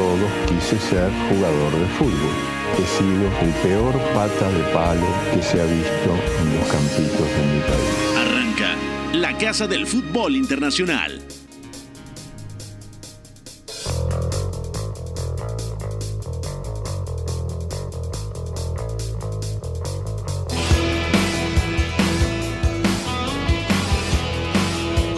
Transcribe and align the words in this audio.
todos 0.00 0.30
quise 0.48 0.78
ser 0.78 1.10
jugador 1.28 1.72
de 1.78 1.86
fútbol. 1.98 2.36
He 2.78 2.86
sido 2.96 3.26
el 3.42 3.52
peor 3.62 3.94
pata 4.14 4.50
de 4.50 4.62
palo 4.72 5.06
que 5.34 5.42
se 5.42 5.60
ha 5.60 5.64
visto 5.64 6.10
en 6.40 6.48
los 6.56 6.66
campitos 6.68 7.28
de 7.36 7.42
mi 7.52 7.60
país. 7.68 7.96
Arranca 8.16 8.76
la 9.12 9.36
Casa 9.36 9.66
del 9.66 9.86
Fútbol 9.86 10.36
Internacional. 10.36 11.20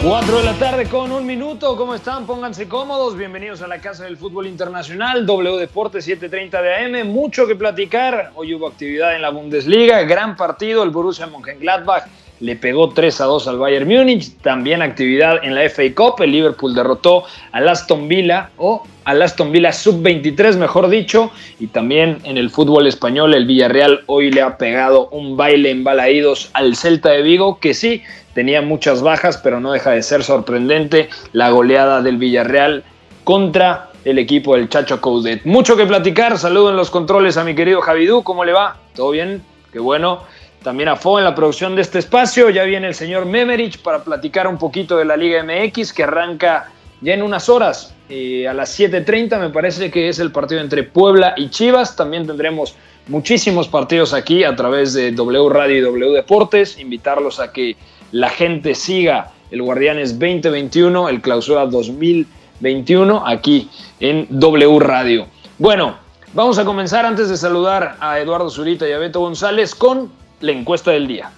Cuatro 0.03 0.39
de 0.39 0.43
la 0.43 0.53
tarde 0.55 0.89
con 0.89 1.13
un 1.13 1.25
minuto. 1.25 1.77
¿Cómo 1.77 1.95
están? 1.95 2.25
Pónganse 2.25 2.67
cómodos. 2.67 3.15
Bienvenidos 3.15 3.61
a 3.61 3.67
la 3.67 3.79
Casa 3.79 4.03
del 4.03 4.17
Fútbol 4.17 4.47
Internacional, 4.47 5.25
W 5.25 5.57
Deportes 5.57 6.05
7:30 6.05 6.61
de 6.61 6.75
AM. 6.75 7.07
Mucho 7.07 7.47
que 7.47 7.55
platicar. 7.55 8.33
Hoy 8.35 8.53
hubo 8.53 8.67
actividad 8.67 9.15
en 9.15 9.21
la 9.21 9.29
Bundesliga. 9.29 10.01
Gran 10.01 10.35
partido. 10.35 10.83
El 10.83 10.89
Borussia 10.89 11.25
Mönchengladbach 11.27 12.03
le 12.43 12.57
pegó 12.57 12.89
3 12.89 13.21
a 13.21 13.25
2 13.25 13.47
al 13.47 13.57
Bayern 13.57 13.87
Múnich. 13.87 14.35
También 14.41 14.81
actividad 14.81 15.43
en 15.45 15.55
la 15.55 15.63
FA 15.69 15.83
Cup. 15.95 16.21
El 16.21 16.33
Liverpool 16.33 16.75
derrotó 16.75 17.23
al 17.53 17.69
Aston 17.69 18.09
Villa 18.09 18.49
o 18.57 18.83
al 19.05 19.21
Aston 19.21 19.49
Villa 19.53 19.71
sub-23, 19.71 20.57
mejor 20.57 20.89
dicho. 20.89 21.31
Y 21.61 21.67
también 21.67 22.17
en 22.25 22.37
el 22.37 22.49
fútbol 22.49 22.85
español, 22.85 23.33
el 23.33 23.45
Villarreal 23.45 24.01
hoy 24.07 24.29
le 24.29 24.41
ha 24.41 24.57
pegado 24.57 25.07
un 25.07 25.37
baile 25.37 25.71
en 25.71 25.85
balaídos 25.85 26.49
al 26.51 26.75
Celta 26.75 27.11
de 27.11 27.21
Vigo, 27.21 27.59
que 27.61 27.73
sí 27.73 28.03
tenía 28.33 28.61
muchas 28.61 29.01
bajas, 29.01 29.37
pero 29.37 29.61
no 29.61 29.71
deja 29.71 29.91
de 29.91 30.03
ser 30.03 30.21
sorprendente 30.21 31.07
la 31.31 31.49
goleada 31.49 32.01
del 32.01 32.17
Villarreal 32.17 32.83
contra 33.23 33.89
el 34.03 34.19
equipo 34.19 34.57
del 34.57 34.67
Chacho 34.67 34.99
Coudet. 34.99 35.45
Mucho 35.45 35.77
que 35.77 35.85
platicar, 35.85 36.37
saludo 36.37 36.71
en 36.71 36.75
los 36.75 36.89
controles 36.89 37.37
a 37.37 37.45
mi 37.45 37.55
querido 37.55 37.79
Javidú, 37.79 38.21
¿cómo 38.21 38.43
le 38.43 38.51
va? 38.51 38.75
¿Todo 38.95 39.11
bien? 39.11 39.41
Qué 39.71 39.79
bueno. 39.79 40.23
También 40.63 40.87
a 40.87 40.95
Fo 40.95 41.19
en 41.19 41.25
la 41.25 41.35
producción 41.35 41.75
de 41.75 41.81
este 41.81 41.99
espacio, 41.99 42.49
ya 42.49 42.63
viene 42.63 42.87
el 42.87 42.95
señor 42.95 43.25
Memerich 43.25 43.79
para 43.79 44.03
platicar 44.03 44.47
un 44.47 44.57
poquito 44.57 44.97
de 44.97 45.03
la 45.03 45.17
Liga 45.17 45.43
MX 45.43 45.91
que 45.91 46.03
arranca 46.03 46.71
ya 47.01 47.13
en 47.13 47.21
unas 47.21 47.49
horas, 47.49 47.93
eh, 48.07 48.47
a 48.47 48.53
las 48.53 48.79
7.30 48.79 49.37
me 49.39 49.49
parece 49.49 49.91
que 49.91 50.07
es 50.07 50.19
el 50.19 50.31
partido 50.31 50.61
entre 50.61 50.83
Puebla 50.83 51.33
y 51.35 51.49
Chivas, 51.49 51.97
también 51.97 52.25
tendremos 52.25 52.75
muchísimos 53.07 53.67
partidos 53.67 54.13
aquí 54.13 54.45
a 54.45 54.55
través 54.55 54.93
de 54.93 55.11
W 55.11 55.49
Radio 55.49 55.77
y 55.77 55.81
W 55.81 56.11
Deportes, 56.13 56.79
invitarlos 56.79 57.41
a 57.41 57.51
que 57.51 57.75
la 58.13 58.29
gente 58.29 58.73
siga 58.73 59.31
el 59.51 59.61
Guardianes 59.61 60.17
2021, 60.17 61.09
el 61.09 61.21
Clausura 61.21 61.65
2021, 61.65 63.27
aquí 63.27 63.69
en 63.99 64.27
W 64.29 64.79
Radio. 64.79 65.27
Bueno, 65.57 65.97
vamos 66.33 66.57
a 66.57 66.63
comenzar 66.63 67.05
antes 67.05 67.27
de 67.27 67.35
saludar 67.35 67.97
a 67.99 68.17
Eduardo 68.19 68.49
Zurita 68.49 68.87
y 68.87 68.93
a 68.93 68.97
Beto 68.97 69.19
González 69.19 69.75
con 69.75 70.22
la 70.43 70.51
encuesta 70.51 70.91
del 70.91 71.07
día. 71.07 71.31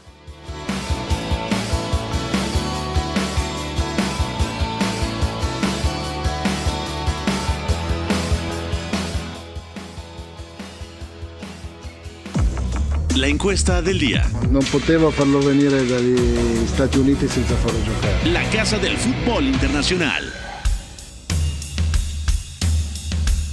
La 13.15 13.27
encuesta 13.27 13.83
del 13.83 13.99
día. 13.99 14.27
Non 14.49 14.63
poteva 14.71 15.11
farlo 15.11 15.37
venire 15.39 15.85
dagli 15.85 16.65
Stati 16.65 16.97
Uniti 16.97 17.27
senza 17.27 17.53
farlo 17.57 17.77
giocare. 17.83 18.31
La 18.31 18.41
Casa 18.49 18.79
del 18.79 18.97
Fútbol 18.97 19.45
Internacional. 19.45 20.33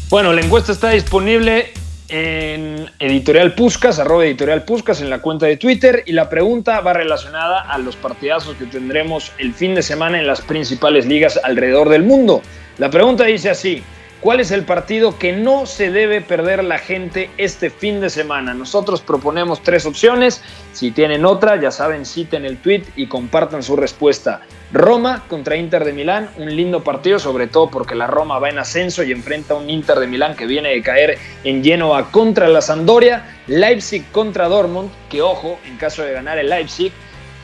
Bueno, 0.08 0.32
la 0.32 0.40
encuesta 0.40 0.72
está 0.72 0.88
disponible 0.90 1.74
en 2.12 2.90
Editorial 2.98 3.54
Puscas, 3.54 3.98
arroba 3.98 4.26
Editorial 4.26 4.64
Puscas 4.64 5.00
en 5.00 5.08
la 5.08 5.22
cuenta 5.22 5.46
de 5.46 5.56
Twitter 5.56 6.02
y 6.04 6.12
la 6.12 6.28
pregunta 6.28 6.80
va 6.80 6.92
relacionada 6.92 7.62
a 7.62 7.78
los 7.78 7.96
partidazos 7.96 8.54
que 8.56 8.66
tendremos 8.66 9.32
el 9.38 9.54
fin 9.54 9.74
de 9.74 9.82
semana 9.82 10.20
en 10.20 10.26
las 10.26 10.42
principales 10.42 11.06
ligas 11.06 11.40
alrededor 11.42 11.88
del 11.88 12.02
mundo. 12.02 12.42
La 12.76 12.90
pregunta 12.90 13.24
dice 13.24 13.48
así, 13.48 13.82
¿cuál 14.20 14.40
es 14.40 14.50
el 14.50 14.64
partido 14.64 15.18
que 15.18 15.32
no 15.32 15.64
se 15.64 15.90
debe 15.90 16.20
perder 16.20 16.62
la 16.64 16.76
gente 16.76 17.30
este 17.38 17.70
fin 17.70 18.02
de 18.02 18.10
semana? 18.10 18.52
Nosotros 18.52 19.00
proponemos 19.00 19.62
tres 19.62 19.86
opciones, 19.86 20.42
si 20.74 20.90
tienen 20.90 21.24
otra 21.24 21.58
ya 21.58 21.70
saben, 21.70 22.04
citen 22.04 22.44
el 22.44 22.58
tweet 22.58 22.82
y 22.94 23.06
compartan 23.06 23.62
su 23.62 23.74
respuesta. 23.74 24.42
Roma 24.72 25.24
contra 25.28 25.56
Inter 25.56 25.84
de 25.84 25.92
Milán, 25.92 26.30
un 26.38 26.54
lindo 26.54 26.82
partido, 26.82 27.18
sobre 27.18 27.46
todo 27.46 27.70
porque 27.70 27.94
la 27.94 28.06
Roma 28.06 28.38
va 28.38 28.48
en 28.48 28.58
ascenso 28.58 29.02
y 29.02 29.12
enfrenta 29.12 29.52
a 29.52 29.58
un 29.58 29.68
Inter 29.68 29.98
de 29.98 30.06
Milán 30.06 30.34
que 30.34 30.46
viene 30.46 30.70
de 30.70 30.82
caer 30.82 31.18
en 31.44 31.62
Genoa 31.62 32.10
contra 32.10 32.48
la 32.48 32.62
Sampdoria, 32.62 33.36
Leipzig 33.46 34.10
contra 34.12 34.48
Dortmund, 34.48 34.90
que 35.10 35.20
ojo, 35.20 35.58
en 35.66 35.76
caso 35.76 36.02
de 36.02 36.12
ganar 36.12 36.38
el 36.38 36.48
Leipzig 36.48 36.90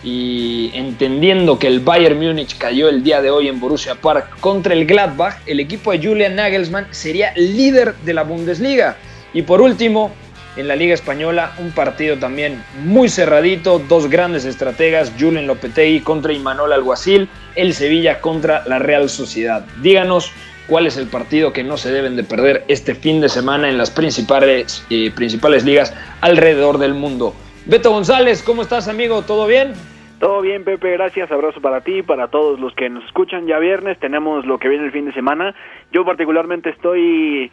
y 0.02 0.70
entendiendo 0.74 1.58
que 1.58 1.66
el 1.66 1.80
Bayern 1.80 2.18
Múnich 2.18 2.56
cayó 2.56 2.88
el 2.88 3.02
día 3.02 3.20
de 3.20 3.30
hoy 3.30 3.48
en 3.48 3.60
Borussia 3.60 3.96
Park 3.96 4.38
contra 4.40 4.72
el 4.72 4.86
Gladbach, 4.86 5.36
el 5.44 5.60
equipo 5.60 5.92
de 5.92 5.98
Julian 5.98 6.36
Nagelsmann 6.36 6.86
sería 6.92 7.32
líder 7.36 7.94
de 7.96 8.14
la 8.14 8.22
Bundesliga. 8.22 8.96
Y 9.34 9.42
por 9.42 9.60
último, 9.60 10.12
en 10.58 10.66
la 10.66 10.76
Liga 10.76 10.92
Española, 10.92 11.52
un 11.58 11.70
partido 11.70 12.18
también 12.18 12.62
muy 12.84 13.08
cerradito, 13.08 13.78
dos 13.78 14.10
grandes 14.10 14.44
estrategas, 14.44 15.12
Julen 15.18 15.46
Lopetegui 15.46 16.00
contra 16.00 16.32
Imanol 16.32 16.72
Alguacil, 16.72 17.28
el 17.54 17.72
Sevilla 17.72 18.20
contra 18.20 18.64
la 18.66 18.80
Real 18.80 19.08
Sociedad. 19.08 19.64
Díganos 19.80 20.32
cuál 20.66 20.88
es 20.88 20.96
el 20.96 21.06
partido 21.06 21.52
que 21.52 21.62
no 21.62 21.76
se 21.76 21.92
deben 21.92 22.16
de 22.16 22.24
perder 22.24 22.64
este 22.66 22.96
fin 22.96 23.20
de 23.20 23.28
semana 23.28 23.68
en 23.68 23.78
las 23.78 23.90
principales, 23.90 24.84
eh, 24.90 25.12
principales 25.14 25.64
ligas 25.64 25.94
alrededor 26.20 26.78
del 26.78 26.94
mundo. 26.94 27.34
Beto 27.66 27.90
González, 27.90 28.42
¿cómo 28.42 28.62
estás 28.62 28.88
amigo? 28.88 29.22
¿Todo 29.22 29.46
bien? 29.46 29.74
Todo 30.18 30.40
bien, 30.40 30.64
Pepe, 30.64 30.90
gracias. 30.92 31.30
Abrazo 31.30 31.60
para 31.60 31.82
ti, 31.82 32.02
para 32.02 32.26
todos 32.26 32.58
los 32.58 32.74
que 32.74 32.90
nos 32.90 33.04
escuchan. 33.04 33.46
Ya 33.46 33.60
viernes 33.60 34.00
tenemos 34.00 34.44
lo 34.44 34.58
que 34.58 34.68
viene 34.68 34.86
el 34.86 34.90
fin 34.90 35.06
de 35.06 35.12
semana. 35.12 35.54
Yo 35.92 36.04
particularmente 36.04 36.70
estoy 36.70 37.52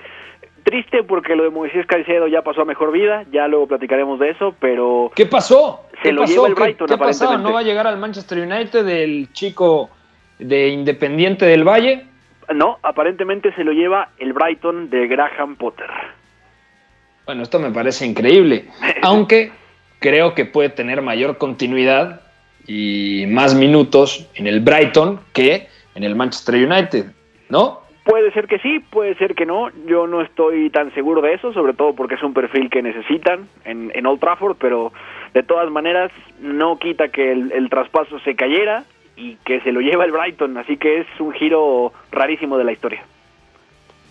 triste 0.66 1.04
porque 1.04 1.36
lo 1.36 1.44
de 1.44 1.50
Moisés 1.52 1.86
Caicedo 1.86 2.28
ya 2.28 2.42
pasó 2.42 2.64
a 2.64 2.66
mejor 2.66 2.92
vida, 2.92 3.24
ya 3.32 3.48
luego 3.48 3.68
platicaremos 3.68 4.20
de 4.20 4.32
eso, 4.32 4.54
pero... 4.60 5.12
¿Qué 5.16 5.26
pasó? 5.28 5.86
Se 6.02 6.10
¿Qué 6.10 6.12
lo 6.12 6.22
pasó? 6.22 6.34
lleva 6.34 6.48
el 6.50 6.56
¿Qué- 6.56 6.62
Brighton, 6.64 6.88
¿Qué, 6.88 6.98
pasó? 6.98 7.24
aparentemente. 7.26 7.50
¿No 7.50 7.54
va 7.54 7.60
a 7.60 7.64
llegar 7.64 7.88
al 7.88 7.98
Manchester 7.98 8.40
United 8.40 8.88
el 8.90 9.32
chico 9.32 9.90
de 10.40 10.68
Independiente 10.70 11.46
del 11.46 11.64
Valle? 11.64 12.06
No, 12.54 12.80
aparentemente 12.84 13.54
se 13.54 13.64
lo 13.64 13.72
lleva 13.72 14.10
el 14.18 14.34
Brighton 14.34 14.90
de 14.90 15.08
Graham 15.08 15.56
Potter. 15.56 15.88
Bueno, 17.26 17.44
esto 17.44 17.60
me 17.60 17.72
parece 17.72 18.06
increíble, 18.06 18.66
aunque 19.02 19.52
creo 20.00 20.34
que 20.36 20.46
puede 20.46 20.70
tener 20.70 21.02
mayor 21.02 21.38
continuidad 21.38 22.22
y 22.68 23.26
más 23.28 23.56
minutos 23.56 24.28
en 24.36 24.48
el 24.48 24.60
Brighton 24.60 25.20
que 25.34 25.68
en 25.96 26.04
el 26.04 26.16
Manchester 26.16 26.56
United, 26.56 27.06
¿no? 27.50 27.82
Puede 28.06 28.32
ser 28.34 28.48
que 28.48 28.60
sí, 28.60 28.80
puede 28.80 29.16
ser 29.16 29.34
que 29.34 29.48
no. 29.48 29.70
Yo 29.88 30.06
no 30.06 30.22
estoy 30.22 30.70
tan 30.70 30.94
seguro 30.94 31.22
de 31.22 31.34
eso, 31.34 31.52
sobre 31.54 31.74
todo 31.74 31.96
porque 31.96 32.14
es 32.16 32.24
un 32.24 32.36
perfil 32.36 32.70
que 32.70 32.84
necesitan 32.84 33.50
en, 33.66 33.92
en 33.96 34.06
Old 34.06 34.20
Trafford, 34.20 34.58
pero 34.60 34.94
de 35.34 35.42
todas 35.42 35.72
maneras 35.72 36.12
no 36.40 36.78
quita 36.78 37.08
que 37.08 37.32
el, 37.32 37.52
el 37.52 37.68
traspaso 37.68 38.20
se 38.20 38.36
cayera 38.36 38.84
y 39.18 39.38
que 39.38 39.60
se 39.62 39.72
lo 39.72 39.82
lleva 39.82 40.06
el 40.06 40.12
Brighton, 40.12 40.56
así 40.58 40.78
que 40.78 41.00
es 41.00 41.08
un 41.20 41.34
giro 41.34 41.94
rarísimo 42.12 42.60
de 42.60 42.64
la 42.64 42.74
historia. 42.74 43.04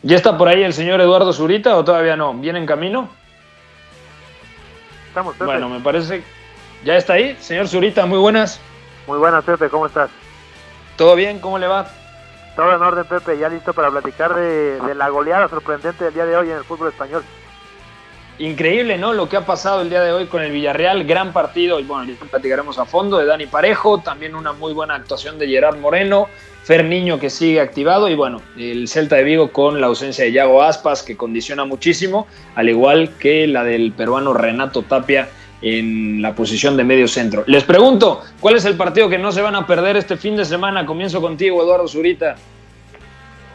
¿Ya 0.03 0.17
está 0.17 0.37
por 0.37 0.49
ahí 0.49 0.65
el 0.65 0.73
señor 0.73 1.01
Eduardo 1.01 1.33
Zurita 1.33 1.77
o 1.77 1.85
todavía 1.85 2.17
no? 2.17 2.35
¿Viene 2.35 2.59
en 2.59 2.67
camino? 2.67 3.09
Estamos, 5.07 5.35
Pepe. 5.35 5.45
Bueno, 5.45 5.69
me 5.69 5.79
parece... 5.79 6.25
¿Ya 6.85 6.97
está 6.97 7.13
ahí? 7.13 7.37
Señor 7.39 7.69
Zurita, 7.69 8.05
muy 8.07 8.19
buenas. 8.19 8.61
Muy 9.07 9.19
buenas, 9.19 9.45
Pepe, 9.45 9.69
¿cómo 9.69 9.87
estás? 9.87 10.11
¿Todo 10.97 11.15
bien? 11.15 11.39
¿Cómo 11.39 11.59
le 11.59 11.69
va? 11.69 11.87
Todo 12.57 12.77
en 12.77 12.83
orden, 12.83 13.05
Pepe, 13.05 13.37
ya 13.37 13.49
listo 13.49 13.73
para 13.73 13.91
platicar 13.91 14.35
de, 14.35 14.95
la 14.95 15.09
goleada 15.09 15.49
sorprendente 15.49 16.05
del 16.05 16.15
día 16.15 16.25
de 16.25 16.37
hoy 16.37 16.51
en 16.51 16.57
el 16.57 16.65
fútbol 16.65 16.89
español. 16.89 17.25
Increíble, 18.39 18.97
¿no? 18.97 19.13
Lo 19.13 19.29
que 19.29 19.37
ha 19.37 19.47
pasado 19.47 19.83
el 19.83 19.91
día 19.91 20.03
de 20.03 20.13
hoy 20.13 20.27
con 20.27 20.43
el 20.43 20.53
Villarreal, 20.53 21.05
gran 21.05 21.33
partido, 21.33 21.81
y 21.81 21.85
bueno, 21.85 22.13
platicaremos 22.31 22.79
a 22.79 22.85
fondo 22.85 23.19
de 23.19 23.27
Dani 23.27 23.47
Parejo, 23.47 23.99
también 23.99 24.35
una 24.35 24.53
muy 24.53 24.73
buena 24.73 24.95
actuación 24.95 25.39
de 25.39 25.49
Gerard 25.49 25.79
Moreno, 25.79 26.29
Fer 26.65 26.85
Niño 26.85 27.19
que 27.19 27.31
sigue 27.31 27.61
activado, 27.61 28.09
y 28.09 28.15
bueno, 28.15 28.41
el 28.57 28.89
Celta 28.89 29.17
de 29.17 29.25
Vigo 29.25 29.53
con 29.53 29.81
la 29.81 29.89
ausencia 29.89 30.25
de 30.25 30.33
Yago 30.33 30.63
Aspas 30.63 31.03
que 31.03 31.17
condiciona 31.17 31.65
muchísimo, 31.65 32.27
al 32.55 32.69
igual 32.69 33.11
que 33.19 33.47
la 33.47 33.63
del 33.65 33.93
peruano 33.93 34.33
Renato 34.33 34.83
Tapia 34.83 35.29
en 35.65 36.21
la 36.21 36.35
posición 36.35 36.77
de 36.77 36.85
medio 36.85 37.09
centro. 37.09 37.43
Les 37.47 37.65
pregunto, 37.65 38.21
¿cuál 38.39 38.57
es 38.57 38.67
el 38.67 38.77
partido 38.77 39.09
que 39.09 39.17
no 39.17 39.33
se 39.33 39.41
van 39.41 39.55
a 39.57 39.67
perder 39.67 39.97
este 39.97 40.17
fin 40.19 40.37
de 40.37 40.45
semana? 40.45 40.85
Comienzo 40.85 41.23
contigo, 41.23 41.63
Eduardo 41.63 41.89
Zurita. 41.89 42.35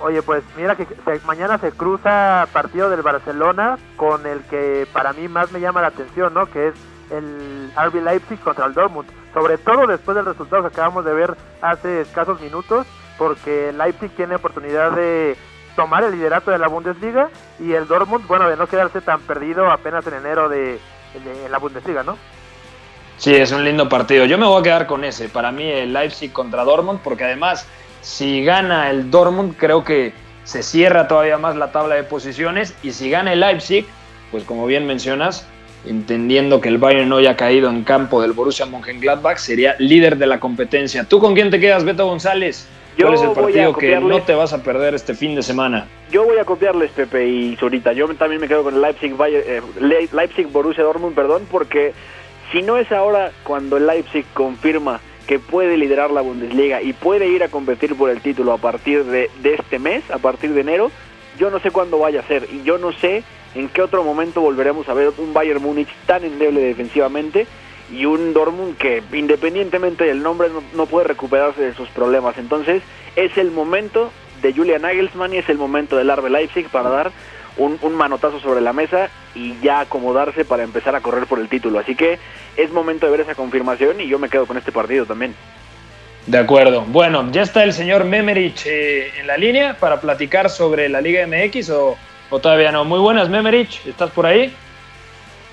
Oye, 0.01 0.21
pues 0.23 0.43
mira 0.57 0.75
que 0.75 0.85
se- 0.85 1.25
mañana 1.27 1.59
se 1.59 1.71
cruza 1.71 2.47
partido 2.51 2.89
del 2.89 3.01
Barcelona 3.03 3.77
con 3.95 4.25
el 4.25 4.39
que 4.49 4.87
para 4.91 5.13
mí 5.13 5.27
más 5.27 5.51
me 5.51 5.59
llama 5.59 5.81
la 5.81 5.87
atención, 5.89 6.33
¿no? 6.33 6.47
Que 6.47 6.69
es 6.69 6.73
el 7.11 7.71
RB 7.75 8.01
Leipzig 8.03 8.39
contra 8.39 8.65
el 8.65 8.73
Dortmund. 8.73 9.07
Sobre 9.33 9.57
todo 9.59 9.85
después 9.85 10.15
del 10.15 10.25
resultado 10.25 10.63
que 10.63 10.69
acabamos 10.69 11.05
de 11.05 11.13
ver 11.13 11.35
hace 11.61 12.01
escasos 12.01 12.41
minutos, 12.41 12.87
porque 13.19 13.71
Leipzig 13.77 14.09
tiene 14.15 14.35
oportunidad 14.35 14.93
de 14.93 15.35
tomar 15.75 16.03
el 16.03 16.13
liderato 16.13 16.49
de 16.49 16.57
la 16.57 16.67
Bundesliga 16.69 17.29
y 17.59 17.73
el 17.73 17.85
Dortmund, 17.87 18.25
bueno, 18.25 18.49
de 18.49 18.55
no 18.57 18.65
quedarse 18.67 19.01
tan 19.01 19.19
perdido 19.21 19.69
apenas 19.69 20.07
en 20.07 20.13
enero 20.15 20.49
de, 20.49 20.79
de 21.13 21.49
la 21.49 21.57
Bundesliga, 21.57 22.03
¿no? 22.03 22.17
Sí, 23.17 23.35
es 23.35 23.51
un 23.51 23.65
lindo 23.65 23.89
partido. 23.89 24.25
Yo 24.25 24.37
me 24.37 24.45
voy 24.45 24.61
a 24.61 24.63
quedar 24.63 24.87
con 24.87 25.03
ese. 25.03 25.27
Para 25.27 25.51
mí 25.51 25.63
el 25.63 25.91
Leipzig 25.91 26.31
contra 26.31 26.63
Dortmund, 26.63 27.01
porque 27.03 27.25
además 27.25 27.67
si 28.01 28.43
gana 28.43 28.89
el 28.89 29.11
Dortmund 29.11 29.55
creo 29.57 29.83
que 29.83 30.13
se 30.45 30.63
cierra 30.63 31.07
todavía 31.07 31.37
más 31.37 31.55
la 31.55 31.71
tabla 31.71 31.95
de 31.95 32.03
posiciones 32.03 32.73
y 32.81 32.91
si 32.93 33.09
gana 33.09 33.33
el 33.33 33.41
Leipzig, 33.41 33.85
pues 34.31 34.45
como 34.45 34.65
bien 34.65 34.87
mencionas, 34.87 35.45
entendiendo 35.85 36.61
que 36.61 36.69
el 36.69 36.77
Bayern 36.77 37.09
no 37.09 37.17
haya 37.17 37.35
caído 37.35 37.69
en 37.69 37.83
campo 37.83 38.21
del 38.21 38.31
Borussia 38.31 38.65
Mönchengladbach, 38.65 39.37
sería 39.37 39.75
líder 39.79 40.17
de 40.17 40.27
la 40.27 40.39
competencia. 40.39 41.03
¿Tú 41.03 41.19
con 41.19 41.33
quién 41.33 41.49
te 41.49 41.59
quedas, 41.59 41.83
Beto 41.83 42.05
González? 42.05 42.67
¿Cuál 42.99 43.13
es 43.13 43.21
el 43.21 43.31
partido 43.31 43.73
que 43.73 43.99
no 43.99 44.21
te 44.21 44.33
vas 44.33 44.53
a 44.53 44.63
perder 44.63 44.93
este 44.93 45.13
fin 45.13 45.35
de 45.35 45.43
semana? 45.43 45.87
Yo 46.11 46.25
voy 46.25 46.37
a 46.37 46.45
copiarles, 46.45 46.91
Pepe 46.91 47.27
y 47.27 47.55
Zurita. 47.55 47.93
Yo 47.93 48.07
también 48.15 48.41
me 48.41 48.47
quedo 48.47 48.63
con 48.63 48.75
el 48.75 48.81
Leipzig, 48.81 49.15
eh, 49.19 49.61
Leipzig 50.11 50.47
Borussia 50.47 50.83
Dortmund, 50.83 51.15
perdón, 51.15 51.43
porque 51.49 51.93
si 52.51 52.61
no 52.61 52.77
es 52.77 52.91
ahora 52.91 53.31
cuando 53.43 53.77
el 53.77 53.87
Leipzig 53.87 54.25
confirma 54.33 54.99
que 55.27 55.39
puede 55.39 55.77
liderar 55.77 56.11
la 56.11 56.21
Bundesliga 56.21 56.81
y 56.81 56.93
puede 56.93 57.27
ir 57.27 57.43
a 57.43 57.49
competir 57.49 57.95
por 57.95 58.09
el 58.09 58.19
título 58.19 58.53
a 58.53 58.57
partir 58.57 59.05
de, 59.05 59.29
de 59.41 59.53
este 59.53 59.77
mes, 59.77 60.09
a 60.09 60.17
partir 60.17 60.53
de 60.53 60.61
enero, 60.61 60.91
yo 61.37 61.51
no 61.51 61.59
sé 61.59 61.71
cuándo 61.71 61.99
vaya 61.99 62.21
a 62.21 62.23
ser 62.23 62.47
y 62.51 62.63
yo 62.63 62.79
no 62.79 62.91
sé 62.91 63.23
en 63.55 63.69
qué 63.69 63.81
otro 63.81 64.03
momento 64.03 64.41
volveremos 64.41 64.89
a 64.89 64.93
ver 64.93 65.11
un 65.17 65.33
Bayern 65.33 65.61
Múnich 65.61 65.89
tan 66.05 66.23
endeble 66.23 66.61
defensivamente 66.61 67.47
y 67.91 68.05
un 68.05 68.33
Dortmund 68.33 68.77
que 68.77 69.03
independientemente 69.13 70.03
del 70.03 70.21
nombre 70.21 70.49
no, 70.75 70.85
puede 70.85 71.07
recuperarse 71.07 71.61
de 71.61 71.73
sus 71.73 71.89
problemas. 71.89 72.37
Entonces 72.37 72.83
es 73.15 73.37
el 73.37 73.51
momento 73.51 74.11
de 74.41 74.53
Julian 74.53 74.83
Nagelsmann 74.83 75.33
y 75.33 75.37
es 75.37 75.49
el 75.49 75.57
momento 75.57 75.97
del 75.97 76.09
Arbe 76.09 76.29
Leipzig 76.29 76.69
para 76.69 76.89
dar 76.89 77.11
un, 77.57 77.77
un, 77.81 77.93
manotazo 77.95 78.39
sobre 78.39 78.61
la 78.61 78.71
mesa 78.71 79.09
y 79.35 79.59
ya 79.59 79.81
acomodarse 79.81 80.45
para 80.45 80.63
empezar 80.63 80.95
a 80.95 81.01
correr 81.01 81.25
por 81.25 81.39
el 81.39 81.49
título. 81.49 81.79
Así 81.79 81.95
que 81.95 82.19
es 82.55 82.71
momento 82.71 83.05
de 83.05 83.11
ver 83.11 83.21
esa 83.21 83.35
confirmación 83.35 83.99
y 83.99 84.07
yo 84.07 84.19
me 84.19 84.29
quedo 84.29 84.45
con 84.45 84.57
este 84.57 84.71
partido 84.71 85.05
también. 85.05 85.35
De 86.27 86.37
acuerdo. 86.37 86.85
Bueno, 86.87 87.29
ya 87.31 87.41
está 87.41 87.63
el 87.63 87.73
señor 87.73 88.05
Memerich 88.05 88.65
eh, 88.65 89.11
en 89.19 89.27
la 89.27 89.35
línea 89.37 89.77
para 89.77 89.99
platicar 89.99 90.49
sobre 90.49 90.87
la 90.87 91.01
Liga 91.01 91.25
MX 91.25 91.69
o 91.71 91.97
¿O 92.29 92.39
todavía 92.39 92.71
no? 92.71 92.85
Muy 92.85 92.99
buenas, 92.99 93.27
Memerich, 93.27 93.85
¿estás 93.87 94.11
por 94.11 94.25
ahí? 94.25 94.53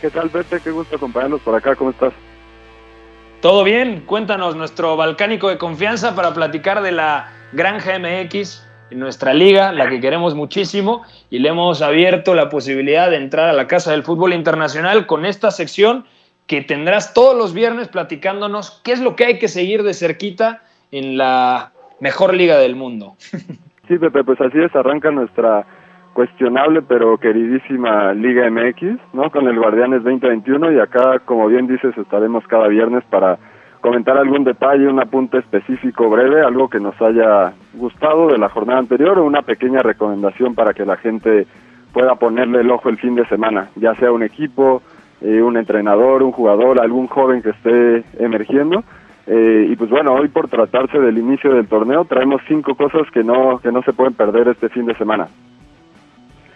¿Qué 0.01 0.11
tal, 0.11 0.29
Pepe? 0.29 0.61
Qué 0.61 0.71
gusto 0.71 0.97
acompañarnos 0.97 1.41
por 1.41 1.55
acá, 1.55 1.75
¿cómo 1.75 1.91
estás? 1.91 2.13
Todo 3.47 3.63
bien, 3.63 4.01
cuéntanos 4.07 4.57
nuestro 4.57 4.97
balcánico 4.97 5.49
de 5.49 5.57
confianza 5.57 6.17
para 6.17 6.35
platicar 6.35 6.83
de 6.83 6.91
la 6.91 7.31
Granja 7.53 7.97
MX 7.97 8.67
nuestra 8.91 9.35
liga, 9.35 9.71
la 9.71 9.89
que 9.89 10.01
queremos 10.01 10.35
muchísimo, 10.35 11.05
y 11.31 11.39
le 11.39 11.51
hemos 11.51 11.81
abierto 11.81 12.35
la 12.35 12.49
posibilidad 12.49 13.09
de 13.09 13.19
entrar 13.19 13.49
a 13.49 13.53
la 13.53 13.69
Casa 13.69 13.93
del 13.93 14.03
Fútbol 14.03 14.33
Internacional 14.33 15.07
con 15.07 15.25
esta 15.25 15.53
sección 15.53 16.07
que 16.49 16.63
tendrás 16.63 17.15
todos 17.15 17.39
los 17.39 17.55
viernes 17.55 17.87
platicándonos 17.87 18.81
qué 18.83 18.91
es 18.91 19.01
lo 19.01 19.15
que 19.15 19.27
hay 19.27 19.39
que 19.39 19.47
seguir 19.47 19.85
de 19.85 19.95
cerquita 19.95 20.65
en 20.91 21.17
la 21.17 21.71
mejor 22.01 22.35
liga 22.35 22.59
del 22.59 22.75
mundo. 22.75 23.15
Sí, 23.87 23.97
Pepe, 23.97 24.25
pues 24.25 24.41
así 24.41 24.59
es, 24.59 24.75
arranca 24.75 25.13
nuestra 25.13 25.65
cuestionable 26.17 26.81
pero 26.81 27.19
queridísima 27.19 28.15
Liga 28.15 28.49
MX, 28.51 29.13
¿no? 29.13 29.31
Con 29.31 29.47
el 29.49 29.59
Guardianes 29.59 30.03
2021 30.03 30.73
y 30.73 30.81
acá, 30.81 31.19
como 31.19 31.47
bien 31.47 31.67
dices, 31.67 31.95
estaremos 31.99 32.43
cada 32.47 32.69
viernes 32.69 33.05
para 33.11 33.37
comentar 33.83 34.17
algún 34.17 34.43
detalle, 34.43 34.89
un 34.89 34.99
apunte 34.99 35.37
específico 35.37 36.09
breve, 36.09 36.41
algo 36.41 36.71
que 36.71 36.81
nos 36.81 36.99
haya 37.03 37.53
gustado 37.75 38.29
de 38.29 38.39
la 38.39 38.49
jornada 38.49 38.79
anterior 38.79 39.19
o 39.19 39.27
una 39.27 39.43
pequeña 39.43 39.81
recomendación 39.81 40.55
para 40.55 40.73
que 40.73 40.87
la 40.87 40.97
gente 40.97 41.47
pueda 41.93 42.15
ponerle 42.15 42.63
el 42.63 42.71
ojo 42.71 42.89
el 42.89 42.97
fin 42.97 43.15
de 43.15 43.27
semana, 43.27 43.69
ya 43.77 43.95
sea 43.97 44.11
un 44.11 44.23
equipo, 44.23 44.81
eh, 45.21 45.43
un 45.43 45.59
entrenador, 45.59 46.23
un 46.23 46.33
jugador, 46.33 46.81
algún 46.81 47.09
joven 47.09 47.43
que 47.43 47.51
esté 47.51 48.05
emergiendo. 48.19 48.85
Eh, 49.27 49.67
y 49.69 49.77
pues 49.77 49.91
bueno, 49.91 50.15
hoy 50.15 50.29
por 50.29 50.49
tratarse 50.49 50.99
del 50.99 51.19
inicio 51.19 51.53
del 51.53 51.69
torneo 51.69 52.07
traemos 52.07 52.41
cinco 52.49 52.75
cosas 52.75 53.03
que 53.13 53.23
no, 53.23 53.59
que 53.59 53.71
no 53.71 53.83
se 53.83 53.93
pueden 53.93 54.15
perder 54.15 54.49
este 54.49 54.71
fin 54.71 54.87
de 54.87 54.95
semana. 54.95 55.29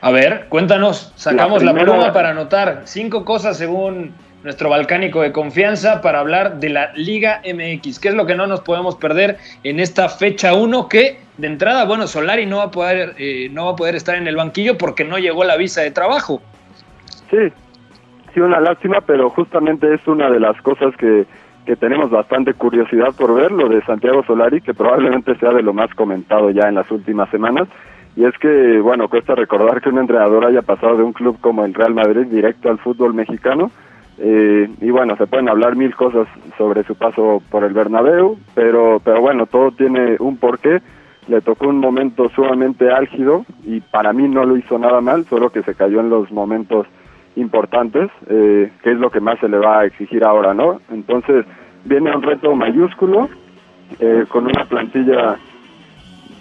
A 0.02 0.10
ver, 0.10 0.46
cuéntanos, 0.48 1.12
sacamos 1.16 1.62
la, 1.62 1.74
pluma 1.74 2.12
para 2.12 2.30
anotar 2.30 2.82
cinco 2.84 3.24
cosas 3.24 3.58
según 3.58 4.14
nuestro 4.42 4.70
balcánico 4.70 5.20
de 5.20 5.32
confianza 5.32 6.00
para 6.00 6.20
hablar 6.20 6.58
de 6.58 6.70
la 6.70 6.92
Liga 6.94 7.42
MX. 7.44 8.00
¿Qué 8.00 8.08
es 8.08 8.14
lo 8.14 8.24
que 8.24 8.34
no 8.34 8.46
nos 8.46 8.60
podemos 8.60 8.96
perder 8.96 9.36
en 9.62 9.78
esta 9.78 10.08
fecha 10.08 10.54
1 10.54 10.88
que 10.88 11.18
de 11.36 11.46
entrada, 11.46 11.84
bueno, 11.84 12.06
Solari 12.06 12.46
no 12.46 12.58
va 12.58 12.64
a 12.64 12.70
poder 12.70 13.14
eh, 13.18 13.48
no 13.52 13.66
va 13.66 13.72
a 13.72 13.76
poder 13.76 13.94
estar 13.94 14.14
en 14.16 14.26
el 14.26 14.36
banquillo 14.36 14.78
porque 14.78 15.04
no 15.04 15.18
llegó 15.18 15.44
la 15.44 15.56
visa 15.56 15.82
de 15.82 15.90
trabajo. 15.90 16.40
Sí, 17.30 17.52
sí, 18.32 18.40
una 18.40 18.60
lástima, 18.60 19.02
pero 19.02 19.28
justamente 19.28 19.92
es 19.92 20.06
una 20.06 20.30
de 20.30 20.40
las 20.40 20.60
cosas 20.62 20.94
que, 20.96 21.26
que 21.66 21.76
tenemos 21.76 22.10
bastante 22.10 22.54
curiosidad 22.54 23.14
por 23.16 23.34
ver, 23.34 23.52
lo 23.52 23.68
de 23.68 23.82
Santiago 23.84 24.24
Solari, 24.24 24.62
que 24.62 24.72
probablemente 24.74 25.36
sea 25.36 25.50
de 25.50 25.62
lo 25.62 25.74
más 25.74 25.94
comentado 25.94 26.50
ya 26.50 26.68
en 26.68 26.76
las 26.76 26.90
últimas 26.90 27.30
semanas. 27.30 27.68
Y 28.16 28.24
es 28.24 28.36
que, 28.38 28.80
bueno, 28.80 29.08
cuesta 29.08 29.34
recordar 29.34 29.80
que 29.80 29.88
un 29.88 29.98
entrenador 29.98 30.44
haya 30.44 30.62
pasado 30.62 30.96
de 30.96 31.04
un 31.04 31.12
club 31.12 31.38
como 31.40 31.64
el 31.64 31.74
Real 31.74 31.94
Madrid 31.94 32.26
directo 32.26 32.68
al 32.68 32.78
fútbol 32.78 33.14
mexicano. 33.14 33.70
Eh, 34.18 34.68
y 34.80 34.90
bueno, 34.90 35.16
se 35.16 35.26
pueden 35.26 35.48
hablar 35.48 35.76
mil 35.76 35.94
cosas 35.94 36.28
sobre 36.58 36.84
su 36.84 36.94
paso 36.94 37.42
por 37.50 37.64
el 37.64 37.72
Bernabéu, 37.72 38.38
pero, 38.54 39.00
pero 39.02 39.20
bueno, 39.20 39.46
todo 39.46 39.70
tiene 39.70 40.16
un 40.18 40.36
porqué. 40.36 40.80
Le 41.28 41.40
tocó 41.40 41.68
un 41.68 41.78
momento 41.78 42.28
sumamente 42.30 42.90
álgido 42.90 43.44
y 43.64 43.80
para 43.80 44.12
mí 44.12 44.28
no 44.28 44.44
lo 44.44 44.56
hizo 44.56 44.78
nada 44.78 45.00
mal, 45.00 45.24
solo 45.26 45.50
que 45.50 45.62
se 45.62 45.74
cayó 45.74 46.00
en 46.00 46.10
los 46.10 46.30
momentos 46.32 46.86
importantes, 47.36 48.10
eh, 48.28 48.70
que 48.82 48.92
es 48.92 48.98
lo 48.98 49.10
que 49.10 49.20
más 49.20 49.38
se 49.38 49.48
le 49.48 49.58
va 49.58 49.80
a 49.80 49.84
exigir 49.84 50.24
ahora, 50.24 50.52
¿no? 50.52 50.80
Entonces, 50.90 51.46
viene 51.84 52.14
un 52.14 52.22
reto 52.22 52.54
mayúsculo, 52.54 53.28
eh, 54.00 54.24
con 54.28 54.44
una 54.44 54.64
plantilla 54.64 55.36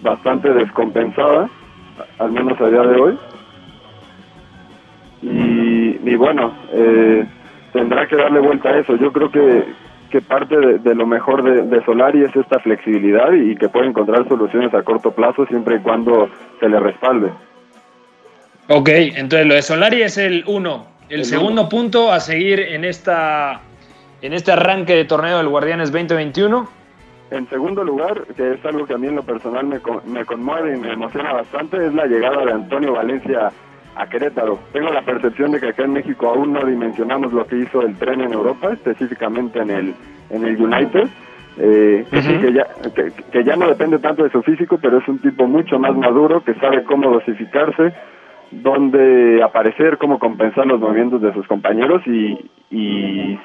bastante 0.01 0.53
descompensada, 0.53 1.49
al 2.17 2.31
menos 2.31 2.59
a 2.59 2.69
día 2.69 2.81
de 2.81 2.99
hoy. 2.99 3.17
Y, 5.21 6.15
bueno, 6.15 6.53
eh, 6.71 7.25
tendrá 7.73 8.07
que 8.07 8.15
darle 8.15 8.39
vuelta 8.39 8.69
a 8.69 8.79
eso. 8.79 8.95
Yo 8.95 9.11
creo 9.11 9.31
que, 9.31 9.65
que 10.09 10.21
parte 10.21 10.55
de, 10.57 10.95
lo 10.95 11.05
mejor 11.05 11.43
de, 11.43 11.85
Solari 11.85 12.23
es 12.23 12.35
esta 12.35 12.59
flexibilidad 12.59 13.31
y, 13.33 13.55
que 13.55 13.69
puede 13.69 13.87
encontrar 13.87 14.27
soluciones 14.27 14.73
a 14.73 14.83
corto 14.83 15.11
plazo 15.11 15.45
siempre 15.45 15.77
y 15.77 15.79
cuando 15.79 16.29
se 16.59 16.69
le 16.69 16.79
respalde. 16.79 17.29
Ok, 18.67 18.89
entonces 18.89 19.47
lo 19.47 19.53
de 19.55 19.61
Solari 19.61 20.01
es 20.01 20.17
el 20.17 20.43
uno. 20.47 20.87
El, 21.09 21.25
segundo 21.25 21.67
punto 21.69 22.11
a 22.11 22.19
seguir 22.19 22.59
en 22.59 22.85
esta 22.85 23.61
en 24.21 24.33
este 24.33 24.51
arranque 24.51 24.95
de 24.95 25.05
torneo 25.05 25.37
del 25.37 25.47
Guardianes 25.47 25.91
2021 25.91 26.78
en 27.31 27.47
segundo 27.49 27.83
lugar, 27.83 28.23
que 28.35 28.53
es 28.53 28.65
algo 28.65 28.85
que 28.85 28.93
a 28.93 28.97
mí 28.97 29.07
en 29.07 29.15
lo 29.15 29.23
personal 29.23 29.65
me, 29.65 29.79
me 30.05 30.25
conmueve 30.25 30.75
y 30.75 30.79
me 30.79 30.93
emociona 30.93 31.33
bastante, 31.33 31.85
es 31.85 31.93
la 31.93 32.05
llegada 32.05 32.45
de 32.45 32.53
Antonio 32.53 32.93
Valencia 32.93 33.51
a 33.95 34.07
Querétaro. 34.07 34.59
Tengo 34.71 34.89
la 34.89 35.01
percepción 35.01 35.51
de 35.51 35.59
que 35.59 35.69
acá 35.69 35.83
en 35.83 35.93
México 35.93 36.27
aún 36.29 36.53
no 36.53 36.65
dimensionamos 36.65 37.33
lo 37.33 37.45
que 37.45 37.57
hizo 37.57 37.81
el 37.81 37.95
tren 37.97 38.21
en 38.21 38.33
Europa, 38.33 38.71
específicamente 38.73 39.59
en 39.59 39.69
el, 39.69 39.95
en 40.29 40.45
el 40.45 40.61
United. 40.61 41.09
Eh, 41.61 42.05
que, 42.09 42.53
ya, 42.53 42.67
que, 43.31 43.43
ya 43.43 43.57
no 43.57 43.67
depende 43.67 43.99
tanto 43.99 44.23
de 44.23 44.29
su 44.29 44.41
físico, 44.43 44.79
pero 44.81 44.99
es 44.99 45.07
un 45.09 45.19
tipo 45.19 45.45
mucho 45.45 45.77
más 45.77 45.93
maduro, 45.93 46.41
que 46.41 46.53
sabe 46.53 46.83
cómo 46.83 47.11
dosificarse, 47.11 47.93
dónde 48.51 49.41
aparecer, 49.43 49.97
cómo 49.97 50.19
compensar 50.19 50.65
los 50.65 50.79
movimientos 50.79 51.21
de 51.21 51.33
sus 51.33 51.45
compañeros 51.47 52.01
y, 52.07 52.37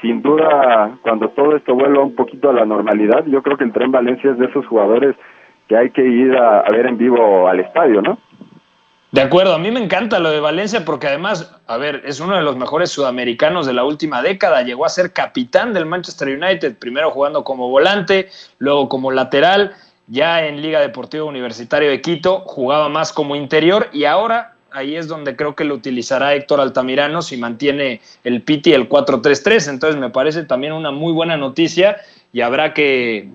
sin 0.00 0.22
duda 0.22 0.98
cuando 1.02 1.28
todo 1.30 1.56
esto 1.56 1.74
vuelva 1.74 2.02
un 2.02 2.14
poquito 2.14 2.50
a 2.50 2.52
la 2.52 2.66
normalidad, 2.66 3.24
yo 3.26 3.42
creo 3.42 3.56
que 3.56 3.64
el 3.64 3.72
Tren 3.72 3.90
Valencia 3.90 4.30
es 4.30 4.38
de 4.38 4.46
esos 4.46 4.66
jugadores 4.66 5.16
que 5.68 5.76
hay 5.76 5.90
que 5.90 6.04
ir 6.04 6.36
a, 6.36 6.62
ver 6.70 6.86
en 6.86 6.98
vivo 6.98 7.48
al 7.48 7.60
estadio, 7.60 8.02
¿no? 8.02 8.18
De 9.12 9.22
acuerdo, 9.22 9.54
a 9.54 9.58
mí 9.58 9.70
me 9.70 9.80
encanta 9.80 10.18
lo 10.18 10.30
de 10.30 10.40
Valencia 10.40 10.84
porque 10.84 11.06
además, 11.06 11.60
a 11.68 11.76
ver, 11.76 12.02
es 12.04 12.18
uno 12.20 12.36
de 12.36 12.42
los 12.42 12.56
mejores 12.56 12.90
sudamericanos 12.90 13.64
de 13.64 13.72
la 13.72 13.84
última 13.84 14.22
década, 14.22 14.62
llegó 14.62 14.84
a 14.84 14.88
ser 14.88 15.12
capitán 15.12 15.72
del 15.72 15.86
Manchester 15.86 16.28
United, 16.28 16.78
primero 16.78 17.10
jugando 17.10 17.44
como 17.44 17.70
volante, 17.70 18.28
luego 18.58 18.88
como 18.88 19.12
lateral, 19.12 19.72
ya 20.08 20.44
en 20.44 20.60
Liga 20.60 20.80
Deportiva 20.80 21.24
Universitario 21.24 21.90
de 21.90 22.00
Quito 22.00 22.40
jugaba 22.40 22.88
más 22.88 23.12
como 23.12 23.36
interior 23.36 23.88
y 23.92 24.04
ahora 24.04 24.53
ahí 24.74 24.96
es 24.96 25.08
donde 25.08 25.36
creo 25.36 25.54
que 25.54 25.64
lo 25.64 25.74
utilizará 25.74 26.34
Héctor 26.34 26.60
Altamirano 26.60 27.22
si 27.22 27.36
mantiene 27.36 28.00
el 28.24 28.42
Piti 28.42 28.72
el 28.72 28.88
4-3-3. 28.88 29.70
Entonces 29.70 29.98
me 29.98 30.10
parece 30.10 30.44
también 30.44 30.72
una 30.72 30.90
muy 30.90 31.12
buena 31.12 31.36
noticia 31.36 31.96
y 32.32 32.40
habrá 32.40 32.74
que, 32.74 33.30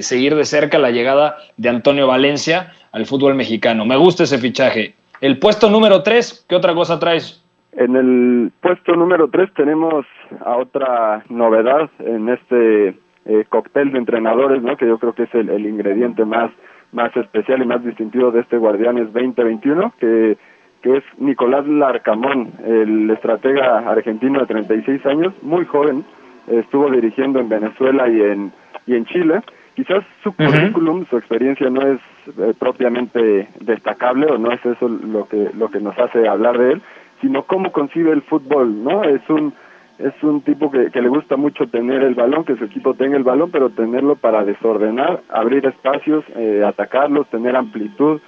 seguir 0.00 0.36
de 0.36 0.44
cerca 0.44 0.78
la 0.78 0.92
llegada 0.92 1.36
de 1.56 1.68
Antonio 1.68 2.06
Valencia 2.06 2.72
al 2.92 3.06
fútbol 3.06 3.34
mexicano. 3.34 3.84
Me 3.84 3.96
gusta 3.96 4.22
ese 4.22 4.38
fichaje. 4.38 4.94
El 5.20 5.38
puesto 5.38 5.68
número 5.68 6.04
3, 6.04 6.46
¿qué 6.48 6.54
otra 6.54 6.74
cosa 6.74 7.00
traes? 7.00 7.44
En 7.72 7.96
el 7.96 8.52
puesto 8.60 8.94
número 8.94 9.28
3 9.28 9.52
tenemos 9.54 10.06
a 10.44 10.56
otra 10.56 11.24
novedad 11.28 11.90
en 11.98 12.28
este 12.28 12.88
eh, 13.26 13.44
cóctel 13.48 13.90
de 13.90 13.98
entrenadores, 13.98 14.62
¿no? 14.62 14.76
que 14.76 14.86
yo 14.86 14.98
creo 14.98 15.12
que 15.12 15.24
es 15.24 15.34
el, 15.34 15.50
el 15.50 15.66
ingrediente 15.66 16.24
más 16.24 16.52
más 16.90 17.14
especial 17.18 17.60
y 17.60 17.66
más 17.66 17.84
distintivo 17.84 18.30
de 18.30 18.40
este 18.40 18.56
Guardianes 18.56 19.12
2021, 19.12 19.92
que, 20.00 20.38
que 20.82 20.98
es 20.98 21.04
Nicolás 21.18 21.66
Larcamón, 21.66 22.52
el 22.64 23.10
estratega 23.10 23.78
argentino 23.90 24.40
de 24.40 24.46
36 24.46 25.04
años, 25.06 25.34
muy 25.42 25.64
joven, 25.64 26.04
estuvo 26.46 26.90
dirigiendo 26.90 27.40
en 27.40 27.48
Venezuela 27.48 28.08
y 28.08 28.20
en, 28.20 28.52
y 28.86 28.94
en 28.94 29.04
Chile. 29.06 29.40
Quizás 29.74 30.04
su 30.22 30.32
currículum, 30.32 31.04
su 31.06 31.16
experiencia 31.18 31.70
no 31.70 31.82
es 31.82 32.00
eh, 32.38 32.52
propiamente 32.58 33.48
destacable 33.60 34.26
o 34.26 34.38
no 34.38 34.50
es 34.50 34.64
eso 34.66 34.88
lo 34.88 35.28
que, 35.28 35.50
lo 35.56 35.68
que 35.70 35.80
nos 35.80 35.96
hace 35.98 36.26
hablar 36.26 36.58
de 36.58 36.72
él, 36.72 36.82
sino 37.20 37.44
cómo 37.44 37.70
concibe 37.70 38.12
el 38.12 38.22
fútbol, 38.22 38.82
¿no? 38.82 39.04
Es 39.04 39.22
un 39.28 39.52
es 39.98 40.14
un 40.22 40.42
tipo 40.42 40.70
que, 40.70 40.90
que, 40.92 41.02
le 41.02 41.08
gusta 41.08 41.36
mucho 41.36 41.66
tener 41.66 42.02
el 42.04 42.14
balón, 42.14 42.44
que 42.44 42.56
su 42.56 42.64
equipo 42.64 42.94
tenga 42.94 43.16
el 43.16 43.24
balón, 43.24 43.50
pero 43.50 43.70
tenerlo 43.70 44.14
para 44.14 44.44
desordenar, 44.44 45.22
abrir 45.28 45.66
espacios, 45.66 46.24
eh, 46.36 46.62
atacarlos, 46.64 47.28
tener 47.30 47.56
amplitud, 47.56 48.20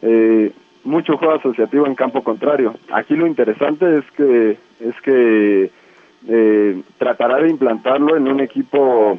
eh, 0.00 0.52
mucho 0.84 1.16
juego 1.16 1.34
asociativo 1.34 1.86
en 1.86 1.94
campo 1.94 2.22
contrario. 2.22 2.74
Aquí 2.92 3.14
lo 3.14 3.26
interesante 3.26 3.98
es 3.98 4.04
que 4.12 4.58
es 4.80 5.00
que 5.02 5.70
eh, 6.28 6.82
tratará 6.98 7.38
de 7.38 7.50
implantarlo 7.50 8.16
en 8.16 8.28
un 8.28 8.40
equipo 8.40 9.18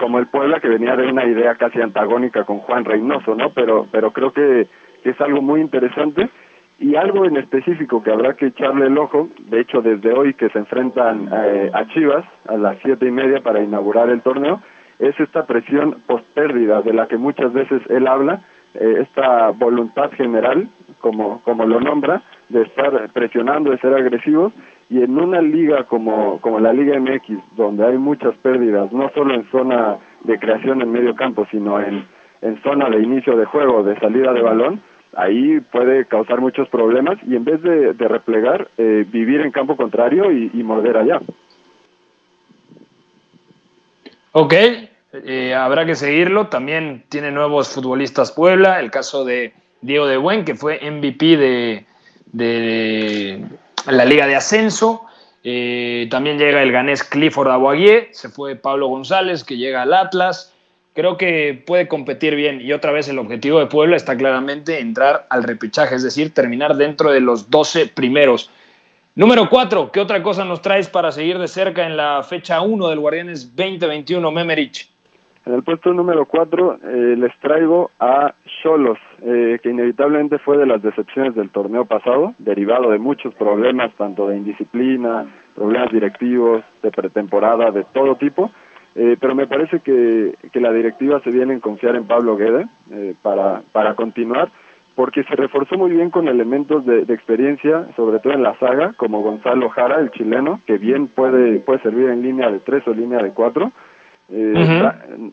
como 0.00 0.18
el 0.18 0.26
Puebla 0.26 0.60
que 0.60 0.68
venía 0.68 0.96
de 0.96 1.06
una 1.06 1.26
idea 1.26 1.54
casi 1.56 1.80
antagónica 1.80 2.44
con 2.44 2.58
Juan 2.58 2.84
Reynoso, 2.84 3.34
¿no? 3.34 3.50
Pero 3.50 3.86
pero 3.90 4.10
creo 4.12 4.32
que, 4.32 4.66
es 5.04 5.20
algo 5.20 5.42
muy 5.42 5.60
interesante 5.60 6.30
y 6.78 6.96
algo 6.96 7.26
en 7.26 7.36
específico 7.36 8.02
que 8.02 8.10
habrá 8.10 8.32
que 8.34 8.46
echarle 8.46 8.86
el 8.86 8.96
ojo, 8.96 9.28
de 9.50 9.60
hecho 9.60 9.82
desde 9.82 10.12
hoy 10.12 10.32
que 10.32 10.48
se 10.48 10.58
enfrentan 10.58 11.28
eh, 11.30 11.70
a 11.74 11.86
Chivas 11.88 12.24
a 12.48 12.56
las 12.56 12.78
siete 12.82 13.06
y 13.06 13.10
media 13.10 13.40
para 13.40 13.62
inaugurar 13.62 14.08
el 14.08 14.22
torneo, 14.22 14.62
es 14.98 15.18
esta 15.20 15.44
presión 15.44 15.98
post 16.06 16.24
pérdida 16.34 16.80
de 16.80 16.94
la 16.94 17.06
que 17.06 17.18
muchas 17.18 17.52
veces 17.52 17.82
él 17.90 18.06
habla, 18.06 18.40
eh, 18.74 18.98
esta 19.02 19.50
voluntad 19.50 20.10
general, 20.12 20.68
como, 21.00 21.40
como 21.42 21.66
lo 21.66 21.80
nombra, 21.80 22.22
de 22.48 22.62
estar 22.62 23.08
presionando, 23.12 23.70
de 23.70 23.78
ser 23.78 23.94
agresivos, 23.94 24.52
y 24.90 25.02
en 25.02 25.18
una 25.18 25.40
liga 25.40 25.84
como, 25.84 26.40
como 26.40 26.60
la 26.60 26.72
Liga 26.72 26.98
MX, 26.98 27.56
donde 27.56 27.86
hay 27.86 27.98
muchas 27.98 28.34
pérdidas, 28.36 28.92
no 28.92 29.10
solo 29.14 29.34
en 29.34 29.44
zona 29.50 29.96
de 30.24 30.38
creación 30.38 30.82
en 30.82 30.92
medio 30.92 31.14
campo, 31.14 31.46
sino 31.50 31.80
en, 31.80 32.04
en 32.42 32.62
zona 32.62 32.90
de 32.90 33.02
inicio 33.02 33.36
de 33.36 33.46
juego, 33.46 33.82
de 33.82 33.98
salida 33.98 34.32
de 34.32 34.42
balón, 34.42 34.80
ahí 35.16 35.60
puede 35.60 36.04
causar 36.06 36.40
muchos 36.40 36.68
problemas 36.68 37.18
y 37.26 37.36
en 37.36 37.44
vez 37.44 37.62
de, 37.62 37.92
replegar, 37.92 38.68
eh, 38.78 39.04
vivir 39.10 39.40
en 39.40 39.50
campo 39.50 39.76
contrario 39.76 40.30
y, 40.30 40.62
morder 40.62 40.96
allá. 40.96 41.20
Ok, 44.32 44.54
eh, 45.24 45.54
habrá 45.54 45.86
que 45.86 45.94
seguirlo. 45.94 46.48
También 46.48 47.04
tiene 47.08 47.30
nuevos 47.30 47.68
futbolistas 47.68 48.32
Puebla, 48.32 48.80
el 48.80 48.90
caso 48.90 49.24
de 49.24 49.52
Diego 49.80 50.06
de 50.06 50.16
Buen, 50.16 50.44
que 50.44 50.54
fue 50.54 50.80
MVP 50.90 51.36
de, 52.32 53.46
la 53.86 54.04
Liga 54.04 54.26
de 54.26 54.36
Ascenso. 54.36 55.02
Eh, 55.44 56.08
también 56.10 56.38
llega 56.38 56.62
el 56.62 56.72
ganés 56.72 57.04
Clifford 57.04 57.50
Aguagué, 57.50 58.08
se 58.12 58.28
fue 58.28 58.56
Pablo 58.56 58.88
González, 58.88 59.44
que 59.44 59.56
llega 59.56 59.82
al 59.82 59.92
Atlas 59.92 60.54
creo 60.94 61.18
que 61.18 61.62
puede 61.66 61.88
competir 61.88 62.34
bien. 62.34 62.60
Y 62.60 62.72
otra 62.72 62.92
vez 62.92 63.08
el 63.08 63.18
objetivo 63.18 63.58
de 63.58 63.66
Puebla 63.66 63.96
está 63.96 64.16
claramente 64.16 64.80
entrar 64.80 65.26
al 65.28 65.42
repechaje, 65.42 65.96
es 65.96 66.02
decir, 66.02 66.32
terminar 66.32 66.76
dentro 66.76 67.10
de 67.10 67.20
los 67.20 67.50
12 67.50 67.88
primeros. 67.88 68.50
Número 69.16 69.48
4, 69.48 69.92
¿qué 69.92 70.00
otra 70.00 70.22
cosa 70.22 70.44
nos 70.44 70.62
traes 70.62 70.88
para 70.88 71.12
seguir 71.12 71.38
de 71.38 71.46
cerca 71.46 71.86
en 71.86 71.96
la 71.96 72.22
fecha 72.22 72.60
1 72.60 72.88
del 72.88 72.98
Guardianes 72.98 73.54
2021, 73.54 74.30
Memerich? 74.30 74.90
En 75.46 75.52
el 75.52 75.62
puesto 75.62 75.92
número 75.92 76.24
4 76.24 76.78
eh, 76.82 77.16
les 77.18 77.36
traigo 77.38 77.90
a 78.00 78.34
Cholos, 78.62 78.98
eh, 79.22 79.58
que 79.62 79.70
inevitablemente 79.70 80.38
fue 80.38 80.56
de 80.56 80.66
las 80.66 80.82
decepciones 80.82 81.34
del 81.34 81.50
torneo 81.50 81.84
pasado, 81.84 82.34
derivado 82.38 82.90
de 82.90 82.98
muchos 82.98 83.34
problemas, 83.34 83.92
tanto 83.94 84.28
de 84.28 84.38
indisciplina, 84.38 85.26
problemas 85.54 85.92
directivos, 85.92 86.62
de 86.82 86.90
pretemporada, 86.90 87.70
de 87.70 87.84
todo 87.92 88.16
tipo 88.16 88.50
eh, 88.96 89.16
pero 89.20 89.34
me 89.34 89.46
parece 89.46 89.80
que, 89.80 90.34
que, 90.52 90.60
la 90.60 90.72
directiva 90.72 91.20
se 91.20 91.30
viene 91.30 91.54
en 91.54 91.60
confiar 91.60 91.96
en 91.96 92.06
Pablo 92.06 92.36
Guede 92.36 92.66
eh, 92.92 93.14
para, 93.22 93.62
para 93.72 93.94
continuar, 93.94 94.50
porque 94.94 95.24
se 95.24 95.34
reforzó 95.34 95.76
muy 95.76 95.90
bien 95.90 96.10
con 96.10 96.28
elementos 96.28 96.86
de, 96.86 97.00
experiencia, 97.12 97.88
sobre 97.96 98.20
todo 98.20 98.34
en 98.34 98.44
la 98.44 98.56
saga, 98.58 98.92
como 98.96 99.20
Gonzalo 99.20 99.68
Jara, 99.70 99.98
el 99.98 100.12
chileno, 100.12 100.60
que 100.64 100.78
bien 100.78 101.08
puede, 101.08 101.58
puede 101.58 101.80
servir 101.80 102.08
en 102.08 102.22
línea 102.22 102.52
de 102.52 102.60
tres 102.60 102.86
o 102.86 102.94
línea 102.94 103.18
de 103.18 103.30
cuatro. 103.30 103.72
Eh, 104.30 104.80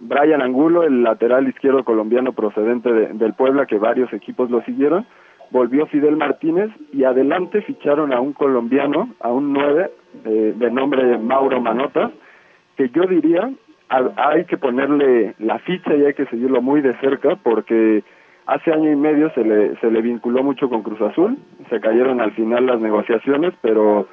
Brian 0.02 0.42
Angulo, 0.42 0.84
el 0.84 1.04
lateral 1.04 1.48
izquierdo 1.48 1.84
colombiano 1.84 2.34
procedente 2.34 2.92
del 2.92 3.34
Puebla, 3.34 3.66
que 3.66 3.78
varios 3.78 4.12
equipos 4.14 4.50
lo 4.50 4.62
siguieron. 4.64 5.06
Volvió 5.50 5.86
Fidel 5.88 6.16
Martínez 6.16 6.70
y 6.94 7.04
adelante 7.04 7.62
ficharon 7.62 8.14
a 8.14 8.22
un 8.22 8.34
colombiano, 8.34 9.10
a 9.20 9.30
un 9.32 9.52
nueve, 9.54 9.92
de 10.24 10.72
nombre 10.72 11.18
Mauro 11.18 11.60
Manota, 11.62 12.12
que 12.78 12.90
yo 12.90 13.04
diría 13.04 13.50
hay 14.16 14.46
que 14.46 14.58
ponerle 14.58 15.36
la 15.40 15.60
ficha 15.60 15.94
y 15.96 16.06
hay 16.06 16.14
que 16.14 16.26
seguirlo 16.28 16.62
muy 16.62 16.82
de 16.82 16.98
cerca 17.00 17.36
porque 17.36 18.04
hace 18.46 18.72
año 18.72 18.92
y 18.92 18.96
medio 18.96 19.30
se 19.34 19.44
le, 19.44 19.76
se 19.78 19.92
le 19.92 20.02
vinculó 20.02 20.44
mucho 20.44 20.70
con 20.70 20.82
Cruz 20.82 21.02
Azul, 21.02 21.38
se 21.70 21.82
cayeron 21.82 22.22
al 22.22 22.32
final 22.32 22.66
las 22.66 22.80
negociaciones, 22.80 23.54
pero 23.62 24.08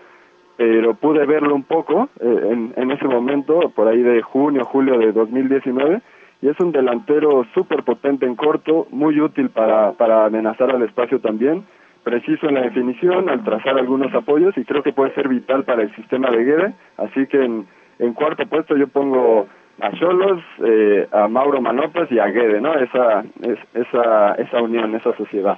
pero 0.58 0.94
pude 0.94 1.24
verlo 1.24 1.54
un 1.54 1.62
poco 1.62 2.08
eh, 2.20 2.48
en, 2.50 2.74
en 2.76 2.90
ese 2.90 3.06
momento, 3.06 3.70
por 3.76 3.86
ahí 3.86 4.02
de 4.02 4.20
junio, 4.22 4.64
julio 4.64 4.98
de 4.98 5.12
2019, 5.12 6.02
y 6.42 6.48
es 6.48 6.58
un 6.58 6.72
delantero 6.72 7.46
súper 7.54 7.84
potente 7.84 8.26
en 8.26 8.34
corto, 8.34 8.88
muy 8.90 9.20
útil 9.20 9.50
para, 9.50 9.92
para 9.92 10.24
amenazar 10.24 10.70
al 10.72 10.82
espacio 10.82 11.20
también, 11.20 11.64
preciso 12.02 12.48
en 12.48 12.56
la 12.56 12.62
definición, 12.62 13.28
al 13.28 13.44
trazar 13.44 13.78
algunos 13.78 14.12
apoyos, 14.12 14.58
y 14.58 14.64
creo 14.64 14.82
que 14.82 14.92
puede 14.92 15.14
ser 15.14 15.28
vital 15.28 15.62
para 15.62 15.82
el 15.82 15.94
sistema 15.94 16.28
de 16.28 16.44
Guede, 16.44 16.74
así 16.96 17.28
que 17.28 17.40
en, 17.40 18.14
cuarto 18.14 18.44
puesto 18.46 18.76
yo 18.76 18.88
pongo 18.88 19.46
a 19.80 19.92
Cholos, 19.92 20.42
eh, 20.64 21.06
a 21.12 21.28
Mauro 21.28 21.60
Manotas 21.60 22.10
y 22.10 22.18
a 22.18 22.26
Guede, 22.26 22.60
¿no? 22.60 22.74
Esa, 22.74 23.20
es, 23.42 23.58
esa, 23.74 24.34
esa 24.34 24.60
unión, 24.60 24.92
esa 24.96 25.16
sociedad. 25.16 25.56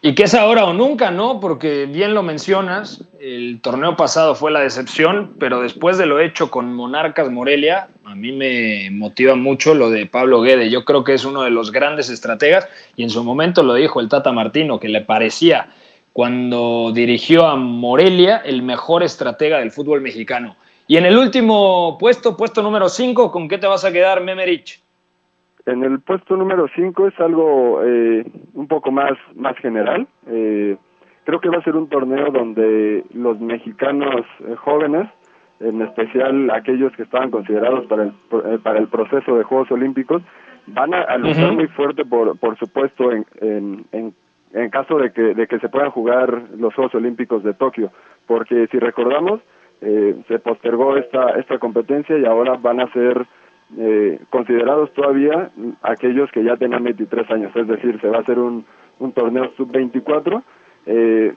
Y 0.00 0.14
que 0.14 0.24
es 0.24 0.34
ahora 0.34 0.64
o 0.64 0.72
nunca, 0.72 1.10
¿no? 1.10 1.40
Porque 1.40 1.86
bien 1.86 2.14
lo 2.14 2.22
mencionas, 2.22 3.04
el 3.18 3.60
torneo 3.60 3.96
pasado 3.96 4.36
fue 4.36 4.52
la 4.52 4.60
decepción, 4.60 5.34
pero 5.40 5.60
después 5.60 5.98
de 5.98 6.06
lo 6.06 6.20
hecho 6.20 6.52
con 6.52 6.72
Monarcas 6.72 7.30
Morelia, 7.30 7.88
a 8.04 8.14
mí 8.14 8.30
me 8.30 8.90
motiva 8.92 9.34
mucho 9.34 9.74
lo 9.74 9.90
de 9.90 10.06
Pablo 10.06 10.40
Guede. 10.40 10.70
Yo 10.70 10.84
creo 10.84 11.02
que 11.02 11.14
es 11.14 11.24
uno 11.24 11.42
de 11.42 11.50
los 11.50 11.72
grandes 11.72 12.10
estrategas 12.10 12.68
y 12.94 13.02
en 13.02 13.10
su 13.10 13.24
momento 13.24 13.64
lo 13.64 13.74
dijo 13.74 13.98
el 13.98 14.08
Tata 14.08 14.30
Martino, 14.30 14.78
que 14.78 14.88
le 14.88 15.00
parecía 15.00 15.70
cuando 16.12 16.92
dirigió 16.94 17.46
a 17.46 17.56
Morelia 17.56 18.36
el 18.44 18.62
mejor 18.62 19.02
estratega 19.02 19.58
del 19.58 19.72
fútbol 19.72 20.00
mexicano. 20.00 20.56
Y 20.86 20.96
en 20.96 21.06
el 21.06 21.18
último 21.18 21.98
puesto, 21.98 22.36
puesto 22.36 22.62
número 22.62 22.88
5, 22.88 23.32
¿con 23.32 23.48
qué 23.48 23.58
te 23.58 23.66
vas 23.66 23.84
a 23.84 23.90
quedar, 23.90 24.22
Memerich? 24.22 24.80
En 25.68 25.84
el 25.84 26.00
puesto 26.00 26.34
número 26.34 26.66
5 26.74 27.08
es 27.08 27.20
algo 27.20 27.82
eh, 27.84 28.24
un 28.54 28.68
poco 28.68 28.90
más, 28.90 29.12
más 29.34 29.54
general. 29.58 30.08
Eh, 30.26 30.78
creo 31.24 31.40
que 31.40 31.50
va 31.50 31.58
a 31.58 31.62
ser 31.62 31.76
un 31.76 31.90
torneo 31.90 32.30
donde 32.30 33.04
los 33.12 33.38
mexicanos 33.38 34.24
eh, 34.40 34.54
jóvenes, 34.56 35.10
en 35.60 35.82
especial 35.82 36.50
aquellos 36.52 36.90
que 36.96 37.02
estaban 37.02 37.30
considerados 37.30 37.84
para 37.84 38.04
el, 38.04 38.60
para 38.60 38.78
el 38.78 38.88
proceso 38.88 39.36
de 39.36 39.44
Juegos 39.44 39.70
Olímpicos, 39.70 40.22
van 40.68 40.94
a, 40.94 41.18
luchar 41.18 41.52
muy 41.52 41.66
fuerte, 41.66 42.06
por, 42.06 42.38
por 42.38 42.56
supuesto, 42.58 43.12
en, 43.12 43.26
en, 43.42 43.84
en, 43.92 44.14
en 44.54 44.70
caso 44.70 44.96
de 44.96 45.12
que, 45.12 45.34
de 45.34 45.46
que 45.46 45.58
se 45.58 45.68
puedan 45.68 45.90
jugar 45.90 46.44
los 46.56 46.74
Juegos 46.74 46.94
Olímpicos 46.94 47.44
de 47.44 47.52
Tokio. 47.52 47.90
Porque 48.26 48.68
si 48.68 48.78
recordamos, 48.78 49.42
eh, 49.82 50.16
se 50.28 50.38
postergó 50.38 50.96
esta, 50.96 51.32
esta 51.32 51.58
competencia 51.58 52.16
y 52.16 52.24
ahora 52.24 52.56
van 52.56 52.80
a 52.80 52.90
ser 52.92 53.26
eh, 53.76 54.20
considerados 54.30 54.92
todavía 54.94 55.50
aquellos 55.82 56.30
que 56.30 56.42
ya 56.42 56.56
tengan 56.56 56.84
23 56.84 57.30
años, 57.30 57.54
es 57.54 57.66
decir, 57.66 58.00
se 58.00 58.08
va 58.08 58.18
a 58.18 58.20
hacer 58.20 58.38
un, 58.38 58.64
un 58.98 59.12
torneo 59.12 59.52
sub-24 59.56 60.42
eh, 60.86 61.34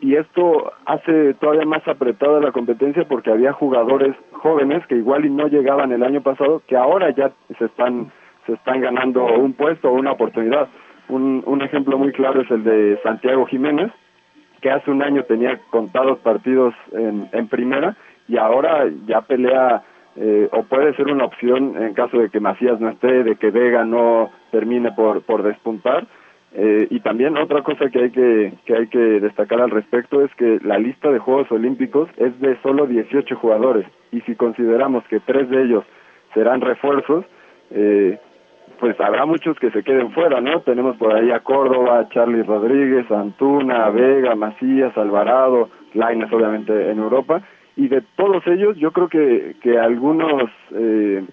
y 0.00 0.16
esto 0.16 0.72
hace 0.86 1.34
todavía 1.34 1.64
más 1.64 1.86
apretada 1.86 2.40
la 2.40 2.52
competencia 2.52 3.04
porque 3.04 3.30
había 3.30 3.52
jugadores 3.52 4.14
jóvenes 4.32 4.86
que 4.86 4.96
igual 4.96 5.24
y 5.24 5.30
no 5.30 5.48
llegaban 5.48 5.92
el 5.92 6.02
año 6.02 6.22
pasado 6.22 6.62
que 6.66 6.76
ahora 6.76 7.10
ya 7.10 7.32
se 7.58 7.66
están 7.66 8.10
se 8.46 8.54
están 8.54 8.80
ganando 8.80 9.24
un 9.26 9.52
puesto 9.52 9.90
o 9.90 9.94
una 9.94 10.12
oportunidad. 10.12 10.68
Un, 11.08 11.42
un 11.46 11.62
ejemplo 11.62 11.98
muy 11.98 12.12
claro 12.12 12.40
es 12.40 12.50
el 12.50 12.64
de 12.64 12.98
Santiago 13.02 13.44
Jiménez, 13.46 13.92
que 14.62 14.70
hace 14.70 14.90
un 14.90 15.02
año 15.02 15.24
tenía 15.24 15.60
contados 15.70 16.18
partidos 16.20 16.74
en, 16.92 17.28
en 17.32 17.48
primera 17.48 17.96
y 18.28 18.38
ahora 18.38 18.86
ya 19.06 19.20
pelea 19.22 19.82
eh, 20.22 20.50
o 20.52 20.64
puede 20.64 20.94
ser 20.96 21.10
una 21.10 21.24
opción 21.24 21.82
en 21.82 21.94
caso 21.94 22.18
de 22.18 22.28
que 22.28 22.40
Macías 22.40 22.78
no 22.78 22.90
esté, 22.90 23.24
de 23.24 23.36
que 23.36 23.50
Vega 23.50 23.86
no 23.86 24.30
termine 24.50 24.92
por, 24.92 25.22
por 25.22 25.42
despuntar. 25.42 26.06
Eh, 26.52 26.88
y 26.90 27.00
también 27.00 27.38
otra 27.38 27.62
cosa 27.62 27.88
que 27.88 28.00
hay 28.00 28.10
que, 28.10 28.52
que 28.66 28.76
hay 28.76 28.86
que 28.88 28.98
destacar 28.98 29.62
al 29.62 29.70
respecto 29.70 30.22
es 30.22 30.34
que 30.34 30.58
la 30.62 30.78
lista 30.78 31.10
de 31.10 31.20
Juegos 31.20 31.50
Olímpicos 31.50 32.10
es 32.18 32.38
de 32.40 32.60
solo 32.60 32.86
18 32.86 33.34
jugadores 33.36 33.86
y 34.12 34.20
si 34.22 34.34
consideramos 34.34 35.04
que 35.04 35.20
tres 35.20 35.48
de 35.48 35.62
ellos 35.62 35.84
serán 36.34 36.60
refuerzos, 36.60 37.24
eh, 37.70 38.18
pues 38.78 39.00
habrá 39.00 39.24
muchos 39.24 39.58
que 39.58 39.70
se 39.70 39.82
queden 39.82 40.10
fuera, 40.12 40.40
¿no? 40.42 40.60
Tenemos 40.60 40.96
por 40.96 41.14
ahí 41.14 41.30
a 41.30 41.40
Córdoba, 41.40 42.08
Charlie 42.10 42.42
Rodríguez, 42.42 43.10
Antuna, 43.10 43.88
Vega, 43.88 44.34
Macías, 44.34 44.96
Alvarado, 44.98 45.70
Laines 45.94 46.30
obviamente 46.30 46.90
en 46.90 46.98
Europa, 46.98 47.42
y 47.76 47.88
de 47.88 48.02
todos 48.16 48.46
ellos 48.46 48.76
yo 48.76 48.92
creo 48.92 49.08
que, 49.08 49.56
que 49.62 49.78
algunos, 49.78 50.50
eh, 50.72 51.24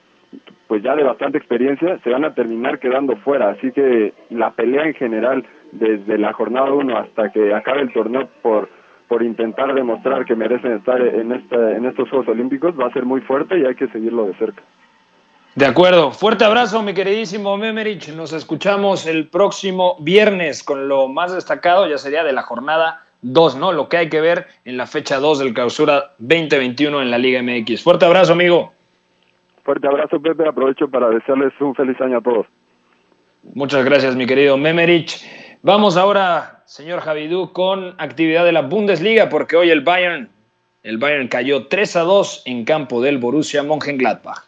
pues 0.67 0.84
ya 0.84 0.96
de 0.96 1.03
bastante 1.03 1.38
experiencia, 1.38 2.00
se 2.03 2.10
van 2.10 2.25
a 2.25 2.34
terminar 2.34 2.79
quedando 2.79 3.15
fuera, 3.17 3.50
así 3.50 3.72
que 3.72 4.13
la 4.29 4.51
pelea 4.51 4.86
en 4.86 4.94
general, 4.94 5.46
desde 5.72 6.17
la 6.17 6.34
jornada 6.34 6.72
1 6.72 6.98
hasta 6.98 7.32
que 7.32 7.53
acabe 7.53 7.82
el 7.82 7.94
torneo 7.94 8.29
por 8.41 8.70
por 9.08 9.24
intentar 9.24 9.74
demostrar 9.74 10.25
que 10.25 10.36
merecen 10.36 10.74
estar 10.74 11.01
en, 11.01 11.32
esta, 11.32 11.72
en 11.72 11.86
estos 11.86 12.10
Juegos 12.10 12.27
Olímpicos 12.27 12.77
va 12.77 12.88
a 12.88 12.94
ser 12.94 13.06
muy 13.06 13.22
fuerte 13.22 13.58
y 13.58 13.65
hay 13.65 13.75
que 13.75 13.88
seguirlo 13.88 14.25
de 14.25 14.34
cerca. 14.36 14.62
De 15.56 15.65
acuerdo. 15.65 16.12
Fuerte 16.12 16.46
abrazo, 16.46 16.84
mi 16.84 16.94
queridísimo 16.94 17.58
Memerich. 17.58 18.10
Nos 18.10 18.32
escuchamos 18.34 19.08
el 19.08 19.27
próximo 19.27 19.96
viernes 20.00 20.62
con 20.62 20.88
lo 20.88 21.08
más 21.08 21.34
destacado, 21.34 21.88
ya 21.88 21.98
sería 21.98 22.24
de 22.24 22.34
la 22.34 22.44
jornada 22.44 23.07
2, 23.26 23.57
¿no? 23.57 23.73
Lo 23.73 23.88
que 23.88 23.97
hay 23.97 24.09
que 24.09 24.21
ver 24.21 24.47
en 24.64 24.76
la 24.76 24.87
fecha 24.87 25.19
2 25.19 25.38
del 25.38 25.55
clausura 25.55 26.12
2021 26.19 27.02
en 27.02 27.11
la 27.11 27.19
Liga 27.19 27.43
MX. 27.43 27.83
Fuerte 27.83 28.05
abrazo, 28.05 28.33
amigo. 28.33 28.73
Fuerte 29.64 29.87
abrazo, 29.87 30.21
Pepe. 30.21 30.47
Aprovecho 30.49 30.88
para 30.88 31.09
desearles 31.09 31.52
un 31.61 31.75
feliz 31.75 32.00
año 32.00 32.19
a 32.19 32.21
todos. 32.21 32.47
Muchas 33.55 33.85
gracias, 33.85 34.17
mi 34.17 34.26
querido 34.26 34.57
Memerich. 34.57 35.25
Vamos 35.62 35.97
ahora, 35.97 36.62
señor 36.67 37.00
Javidú, 37.00 37.52
con 37.52 37.95
actividad 37.99 38.45
de 38.45 38.52
la 38.52 38.62
Bundesliga, 38.62 39.29
porque 39.29 39.57
hoy 39.57 39.71
el 39.71 39.81
Bayern, 39.83 40.29
el 40.83 40.99
Bayern 40.99 41.29
cayó 41.29 41.67
3 41.67 41.97
a 41.97 42.00
2 42.00 42.43
en 42.47 42.64
campo 42.64 43.00
del 43.00 43.19
Borussia 43.19 43.62
Mönchengladbach. 43.62 44.45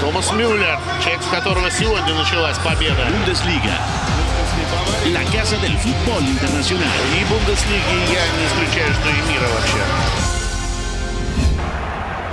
Томас 0.00 0.32
Мюллер, 0.32 0.78
человек, 1.02 1.22
с 1.22 1.26
которого 1.26 1.70
сегодня 1.70 2.14
началась 2.14 2.56
победа. 2.58 3.04
Бундеслига. 3.10 4.21
La 5.12 5.24
casa 5.32 5.56
del 5.58 5.76
fútbol 5.78 6.22
internacional. 6.22 6.98
И 7.18 7.24
Бундеслиги 7.24 7.96
я 8.12 8.24
не 8.36 8.46
исключаю, 8.46 8.92
что 8.94 9.08
и 9.08 9.20
мира 9.30 9.48
вообще. 9.54 9.82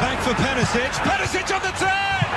Back 0.01 0.19
for 0.23 0.35
Perisic. 0.35 0.91
Perisic 1.03 1.51
on 1.51 1.61
the 1.61 1.71
turn! 1.79 2.28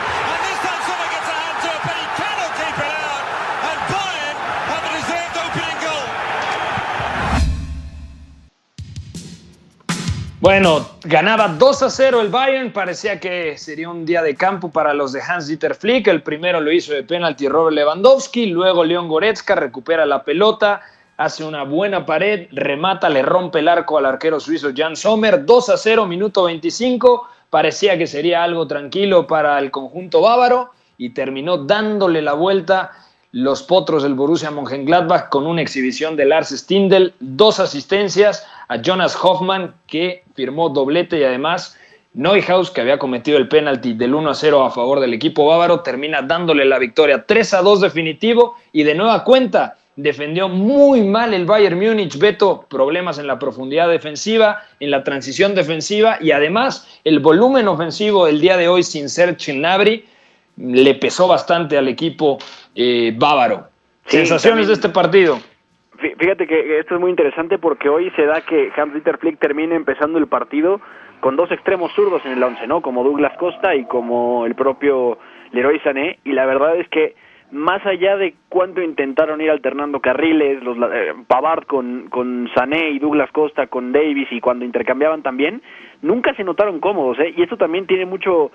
Bueno, 10.43 10.85
ganaba 11.05 11.47
2 11.47 11.83
a 11.83 11.89
0 11.89 12.19
el 12.19 12.27
Bayern, 12.27 12.73
parecía 12.73 13.17
que 13.17 13.57
sería 13.57 13.89
un 13.89 14.05
día 14.05 14.21
de 14.21 14.35
campo 14.35 14.69
para 14.69 14.93
los 14.93 15.13
de 15.13 15.21
Hans-Dieter 15.21 15.73
Flick, 15.73 16.05
el 16.09 16.21
primero 16.21 16.59
lo 16.59 16.69
hizo 16.69 16.91
de 16.91 17.03
penalti 17.03 17.47
Robert 17.47 17.73
Lewandowski, 17.73 18.47
luego 18.47 18.83
León 18.83 19.07
Goretzka 19.07 19.55
recupera 19.55 20.05
la 20.05 20.25
pelota, 20.25 20.81
hace 21.15 21.45
una 21.45 21.63
buena 21.63 22.05
pared, 22.05 22.49
remata, 22.51 23.07
le 23.07 23.21
rompe 23.21 23.59
el 23.59 23.69
arco 23.69 23.97
al 23.97 24.05
arquero 24.05 24.41
suizo 24.41 24.71
Jan 24.75 24.97
Sommer, 24.97 25.45
2 25.45 25.69
a 25.69 25.77
0, 25.77 26.05
minuto 26.07 26.43
25, 26.43 27.25
parecía 27.49 27.97
que 27.97 28.05
sería 28.05 28.43
algo 28.43 28.67
tranquilo 28.67 29.25
para 29.25 29.57
el 29.59 29.71
conjunto 29.71 30.19
bávaro 30.19 30.71
y 30.97 31.11
terminó 31.11 31.57
dándole 31.57 32.21
la 32.21 32.33
vuelta 32.33 32.91
los 33.33 33.63
potros 33.63 34.03
del 34.03 34.13
Borussia 34.13 34.51
Mönchengladbach 34.51 35.29
con 35.29 35.47
una 35.47 35.63
exhibición 35.63 36.15
de 36.15 36.25
Lars 36.25 36.49
Stindl, 36.49 37.13
dos 37.19 37.59
asistencias 37.59 38.45
a 38.67 38.79
Jonas 38.79 39.17
Hoffmann 39.21 39.73
que 39.87 40.23
firmó 40.35 40.69
doblete 40.69 41.19
y 41.19 41.23
además 41.23 41.75
Neuhaus 42.13 42.69
que 42.69 42.81
había 42.81 42.99
cometido 42.99 43.39
el 43.39 43.47
penalti 43.47 43.95
del 43.95 44.13
1 44.13 44.29
a 44.29 44.35
0 44.35 44.63
a 44.63 44.69
favor 44.69 44.99
del 44.99 45.15
equipo 45.15 45.47
bávaro 45.47 45.79
termina 45.79 46.21
dándole 46.21 46.63
la 46.63 46.77
victoria 46.77 47.25
3 47.25 47.55
a 47.55 47.61
2 47.63 47.81
definitivo 47.81 48.55
y 48.71 48.83
de 48.83 48.93
nueva 48.93 49.23
cuenta 49.23 49.77
defendió 49.95 50.47
muy 50.47 51.01
mal 51.01 51.33
el 51.33 51.45
Bayern 51.45 51.79
Múnich, 51.79 52.19
Beto, 52.19 52.67
problemas 52.69 53.17
en 53.17 53.25
la 53.25 53.39
profundidad 53.39 53.89
defensiva, 53.89 54.61
en 54.79 54.91
la 54.91 55.03
transición 55.03 55.55
defensiva 55.55 56.19
y 56.21 56.29
además 56.29 56.87
el 57.03 57.19
volumen 57.19 57.67
ofensivo 57.67 58.27
del 58.27 58.39
día 58.39 58.57
de 58.57 58.67
hoy 58.67 58.83
sin 58.83 59.09
ser 59.09 59.37
Chinabri 59.37 60.05
le 60.57 60.93
pesó 60.95 61.27
bastante 61.27 61.77
al 61.77 61.87
equipo 61.87 62.37
eh, 62.75 63.13
bávaro. 63.17 63.67
Sí, 64.05 64.17
Sensaciones 64.17 64.65
también- 64.65 64.67
de 64.67 64.73
este 64.73 64.89
partido. 64.89 65.37
Fí- 65.97 66.15
Fíjate 66.17 66.47
que 66.47 66.79
esto 66.79 66.95
es 66.95 66.99
muy 67.01 67.09
interesante 67.09 67.57
porque 67.57 67.87
hoy 67.89 68.11
se 68.15 68.25
da 68.25 68.41
que 68.41 68.71
Hans-Dieter 68.75 69.17
Flick 69.17 69.39
termine 69.39 69.75
empezando 69.75 70.17
el 70.19 70.27
partido 70.27 70.81
con 71.21 71.35
dos 71.37 71.49
extremos 71.51 71.93
zurdos 71.93 72.21
en 72.25 72.33
el 72.33 72.43
once, 72.43 72.67
¿no? 72.67 72.81
Como 72.81 73.03
Douglas 73.03 73.37
Costa 73.37 73.75
y 73.75 73.85
como 73.85 74.45
el 74.45 74.55
propio 74.55 75.17
Leroy 75.53 75.79
Sané. 75.79 76.19
Y 76.25 76.33
la 76.33 76.45
verdad 76.45 76.75
es 76.75 76.89
que 76.89 77.15
más 77.51 77.85
allá 77.85 78.17
de 78.17 78.33
cuánto 78.49 78.81
intentaron 78.81 79.39
ir 79.39 79.51
alternando 79.51 79.99
carriles, 80.01 80.61
los 80.63 80.75
eh, 80.91 81.13
Pavard 81.27 81.65
con, 81.65 82.09
con 82.09 82.49
Sané 82.55 82.89
y 82.89 82.99
Douglas 82.99 83.31
Costa 83.31 83.67
con 83.67 83.93
Davis 83.93 84.27
y 84.31 84.41
cuando 84.41 84.65
intercambiaban 84.65 85.21
también, 85.21 85.61
nunca 86.01 86.33
se 86.35 86.43
notaron 86.43 86.79
cómodos, 86.81 87.19
¿eh? 87.19 87.33
Y 87.37 87.43
esto 87.43 87.55
también 87.55 87.85
tiene 87.87 88.05
mucho 88.05 88.51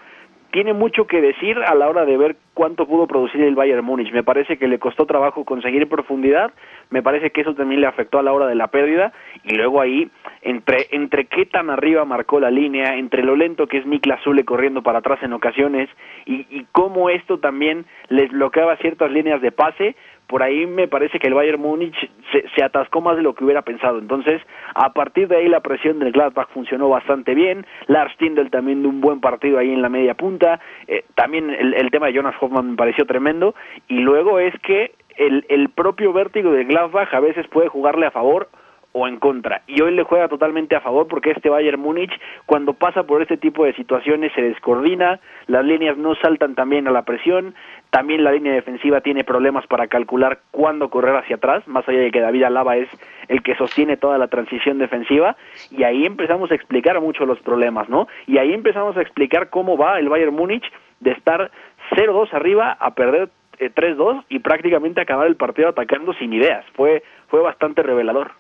tiene 0.51 0.73
mucho 0.73 1.07
que 1.07 1.21
decir 1.21 1.59
a 1.59 1.75
la 1.75 1.89
hora 1.89 2.05
de 2.05 2.17
ver 2.17 2.37
cuánto 2.55 2.87
pudo 2.87 3.07
producir 3.07 3.43
el 3.43 3.55
Bayern 3.55 3.85
Múnich. 3.85 4.13
Me 4.13 4.23
parece 4.23 4.57
que 4.57 4.67
le 4.67 4.79
costó 4.79 5.07
trabajo 5.07 5.45
conseguir 5.45 5.89
profundidad, 5.89 6.53
me 6.91 7.03
parece 7.03 7.31
que 7.31 7.43
eso 7.43 7.55
también 7.55 7.81
le 7.81 7.87
afectó 7.87 8.19
a 8.19 8.23
la 8.23 8.33
hora 8.33 8.47
de 8.47 8.55
la 8.55 8.69
pérdida 8.69 9.13
y 9.45 9.55
luego 9.55 9.81
ahí 9.81 10.11
entre 10.43 10.87
entre 10.93 11.27
qué 11.27 11.47
tan 11.47 11.71
arriba 11.71 12.05
marcó 12.05 12.41
la 12.41 12.51
línea, 12.51 12.97
entre 12.97 13.23
lo 13.23 13.37
lento 13.37 13.67
que 13.67 13.79
es 13.79 13.87
Niklas 13.87 14.23
Zule 14.23 14.45
corriendo 14.45 14.83
para 14.83 15.01
atrás 15.01 15.23
en 15.23 15.33
ocasiones 15.33 15.89
y, 16.25 16.47
y 16.51 16.67
cómo 16.73 17.11
esto 17.11 17.39
también 17.39 17.85
les 18.09 18.31
bloqueaba 18.31 18.77
ciertas 18.77 19.11
líneas 19.11 19.43
de 19.43 19.53
pase, 19.53 19.97
por 20.29 20.43
ahí 20.43 20.67
me 20.67 20.87
parece 20.89 21.19
que 21.19 21.27
el 21.27 21.35
Bayern 21.35 21.61
Múnich 21.61 21.97
se, 22.31 22.45
se 22.55 22.63
atascó 22.63 23.01
más 23.01 23.17
de 23.17 23.23
lo 23.23 23.35
que 23.35 23.45
hubiera 23.45 23.63
pensado. 23.63 23.99
Entonces, 23.99 24.41
a 24.75 24.93
partir 24.93 25.27
de 25.27 25.39
ahí 25.39 25.49
la 25.49 25.61
presión 25.61 25.99
del 25.99 26.13
Gladbach 26.13 26.49
funcionó 26.51 26.89
bastante 26.91 27.35
bien. 27.35 27.67
Lars 27.87 28.15
Tindel 28.19 28.51
también 28.51 28.83
de 28.83 28.89
un 28.89 29.01
buen 29.01 29.21
partido 29.21 29.59
ahí 29.59 29.73
en 29.73 29.83
la 29.83 29.89
media 29.89 30.15
punta. 30.15 30.61
Eh, 30.87 31.05
también 31.15 31.51
el, 31.51 31.91
tema 31.91 32.07
de 32.07 32.13
Jonas 32.13 32.35
Hoffman 32.41 32.73
me 32.73 32.77
pareció 32.77 33.07
tremendo. 33.07 33.55
Y 33.89 34.01
luego 34.01 34.39
es 34.39 34.55
que 34.61 34.93
el, 35.17 35.47
el 35.49 35.71
propio 35.71 36.13
vértigo 36.13 36.53
del 36.53 36.67
Gladbach 36.67 37.13
a 37.15 37.21
veces 37.21 37.49
puede 37.49 37.69
jugarle 37.69 38.07
a 38.07 38.11
favor 38.11 38.49
o 38.93 39.07
en 39.07 39.19
contra. 39.19 39.63
Y 39.67 39.81
hoy 39.83 39.95
le 39.95 40.03
juega 40.03 40.29
totalmente 40.29 40.75
a 40.75 40.81
favor 40.81 41.07
porque 41.09 41.31
este 41.31 41.51
Bayern 41.51 41.81
Múnich, 41.81 42.13
cuando 42.47 42.73
pasa 42.73 43.03
por 43.05 43.23
este 43.23 43.37
tipo 43.37 43.65
de 43.65 43.75
situaciones, 43.75 44.33
se 44.35 44.43
descoordina, 44.43 45.21
las 45.47 45.65
líneas 45.65 45.97
no 45.97 46.15
saltan 46.17 46.55
también 46.55 46.89
a 46.89 46.91
la 46.91 47.03
presión, 47.03 47.55
también 47.91 48.25
la 48.25 48.33
línea 48.33 48.53
defensiva 48.53 49.01
tiene 49.01 49.25
problemas 49.25 49.67
para 49.67 49.87
calcular 49.87 50.41
cuándo 50.51 50.91
correr 50.91 51.17
hacia 51.17 51.37
atrás, 51.37 51.67
más 51.69 51.89
allá 51.89 52.01
de 52.01 52.11
que 52.11 52.21
David 52.21 52.45
Alaba 52.45 52.77
es 52.77 52.89
el 53.29 53.43
que 53.43 53.55
sostiene 53.57 53.97
toda 53.97 54.19
la 54.19 54.29
transición 54.29 54.79
defensiva, 54.79 55.37
y 55.71 55.85
ahí 55.85 56.05
empezamos 56.05 56.51
a 56.51 56.55
explicar 56.55 57.01
mucho 57.01 57.27
los 57.27 57.39
problemas, 57.41 57.89
¿no? 57.89 58.09
Y 58.27 58.39
ahí 58.39 58.53
empezamos 58.53 58.97
a 58.97 59.03
explicar 59.03 59.51
cómo 59.51 59.77
va 59.77 59.99
el 59.99 60.09
Bayern 60.09 60.35
Múnich 60.35 60.65
de 61.01 61.13
estar 61.13 61.51
0-2 61.91 62.33
arriba 62.33 62.73
a 62.73 62.95
perder 62.95 63.31
eh, 63.59 63.71
3-2 63.75 64.25
y 64.29 64.39
prácticamente 64.41 65.01
acabar 65.01 65.27
el 65.27 65.37
partido 65.37 65.69
atacando 65.69 66.13
sin 66.15 66.33
ideas. 66.33 66.65
Fue, 66.75 67.03
fue 67.29 67.41
bastante 67.41 67.83
revelador. 67.83 68.33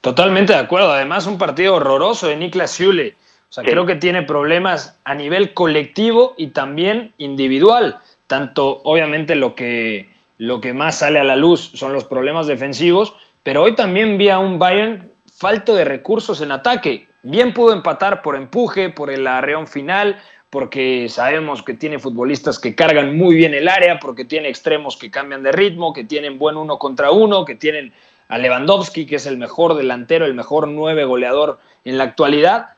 Totalmente 0.00 0.52
de 0.52 0.58
acuerdo. 0.58 0.92
Además, 0.92 1.26
un 1.26 1.38
partido 1.38 1.74
horroroso 1.74 2.28
de 2.28 2.36
Niklas 2.36 2.76
Zule. 2.76 3.14
O 3.50 3.52
sea, 3.52 3.64
Sí. 3.64 3.70
creo 3.70 3.86
que 3.86 3.96
tiene 3.96 4.22
problemas 4.22 4.98
a 5.04 5.14
nivel 5.14 5.54
colectivo 5.54 6.34
y 6.36 6.48
también 6.48 7.12
individual. 7.18 7.98
Tanto, 8.26 8.80
obviamente, 8.84 9.34
lo 9.34 9.54
que, 9.54 10.10
lo 10.36 10.60
que 10.60 10.72
más 10.74 10.98
sale 10.98 11.18
a 11.18 11.24
la 11.24 11.34
luz 11.36 11.72
son 11.74 11.92
los 11.92 12.04
problemas 12.04 12.46
defensivos, 12.46 13.14
pero 13.42 13.62
hoy 13.62 13.74
también 13.74 14.18
vi 14.18 14.28
a 14.28 14.38
un 14.38 14.58
Bayern 14.58 15.10
falto 15.38 15.74
de 15.74 15.84
recursos 15.84 16.40
en 16.42 16.52
ataque. 16.52 17.08
Bien 17.22 17.54
pudo 17.54 17.72
empatar 17.72 18.22
por 18.22 18.36
empuje, 18.36 18.90
por 18.90 19.10
el 19.10 19.26
arreón 19.26 19.66
final, 19.66 20.20
porque 20.50 21.08
sabemos 21.08 21.62
que 21.62 21.74
tiene 21.74 21.98
futbolistas 21.98 22.58
que 22.58 22.74
cargan 22.74 23.16
muy 23.16 23.34
bien 23.34 23.54
el 23.54 23.68
área, 23.68 23.98
porque 23.98 24.24
tiene 24.24 24.48
extremos 24.48 24.96
que 24.96 25.10
cambian 25.10 25.42
de 25.42 25.52
ritmo, 25.52 25.92
que 25.92 26.04
tienen 26.04 26.38
buen 26.38 26.56
uno 26.56 26.78
contra 26.78 27.10
uno, 27.10 27.44
que 27.44 27.54
tienen 27.54 27.92
a 28.28 28.38
Lewandowski, 28.38 29.06
que 29.06 29.16
es 29.16 29.26
el 29.26 29.38
mejor 29.38 29.74
delantero, 29.74 30.24
el 30.24 30.34
mejor 30.34 30.68
nueve 30.68 31.04
goleador 31.04 31.58
en 31.84 31.98
la 31.98 32.04
actualidad, 32.04 32.70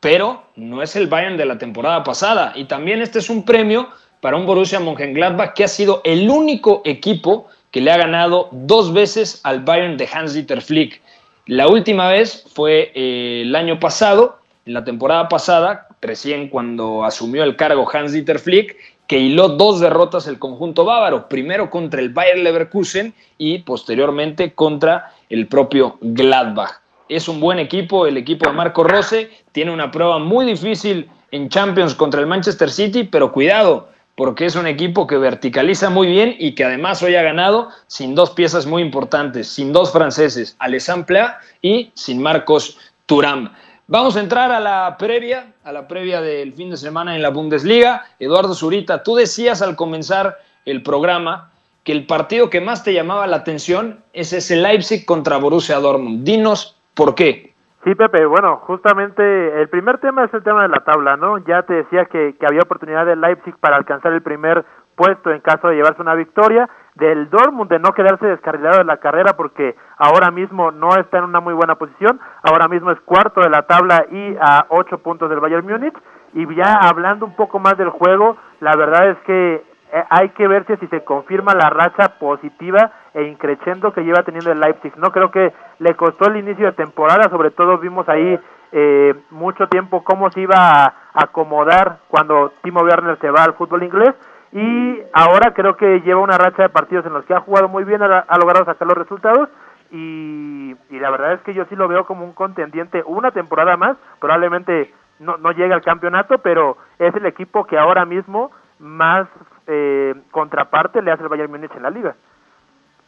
pero 0.00 0.42
no 0.56 0.82
es 0.82 0.96
el 0.96 1.06
Bayern 1.06 1.36
de 1.36 1.46
la 1.46 1.58
temporada 1.58 2.04
pasada. 2.04 2.52
Y 2.56 2.64
también 2.64 3.00
este 3.00 3.20
es 3.20 3.30
un 3.30 3.44
premio 3.44 3.88
para 4.20 4.36
un 4.36 4.46
Borussia 4.46 4.80
Mönchengladbach 4.80 5.54
que 5.54 5.64
ha 5.64 5.68
sido 5.68 6.00
el 6.04 6.28
único 6.28 6.82
equipo 6.84 7.48
que 7.70 7.80
le 7.80 7.92
ha 7.92 7.96
ganado 7.96 8.48
dos 8.52 8.92
veces 8.92 9.40
al 9.44 9.60
Bayern 9.60 9.96
de 9.96 10.08
Hans-Dieter 10.12 10.62
Flick. 10.62 11.00
La 11.46 11.68
última 11.68 12.08
vez 12.08 12.44
fue 12.54 12.90
eh, 12.94 13.42
el 13.42 13.54
año 13.54 13.78
pasado, 13.78 14.38
en 14.64 14.74
la 14.74 14.84
temporada 14.84 15.28
pasada, 15.28 15.86
recién 16.00 16.48
cuando 16.48 17.04
asumió 17.04 17.44
el 17.44 17.54
cargo 17.54 17.88
Hans-Dieter 17.88 18.38
Flick, 18.38 18.76
que 19.06 19.18
hiló 19.18 19.50
dos 19.50 19.80
derrotas 19.80 20.26
el 20.26 20.38
conjunto 20.38 20.84
bávaro, 20.84 21.28
primero 21.28 21.70
contra 21.70 22.00
el 22.00 22.10
Bayer 22.10 22.38
Leverkusen 22.38 23.14
y 23.38 23.58
posteriormente 23.58 24.52
contra 24.52 25.12
el 25.28 25.46
propio 25.46 25.98
Gladbach. 26.00 26.80
Es 27.08 27.28
un 27.28 27.38
buen 27.40 27.58
equipo, 27.58 28.06
el 28.06 28.16
equipo 28.16 28.48
de 28.48 28.56
Marco 28.56 28.82
Rose 28.82 29.30
tiene 29.52 29.70
una 29.70 29.90
prueba 29.90 30.18
muy 30.18 30.44
difícil 30.44 31.08
en 31.30 31.48
Champions 31.48 31.94
contra 31.94 32.20
el 32.20 32.26
Manchester 32.26 32.70
City, 32.70 33.04
pero 33.04 33.32
cuidado, 33.32 33.88
porque 34.16 34.46
es 34.46 34.56
un 34.56 34.66
equipo 34.66 35.06
que 35.06 35.18
verticaliza 35.18 35.90
muy 35.90 36.08
bien 36.08 36.34
y 36.38 36.54
que 36.54 36.64
además 36.64 37.02
hoy 37.02 37.14
ha 37.14 37.22
ganado 37.22 37.68
sin 37.86 38.14
dos 38.14 38.30
piezas 38.30 38.66
muy 38.66 38.82
importantes, 38.82 39.46
sin 39.48 39.72
dos 39.72 39.92
franceses, 39.92 40.56
Alessandro 40.58 41.06
Plea 41.06 41.38
y 41.62 41.92
sin 41.94 42.20
Marcos 42.20 42.78
Turam. 43.06 43.52
Vamos 43.88 44.16
a 44.16 44.20
entrar 44.20 44.50
a 44.50 44.58
la 44.58 44.96
previa, 44.98 45.52
a 45.62 45.70
la 45.70 45.86
previa 45.86 46.20
del 46.20 46.52
fin 46.54 46.70
de 46.70 46.76
semana 46.76 47.14
en 47.14 47.22
la 47.22 47.30
Bundesliga. 47.30 48.02
Eduardo 48.18 48.52
Zurita, 48.52 49.04
tú 49.04 49.14
decías 49.14 49.62
al 49.62 49.76
comenzar 49.76 50.38
el 50.64 50.82
programa 50.82 51.52
que 51.84 51.92
el 51.92 52.04
partido 52.04 52.50
que 52.50 52.60
más 52.60 52.82
te 52.82 52.92
llamaba 52.92 53.28
la 53.28 53.36
atención 53.36 54.00
es 54.12 54.32
ese 54.32 54.56
Leipzig 54.56 55.06
contra 55.06 55.36
Borussia 55.36 55.78
Dortmund. 55.78 56.24
Dinos 56.24 56.76
por 56.94 57.14
qué. 57.14 57.54
Sí, 57.84 57.94
Pepe, 57.94 58.26
bueno, 58.26 58.56
justamente 58.66 59.22
el 59.60 59.68
primer 59.68 59.98
tema 59.98 60.24
es 60.24 60.34
el 60.34 60.42
tema 60.42 60.62
de 60.62 60.68
la 60.68 60.80
tabla, 60.80 61.16
¿no? 61.16 61.38
Ya 61.46 61.62
te 61.62 61.74
decía 61.74 62.06
que, 62.06 62.34
que 62.40 62.44
había 62.44 62.62
oportunidad 62.62 63.06
de 63.06 63.14
Leipzig 63.14 63.54
para 63.58 63.76
alcanzar 63.76 64.12
el 64.12 64.22
primer 64.22 64.64
puesto 64.96 65.30
en 65.30 65.40
caso 65.40 65.68
de 65.68 65.76
llevarse 65.76 66.02
una 66.02 66.14
victoria, 66.14 66.68
del 66.96 67.28
Dortmund 67.28 67.70
de 67.70 67.78
no 67.78 67.92
quedarse 67.92 68.26
descarrilado 68.26 68.78
de 68.78 68.84
la 68.84 68.96
carrera 68.96 69.36
porque 69.36 69.76
ahora 69.98 70.30
mismo 70.30 70.70
no 70.70 70.96
está 70.96 71.18
en 71.18 71.24
una 71.24 71.40
muy 71.40 71.52
buena 71.52 71.74
posición, 71.74 72.18
ahora 72.42 72.68
mismo 72.68 72.90
es 72.90 72.98
cuarto 73.00 73.42
de 73.42 73.50
la 73.50 73.62
tabla 73.62 74.06
y 74.10 74.36
a 74.40 74.66
ocho 74.70 74.98
puntos 74.98 75.28
del 75.28 75.40
Bayern 75.40 75.66
Múnich, 75.66 75.94
y 76.32 76.54
ya 76.54 76.80
hablando 76.82 77.26
un 77.26 77.36
poco 77.36 77.58
más 77.58 77.76
del 77.76 77.90
juego, 77.90 78.36
la 78.60 78.74
verdad 78.76 79.10
es 79.10 79.18
que 79.26 79.54
eh, 79.92 80.04
hay 80.10 80.30
que 80.30 80.48
ver 80.48 80.66
si 80.66 80.86
se 80.88 81.04
confirma 81.04 81.54
la 81.54 81.70
racha 81.70 82.18
positiva 82.18 82.90
e 83.14 83.24
increciendo 83.24 83.92
que 83.92 84.02
lleva 84.02 84.22
teniendo 84.24 84.50
el 84.52 84.60
Leipzig. 84.60 84.92
No 84.96 85.12
creo 85.12 85.30
que 85.30 85.52
le 85.78 85.94
costó 85.94 86.28
el 86.28 86.36
inicio 86.36 86.66
de 86.66 86.72
temporada, 86.72 87.28
sobre 87.30 87.50
todo 87.50 87.78
vimos 87.78 88.08
ahí 88.08 88.38
eh, 88.72 89.14
mucho 89.30 89.68
tiempo 89.68 90.02
cómo 90.02 90.30
se 90.30 90.40
iba 90.40 90.56
a 90.56 90.94
acomodar 91.14 91.98
cuando 92.08 92.52
Timo 92.62 92.80
Werner 92.80 93.18
se 93.20 93.30
va 93.30 93.44
al 93.44 93.54
fútbol 93.54 93.84
inglés 93.84 94.14
y 94.56 95.02
ahora 95.12 95.52
creo 95.52 95.76
que 95.76 96.00
lleva 96.00 96.22
una 96.22 96.38
racha 96.38 96.62
de 96.62 96.68
partidos 96.70 97.04
en 97.04 97.12
los 97.12 97.26
que 97.26 97.34
ha 97.34 97.40
jugado 97.40 97.68
muy 97.68 97.84
bien, 97.84 98.02
ha, 98.02 98.38
logrado 98.38 98.64
sacar 98.64 98.88
los 98.88 98.96
resultados 98.96 99.50
y, 99.92 100.74
y, 100.88 100.98
la 100.98 101.10
verdad 101.10 101.34
es 101.34 101.40
que 101.42 101.52
yo 101.52 101.66
sí 101.68 101.76
lo 101.76 101.88
veo 101.88 102.06
como 102.06 102.24
un 102.24 102.32
contendiente 102.32 103.02
una 103.04 103.32
temporada 103.32 103.76
más, 103.76 103.98
probablemente 104.18 104.94
no, 105.18 105.36
no 105.36 105.52
llega 105.52 105.74
al 105.74 105.82
campeonato, 105.82 106.38
pero 106.38 106.78
es 106.98 107.14
el 107.14 107.26
equipo 107.26 107.66
que 107.66 107.76
ahora 107.76 108.06
mismo 108.06 108.50
más 108.78 109.28
eh, 109.66 110.14
contraparte 110.30 111.02
le 111.02 111.10
hace 111.10 111.22
el 111.22 111.28
Bayern 111.28 111.50
Múnich 111.50 111.74
en 111.76 111.82
la 111.82 111.90
liga. 111.90 112.16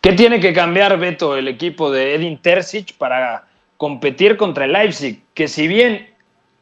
¿Qué 0.02 0.12
tiene 0.12 0.40
que 0.40 0.52
cambiar, 0.52 0.98
Beto, 0.98 1.34
el 1.34 1.48
equipo 1.48 1.90
de 1.90 2.14
Edin 2.14 2.42
Terzic 2.42 2.96
para 2.98 3.44
competir 3.78 4.36
contra 4.36 4.66
el 4.66 4.72
Leipzig? 4.72 5.24
Que 5.34 5.48
si 5.48 5.66
bien 5.66 6.08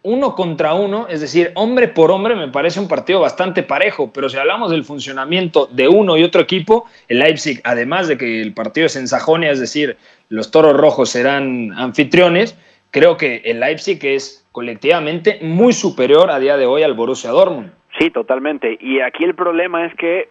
uno 0.06 0.36
contra 0.36 0.74
uno, 0.74 1.08
es 1.08 1.20
decir, 1.20 1.50
hombre 1.54 1.88
por 1.88 2.12
hombre, 2.12 2.36
me 2.36 2.46
parece 2.46 2.78
un 2.78 2.86
partido 2.86 3.18
bastante 3.18 3.64
parejo, 3.64 4.12
pero 4.12 4.28
si 4.28 4.36
hablamos 4.38 4.70
del 4.70 4.84
funcionamiento 4.84 5.66
de 5.66 5.88
uno 5.88 6.16
y 6.16 6.22
otro 6.22 6.40
equipo, 6.40 6.86
el 7.08 7.18
Leipzig, 7.18 7.60
además 7.64 8.06
de 8.06 8.16
que 8.16 8.40
el 8.40 8.54
partido 8.54 8.86
es 8.86 8.94
en 8.94 9.08
Sajonia, 9.08 9.50
es 9.50 9.58
decir, 9.58 9.96
los 10.28 10.52
toros 10.52 10.76
rojos 10.76 11.10
serán 11.10 11.72
anfitriones, 11.72 12.56
creo 12.92 13.16
que 13.16 13.42
el 13.44 13.58
Leipzig 13.58 13.98
es 14.04 14.46
colectivamente 14.52 15.40
muy 15.42 15.72
superior 15.72 16.30
a 16.30 16.38
día 16.38 16.56
de 16.56 16.66
hoy 16.66 16.84
al 16.84 16.94
Borussia 16.94 17.30
Dortmund. 17.30 17.72
Sí, 17.98 18.10
totalmente. 18.10 18.78
Y 18.80 19.00
aquí 19.00 19.24
el 19.24 19.34
problema 19.34 19.86
es 19.86 19.94
que 19.96 20.28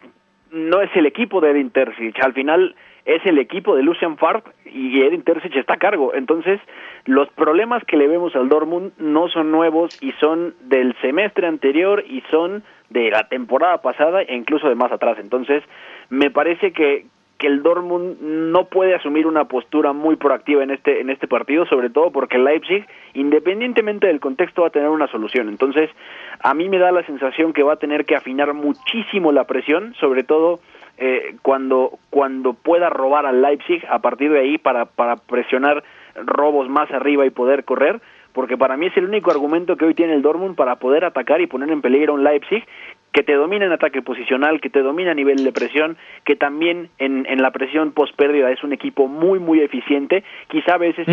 no 0.51 0.81
es 0.81 0.89
el 0.95 1.05
equipo 1.05 1.41
de 1.41 1.51
Edin 1.51 1.69
Terzic. 1.71 2.17
Al 2.23 2.33
final 2.33 2.75
es 3.05 3.23
el 3.25 3.37
equipo 3.37 3.75
de 3.75 3.83
Lucian 3.83 4.17
Favre 4.17 4.43
y 4.65 5.01
Edin 5.01 5.21
Terzic 5.21 5.55
está 5.55 5.75
a 5.75 5.77
cargo. 5.77 6.13
Entonces, 6.13 6.59
los 7.05 7.29
problemas 7.29 7.83
que 7.85 7.97
le 7.97 8.07
vemos 8.07 8.35
al 8.35 8.49
Dortmund 8.49 8.93
no 8.97 9.29
son 9.29 9.51
nuevos 9.51 10.01
y 10.01 10.11
son 10.13 10.55
del 10.61 10.95
semestre 11.01 11.47
anterior 11.47 12.03
y 12.07 12.21
son 12.31 12.63
de 12.89 13.11
la 13.11 13.27
temporada 13.27 13.81
pasada 13.81 14.23
e 14.23 14.35
incluso 14.35 14.67
de 14.67 14.75
más 14.75 14.91
atrás. 14.91 15.17
Entonces, 15.19 15.63
me 16.09 16.31
parece 16.31 16.71
que, 16.73 17.05
que 17.37 17.47
el 17.47 17.61
Dortmund 17.61 18.17
no 18.21 18.65
puede 18.65 18.95
asumir 18.95 19.27
una 19.27 19.45
postura 19.45 19.93
muy 19.93 20.15
proactiva 20.15 20.63
en 20.63 20.71
este 20.71 20.99
en 20.99 21.11
este 21.11 21.27
partido, 21.27 21.67
sobre 21.67 21.91
todo 21.91 22.11
porque 22.11 22.39
Leipzig, 22.39 22.87
independientemente 23.13 24.07
del 24.07 24.19
contexto, 24.19 24.63
va 24.63 24.69
a 24.69 24.71
tener 24.71 24.89
una 24.89 25.07
solución. 25.07 25.47
Entonces, 25.49 25.91
a 26.39 26.55
mí 26.55 26.69
me 26.69 26.79
da 26.79 26.91
la 26.91 27.05
sensación 27.05 27.53
que 27.53 27.63
va 27.63 27.73
a 27.73 27.77
tener 27.77 28.05
que 28.05 28.15
afinar 28.15 28.53
muchísimo 28.53 29.31
la 29.31 29.45
presión, 29.45 29.93
sobre 29.99 30.23
todo 30.23 30.59
eh, 30.97 31.35
cuando 31.41 31.99
cuando 32.09 32.53
pueda 32.53 32.89
robar 32.89 33.25
al 33.25 33.41
Leipzig 33.41 33.85
a 33.89 33.99
partir 33.99 34.31
de 34.31 34.39
ahí 34.39 34.57
para 34.57 34.85
para 34.85 35.17
presionar 35.17 35.83
robos 36.15 36.69
más 36.69 36.89
arriba 36.91 37.25
y 37.25 37.29
poder 37.29 37.65
correr 37.65 38.01
porque 38.33 38.57
para 38.57 38.77
mí 38.77 38.87
es 38.87 38.97
el 38.97 39.05
único 39.05 39.31
argumento 39.31 39.77
que 39.77 39.85
hoy 39.85 39.93
tiene 39.93 40.13
el 40.13 40.21
Dortmund 40.21 40.55
para 40.55 40.75
poder 40.75 41.05
atacar 41.05 41.41
y 41.41 41.47
poner 41.47 41.69
en 41.69 41.81
peligro 41.81 42.13
a 42.13 42.15
un 42.15 42.23
Leipzig 42.23 42.65
que 43.15 43.23
te 43.23 43.33
domina 43.33 43.65
en 43.65 43.71
ataque 43.71 44.01
posicional, 44.01 44.59
que 44.59 44.69
te 44.69 44.81
domina 44.81 45.11
a 45.11 45.13
nivel 45.13 45.41
de 45.45 45.53
presión, 45.53 45.95
que 46.25 46.35
también 46.35 46.89
en, 46.97 47.25
en 47.29 47.41
la 47.41 47.51
presión 47.51 47.93
post 47.93 48.13
pérdida 48.17 48.51
es 48.51 48.61
un 48.61 48.73
equipo 48.73 49.07
muy 49.07 49.39
muy 49.39 49.61
eficiente, 49.61 50.25
quizá 50.49 50.73
a 50.73 50.79
veces 50.79 51.07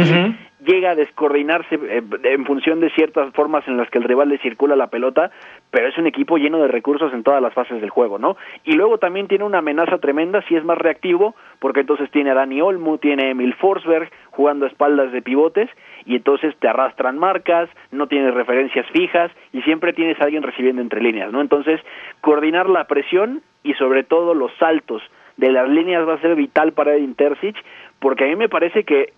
llega 0.66 0.90
a 0.90 0.94
descoordinarse 0.96 1.76
eh, 1.76 2.02
en 2.24 2.44
función 2.44 2.80
de 2.80 2.90
ciertas 2.90 3.32
formas 3.34 3.66
en 3.68 3.76
las 3.76 3.88
que 3.88 3.98
el 3.98 4.04
rival 4.04 4.30
le 4.30 4.38
circula 4.38 4.74
la 4.74 4.88
pelota, 4.88 5.30
pero 5.70 5.86
es 5.86 5.96
un 5.96 6.08
equipo 6.08 6.38
lleno 6.38 6.58
de 6.58 6.66
recursos 6.68 7.12
en 7.14 7.22
todas 7.22 7.40
las 7.40 7.54
fases 7.54 7.80
del 7.80 7.90
juego, 7.90 8.18
¿no? 8.18 8.36
Y 8.64 8.72
luego 8.72 8.98
también 8.98 9.28
tiene 9.28 9.44
una 9.44 9.58
amenaza 9.58 9.98
tremenda 9.98 10.42
si 10.48 10.56
es 10.56 10.64
más 10.64 10.78
reactivo, 10.78 11.36
porque 11.60 11.80
entonces 11.80 12.10
tiene 12.10 12.30
a 12.30 12.34
Dani 12.34 12.60
Olmo, 12.60 12.98
tiene 12.98 13.26
a 13.26 13.30
Emil 13.30 13.54
Forsberg 13.54 14.10
jugando 14.32 14.66
a 14.66 14.68
espaldas 14.68 15.12
de 15.12 15.22
pivotes 15.22 15.70
y 16.04 16.16
entonces 16.16 16.54
te 16.58 16.68
arrastran 16.68 17.18
marcas, 17.18 17.68
no 17.90 18.06
tienes 18.08 18.34
referencias 18.34 18.86
fijas 18.92 19.30
y 19.52 19.62
siempre 19.62 19.92
tienes 19.92 20.20
a 20.20 20.24
alguien 20.24 20.42
recibiendo 20.42 20.82
entre 20.82 21.00
líneas, 21.00 21.32
¿no? 21.32 21.40
Entonces, 21.40 21.80
coordinar 22.20 22.68
la 22.68 22.84
presión 22.84 23.42
y 23.62 23.74
sobre 23.74 24.02
todo 24.02 24.34
los 24.34 24.52
saltos 24.58 25.02
de 25.36 25.50
las 25.50 25.68
líneas 25.68 26.06
va 26.06 26.14
a 26.14 26.20
ser 26.20 26.34
vital 26.34 26.72
para 26.72 26.94
el 26.94 27.14
Terzic, 27.14 27.56
porque 28.00 28.24
a 28.24 28.26
mí 28.26 28.36
me 28.36 28.48
parece 28.48 28.84
que 28.84 29.12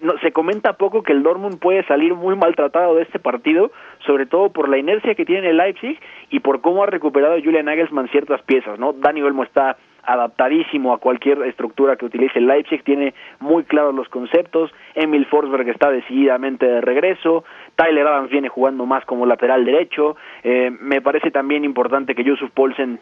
no, 0.00 0.14
se 0.18 0.32
comenta 0.32 0.74
poco 0.74 1.02
que 1.02 1.12
el 1.12 1.22
Dortmund 1.22 1.58
puede 1.58 1.84
salir 1.84 2.14
muy 2.14 2.36
maltratado 2.36 2.94
de 2.94 3.02
este 3.02 3.18
partido, 3.18 3.70
sobre 4.06 4.26
todo 4.26 4.50
por 4.50 4.68
la 4.68 4.78
inercia 4.78 5.14
que 5.14 5.24
tiene 5.24 5.50
el 5.50 5.56
Leipzig 5.56 5.98
y 6.30 6.40
por 6.40 6.60
cómo 6.60 6.82
ha 6.82 6.86
recuperado 6.86 7.40
Julian 7.42 7.66
Nagelsmann 7.66 8.08
ciertas 8.08 8.42
piezas, 8.42 8.78
¿no? 8.78 8.92
Dani 8.92 9.22
Olmo 9.22 9.42
está 9.42 9.76
adaptadísimo 10.02 10.92
a 10.92 10.98
cualquier 10.98 11.42
estructura 11.42 11.96
que 11.96 12.06
utilice 12.06 12.40
Leipzig, 12.40 12.82
tiene 12.84 13.14
muy 13.38 13.64
claros 13.64 13.94
los 13.94 14.08
conceptos, 14.08 14.70
Emil 14.94 15.26
Forsberg 15.26 15.68
está 15.68 15.90
decididamente 15.90 16.66
de 16.66 16.80
regreso, 16.80 17.44
Tyler 17.76 18.06
Adams 18.06 18.30
viene 18.30 18.48
jugando 18.48 18.86
más 18.86 19.04
como 19.04 19.26
lateral 19.26 19.64
derecho, 19.64 20.16
eh, 20.42 20.70
me 20.80 21.00
parece 21.00 21.30
también 21.30 21.64
importante 21.64 22.14
que 22.14 22.24
Yusuf 22.24 22.50
Poulsen 22.52 23.00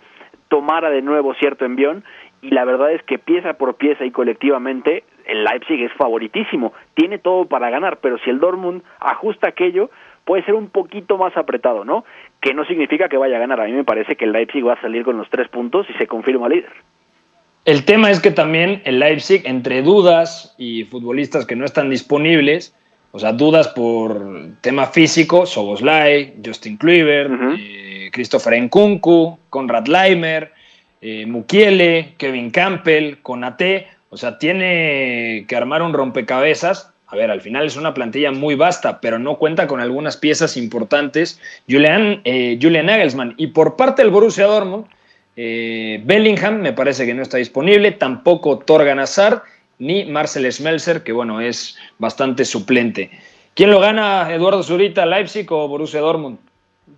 tomara 0.48 0.90
de 0.90 1.02
nuevo 1.02 1.34
cierto 1.34 1.64
envión 1.64 2.04
y 2.40 2.50
la 2.50 2.64
verdad 2.64 2.92
es 2.92 3.02
que 3.02 3.18
pieza 3.18 3.54
por 3.54 3.74
pieza 3.74 4.04
y 4.04 4.11
colectivamente 4.11 5.04
el 5.26 5.44
Leipzig 5.44 5.82
es 5.82 5.92
favoritísimo, 5.94 6.72
tiene 6.94 7.18
todo 7.18 7.46
para 7.46 7.70
ganar, 7.70 7.98
pero 8.00 8.18
si 8.18 8.30
el 8.30 8.40
Dortmund 8.40 8.82
ajusta 9.00 9.48
aquello, 9.48 9.90
puede 10.24 10.44
ser 10.44 10.54
un 10.54 10.68
poquito 10.68 11.16
más 11.16 11.37
apretado, 11.37 11.84
¿no? 11.84 12.04
Que 12.48 12.54
no 12.54 12.64
significa 12.64 13.11
que 13.11 13.18
vaya 13.18 13.37
a 13.37 13.40
ganar. 13.40 13.61
A 13.61 13.66
mí 13.66 13.72
me 13.72 13.84
parece 13.84 14.16
que 14.16 14.24
el 14.24 14.32
Leipzig 14.32 14.66
va 14.66 14.72
a 14.72 14.80
salir 14.80 15.04
con 15.04 15.18
los 15.18 15.28
tres 15.28 15.48
puntos 15.48 15.87
y 15.90 15.92
se 15.98 16.06
confirma 16.06 16.48
líder. 16.48 16.72
El 17.66 17.84
tema 17.84 18.11
es 18.11 18.20
que 18.20 18.30
también 18.30 18.80
el 18.87 19.00
Leipzig, 19.00 19.42
entre 19.44 19.82
dudas 19.82 20.54
y 20.56 20.84
futbolistas 20.84 21.44
que 21.44 21.56
no 21.56 21.66
están 21.66 21.90
disponibles, 21.90 22.74
o 23.12 23.18
sea, 23.18 23.32
dudas 23.32 23.68
por 23.68 24.22
tema 24.62 24.87
físico, 24.87 25.44
Soboslai, 25.44 26.37
Justin 26.42 26.78
Kluivert, 26.78 27.30
eh, 27.58 28.08
Christopher 28.14 28.58
Nkunku, 28.62 29.38
Konrad 29.50 29.87
Leimer, 29.87 30.50
eh, 31.02 31.26
Mukiele, 31.26 32.14
Kevin 32.16 32.50
Campbell, 32.50 33.18
Conate, 33.20 33.88
o 34.08 34.16
sea, 34.16 34.38
tiene 34.38 35.44
que 35.46 35.54
armar 35.54 35.82
un 35.82 35.92
rompecabezas. 35.92 36.94
A 37.11 37.16
ver, 37.16 37.31
al 37.31 37.40
final 37.40 37.64
es 37.64 37.77
una 37.77 37.94
plantilla 37.94 38.31
muy 38.33 38.55
vasta, 38.55 39.01
pero 39.01 39.18
no 39.18 39.37
cuenta 39.37 39.66
con 39.66 39.81
algunas 39.81 40.16
piezas 40.18 40.57
importantes. 40.59 41.40
Julian, 41.68 42.21
eh, 42.25 42.59
Julian. 42.61 43.35
Y 43.38 43.47
por 43.49 43.77
parte 43.77 44.03
del 44.03 44.11
Borussia 44.11 44.47
Dortmund, 44.47 44.87
eh, 45.35 46.03
Bellingham 46.05 46.61
me 46.61 46.75
parece 46.75 47.07
que 47.07 47.14
no 47.14 47.23
está 47.23 47.38
disponible, 47.38 47.92
tampoco 47.92 48.59
Torgan 48.59 48.99
Hazard 48.99 49.42
ni 49.79 50.05
Marcel 50.05 50.51
Schmelzer, 50.53 51.03
que 51.03 51.12
bueno, 51.12 51.40
es 51.40 51.79
bastante 51.99 52.44
suplente. 52.44 53.11
¿Quién 53.55 53.71
lo 53.71 53.81
gana, 53.81 54.31
Eduardo 54.33 54.62
Zurita, 54.62 55.07
Leipzig 55.07 55.51
o 55.51 55.66
Borussia 55.66 56.01
Dortmund? 56.01 56.38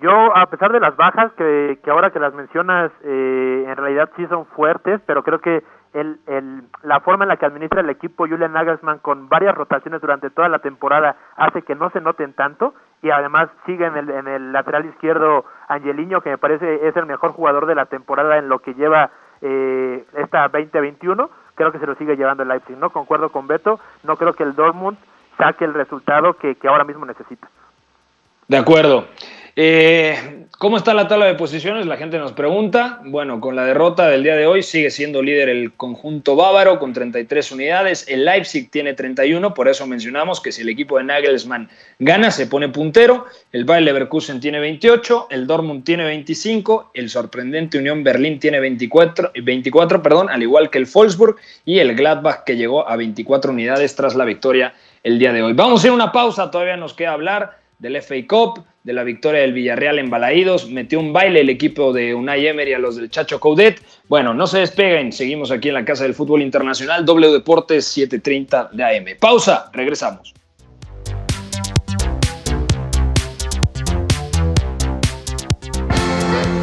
Yo, 0.00 0.10
a 0.36 0.46
pesar 0.46 0.72
de 0.72 0.80
las 0.80 0.96
bajas, 0.96 1.30
que, 1.36 1.78
que 1.84 1.90
ahora 1.90 2.10
que 2.10 2.18
las 2.18 2.32
mencionas, 2.32 2.90
eh, 3.04 3.64
en 3.68 3.76
realidad 3.76 4.08
sí 4.16 4.24
son 4.28 4.46
fuertes, 4.46 5.00
pero 5.06 5.22
creo 5.22 5.40
que 5.40 5.62
el, 5.94 6.18
el, 6.26 6.62
la 6.82 7.00
forma 7.00 7.24
en 7.24 7.28
la 7.28 7.36
que 7.36 7.46
administra 7.46 7.80
el 7.80 7.90
equipo 7.90 8.26
Julian 8.26 8.52
Nagelsmann 8.52 8.98
con 8.98 9.28
varias 9.28 9.54
rotaciones 9.54 10.00
durante 10.00 10.30
toda 10.30 10.48
la 10.48 10.60
temporada 10.60 11.16
hace 11.36 11.62
que 11.62 11.74
no 11.74 11.90
se 11.90 12.00
noten 12.00 12.32
tanto 12.32 12.74
y 13.02 13.10
además 13.10 13.48
sigue 13.66 13.86
en 13.86 13.96
el, 13.96 14.10
en 14.10 14.28
el 14.28 14.52
lateral 14.52 14.86
izquierdo 14.86 15.44
Angeliño 15.68 16.20
que 16.20 16.30
me 16.30 16.38
parece 16.38 16.86
es 16.86 16.96
el 16.96 17.06
mejor 17.06 17.32
jugador 17.32 17.66
de 17.66 17.74
la 17.74 17.86
temporada 17.86 18.38
en 18.38 18.48
lo 18.48 18.60
que 18.60 18.74
lleva 18.74 19.10
eh, 19.42 20.04
esta 20.14 20.48
2021 20.48 21.30
creo 21.60 21.72
que 21.72 21.78
se 21.78 21.86
lo 21.86 21.94
sigue 21.96 22.16
llevando 22.16 22.42
el 22.42 22.48
Leipzig 22.48 22.78
no 22.78 22.88
concuerdo 22.88 23.28
con 23.28 23.46
Beto. 23.46 23.80
No 24.02 24.16
creo 24.16 24.32
que 24.32 24.44
el 24.44 24.54
Dortmund 24.54 24.96
saque 25.36 25.66
el 25.66 25.74
resultado 25.74 26.32
que, 26.32 26.54
que 26.54 26.68
ahora 26.68 26.84
mismo 26.84 27.04
necesita. 27.04 27.48
De 28.48 28.56
acuerdo. 28.56 29.06
Eh, 29.56 30.46
¿Cómo 30.60 30.76
está 30.76 30.92
la 30.92 31.08
tabla 31.08 31.24
de 31.24 31.36
posiciones? 31.36 31.86
La 31.86 31.96
gente 31.96 32.18
nos 32.18 32.32
pregunta. 32.32 33.00
Bueno, 33.06 33.40
con 33.40 33.56
la 33.56 33.64
derrota 33.64 34.08
del 34.08 34.22
día 34.22 34.36
de 34.36 34.46
hoy 34.46 34.62
sigue 34.62 34.90
siendo 34.90 35.22
líder 35.22 35.48
el 35.48 35.72
conjunto 35.72 36.36
bávaro 36.36 36.78
con 36.78 36.92
33 36.92 37.52
unidades. 37.52 38.04
El 38.08 38.26
Leipzig 38.26 38.70
tiene 38.70 38.92
31, 38.92 39.54
por 39.54 39.68
eso 39.68 39.86
mencionamos 39.86 40.38
que 40.38 40.52
si 40.52 40.60
el 40.60 40.68
equipo 40.68 40.98
de 40.98 41.04
Nagelsmann 41.04 41.70
gana, 41.98 42.30
se 42.30 42.46
pone 42.46 42.68
puntero. 42.68 43.24
El 43.52 43.64
Bayer 43.64 43.84
Leverkusen 43.84 44.38
tiene 44.38 44.60
28, 44.60 45.28
el 45.30 45.46
Dortmund 45.46 45.82
tiene 45.82 46.04
25, 46.04 46.90
el 46.92 47.08
sorprendente 47.08 47.78
Unión 47.78 48.04
Berlín 48.04 48.38
tiene 48.38 48.60
24, 48.60 49.32
24 49.42 50.02
perdón, 50.02 50.28
al 50.28 50.42
igual 50.42 50.68
que 50.68 50.76
el 50.76 50.84
Wolfsburg 50.92 51.36
y 51.64 51.78
el 51.78 51.96
Gladbach 51.96 52.44
que 52.44 52.56
llegó 52.56 52.86
a 52.86 52.96
24 52.96 53.50
unidades 53.50 53.96
tras 53.96 54.14
la 54.14 54.26
victoria 54.26 54.74
el 55.04 55.18
día 55.18 55.32
de 55.32 55.42
hoy. 55.42 55.54
Vamos 55.54 55.82
a 55.82 55.86
ir 55.86 55.90
a 55.92 55.94
una 55.94 56.12
pausa, 56.12 56.50
todavía 56.50 56.76
nos 56.76 56.92
queda 56.92 57.12
hablar 57.12 57.58
del 57.78 57.96
FA 58.02 58.16
Cup, 58.28 58.64
de 58.82 58.92
la 58.92 59.04
victoria 59.04 59.42
del 59.42 59.52
Villarreal 59.52 59.98
en 59.98 60.08
Balaídos, 60.08 60.70
metió 60.70 61.00
un 61.00 61.12
baile 61.12 61.40
el 61.40 61.50
equipo 61.50 61.92
de 61.92 62.14
Unai 62.14 62.46
Emery 62.46 62.72
a 62.72 62.78
los 62.78 62.96
del 62.96 63.10
Chacho 63.10 63.38
Coudet. 63.38 63.80
Bueno, 64.08 64.32
no 64.32 64.46
se 64.46 64.60
despeguen, 64.60 65.12
seguimos 65.12 65.50
aquí 65.50 65.68
en 65.68 65.74
la 65.74 65.84
Casa 65.84 66.04
del 66.04 66.14
Fútbol 66.14 66.42
Internacional, 66.42 67.04
W 67.04 67.32
Deportes 67.32 67.84
730 67.86 68.70
de 68.72 68.84
AM. 68.84 69.18
Pausa, 69.18 69.70
regresamos. 69.72 70.32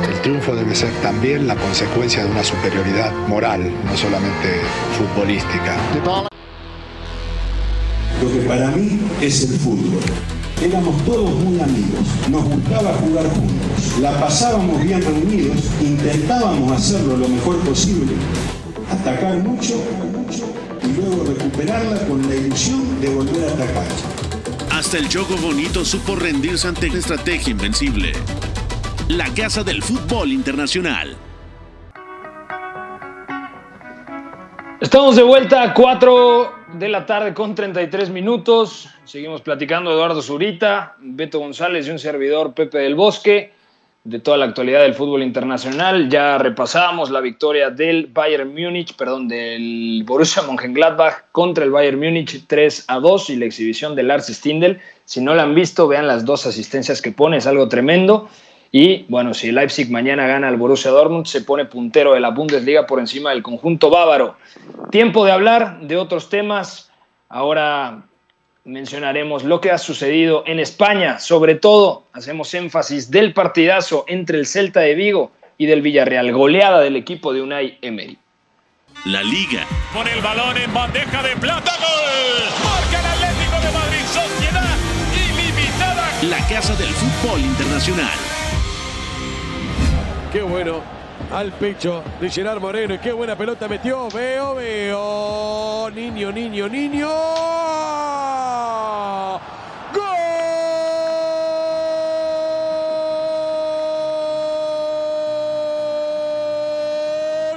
El 0.10 0.22
triunfo 0.24 0.56
debe 0.56 0.74
ser 0.76 0.92
también 1.04 1.48
la 1.48 1.56
consecuencia 1.56 2.24
de 2.24 2.32
una 2.32 2.44
superioridad 2.44 3.14
moral, 3.28 3.72
no 3.86 3.96
solamente 3.96 4.60
futbolística. 4.98 5.78
Lo 8.22 8.32
que 8.32 8.40
para 8.48 8.72
mí 8.72 9.00
es 9.22 9.50
el 9.50 9.60
fútbol. 9.60 10.37
Éramos 10.62 11.06
todos 11.06 11.30
muy 11.30 11.60
amigos, 11.60 12.00
nos 12.32 12.44
gustaba 12.44 12.92
jugar 12.94 13.26
juntos, 13.30 14.00
la 14.02 14.20
pasábamos 14.20 14.84
bien 14.84 15.04
reunidos, 15.04 15.56
intentábamos 15.82 16.72
hacerlo 16.72 17.16
lo 17.16 17.28
mejor 17.28 17.58
posible, 17.60 18.14
atacar 18.92 19.38
mucho 19.38 19.76
y 20.84 21.00
luego 21.00 21.26
recuperarla 21.26 22.00
con 22.08 22.28
la 22.28 22.36
ilusión 22.36 23.00
de 23.00 23.10
volver 23.14 23.50
a 23.50 23.54
atacar. 23.54 23.86
Hasta 24.72 24.98
el 24.98 25.08
Choco 25.08 25.38
Bonito 25.38 25.86
supo 25.86 26.16
rendirse 26.16 26.68
ante 26.68 26.90
una 26.90 27.00
estrategia 27.00 27.52
invencible. 27.52 28.14
La 29.10 29.32
Casa 29.36 29.64
del 29.64 29.84
Fútbol 29.84 30.32
Internacional. 30.32 31.16
Estamos 34.82 35.16
de 35.16 35.24
vuelta 35.24 35.64
a 35.64 35.74
4 35.74 36.57
de 36.74 36.90
la 36.90 37.06
tarde 37.06 37.34
con 37.34 37.56
33 37.56 38.10
minutos. 38.10 38.90
Seguimos 39.06 39.42
platicando 39.42 39.92
Eduardo 39.92 40.22
Zurita, 40.22 40.96
Beto 41.00 41.40
González 41.40 41.88
y 41.88 41.92
un 41.92 42.00
servidor 42.00 42.54
Pepe 42.54 42.80
del 42.80 42.96
Bosque 42.96 43.54
de 44.04 44.20
toda 44.20 44.38
la 44.38 44.46
actualidad 44.46 44.82
del 44.82 44.94
fútbol 44.94 45.24
internacional. 45.24 46.10
Ya 46.10 46.38
repasamos 46.38 47.10
la 47.10 47.20
victoria 47.20 47.70
del 47.70 48.08
Bayern 48.08 48.54
Múnich, 48.54 48.96
perdón, 48.96 49.28
del 49.28 50.04
Borussia 50.06 50.44
Mönchengladbach 50.44 51.26
contra 51.32 51.66
el 51.66 51.72
Bayern 51.72 52.00
Múnich 52.00 52.46
3 52.48 52.86
a 52.88 53.00
2 53.00 53.30
y 53.32 53.36
la 53.38 53.46
exhibición 53.46 53.96
de 53.96 54.04
Lars 54.04 54.28
Stindl. 54.28 54.80
Si 55.06 55.22
no 55.22 55.36
la 55.36 55.44
han 55.44 55.56
visto, 55.56 55.88
vean 55.88 56.08
las 56.08 56.26
dos 56.26 56.46
asistencias 56.46 57.02
que 57.02 57.12
pone, 57.12 57.38
es 57.38 57.48
algo 57.48 57.68
tremendo. 57.68 58.30
Y 58.72 59.06
bueno, 59.08 59.34
si 59.34 59.52
Leipzig 59.52 59.90
mañana 59.90 60.28
gana 60.28 60.48
al 60.48 60.58
Borussia 60.58 60.92
Dortmund, 60.92 61.26
se 61.26 61.42
pone 61.42 61.66
puntero 61.66 62.14
de 62.14 62.20
la 62.20 62.30
Bundesliga 62.30 62.86
por 62.86 63.00
encima 63.00 63.32
del 63.32 63.44
conjunto 63.44 63.90
bávaro. 63.90 64.36
Tiempo 64.92 65.26
de 65.26 65.32
hablar 65.32 65.80
de 65.82 65.98
otros 65.98 66.30
temas. 66.30 66.92
Ahora 67.30 68.04
mencionaremos 68.66 69.44
lo 69.44 69.62
que 69.62 69.72
ha 69.72 69.78
sucedido 69.78 70.44
en 70.46 70.60
España. 70.60 71.20
Sobre 71.20 71.56
todo, 71.56 72.04
hacemos 72.14 72.54
énfasis 72.54 73.10
del 73.10 73.34
partidazo 73.34 74.04
entre 74.08 74.38
el 74.38 74.46
Celta 74.46 74.82
de 74.82 74.96
Vigo 74.96 75.32
y 75.58 75.66
del 75.66 75.82
Villarreal. 75.82 76.32
Goleada 76.34 76.82
del 76.82 76.98
equipo 76.98 77.34
de 77.34 77.42
Unai 77.42 77.78
Emery. 77.82 78.18
La 79.06 79.24
Liga. 79.24 79.66
Con 79.94 80.08
el 80.08 80.22
balón 80.22 80.58
en 80.58 80.74
bandeja 80.74 81.24
de 81.24 81.36
plata. 81.38 81.72
¡Gol! 81.78 82.44
Marca 82.64 83.00
el 83.00 83.06
Atlético 83.06 83.62
de 83.62 83.72
Madrid. 83.72 84.06
Sociedad 84.06 84.78
ilimitada. 85.16 86.10
La 86.24 86.48
Casa 86.54 86.76
del 86.76 86.90
Fútbol 86.90 87.40
Internacional. 87.40 88.37
Qué 90.32 90.42
bueno. 90.42 90.82
Al 91.32 91.52
pecho 91.54 92.04
de 92.20 92.30
Gerard 92.30 92.60
Moreno. 92.60 92.94
Y 92.94 93.00
qué 93.00 93.12
buena 93.14 93.36
pelota 93.36 93.68
metió. 93.68 94.08
Veo, 94.10 94.56
veo. 94.56 95.90
Niño, 95.90 96.32
niño, 96.32 96.68
niño. 96.70 97.10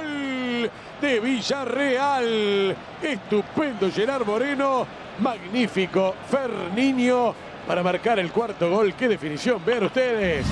¡Gol! 0.01 0.71
De 1.01 1.19
Villarreal. 1.19 2.75
Estupendo 3.01 3.91
Gerard 3.91 4.25
Moreno. 4.25 4.87
Magnífico 5.19 6.15
Ferniño 6.29 7.35
para 7.67 7.83
marcar 7.83 8.17
el 8.19 8.31
cuarto 8.31 8.69
gol. 8.69 8.93
Qué 8.93 9.07
definición. 9.07 9.61
Vean 9.65 9.83
ustedes. 9.83 10.45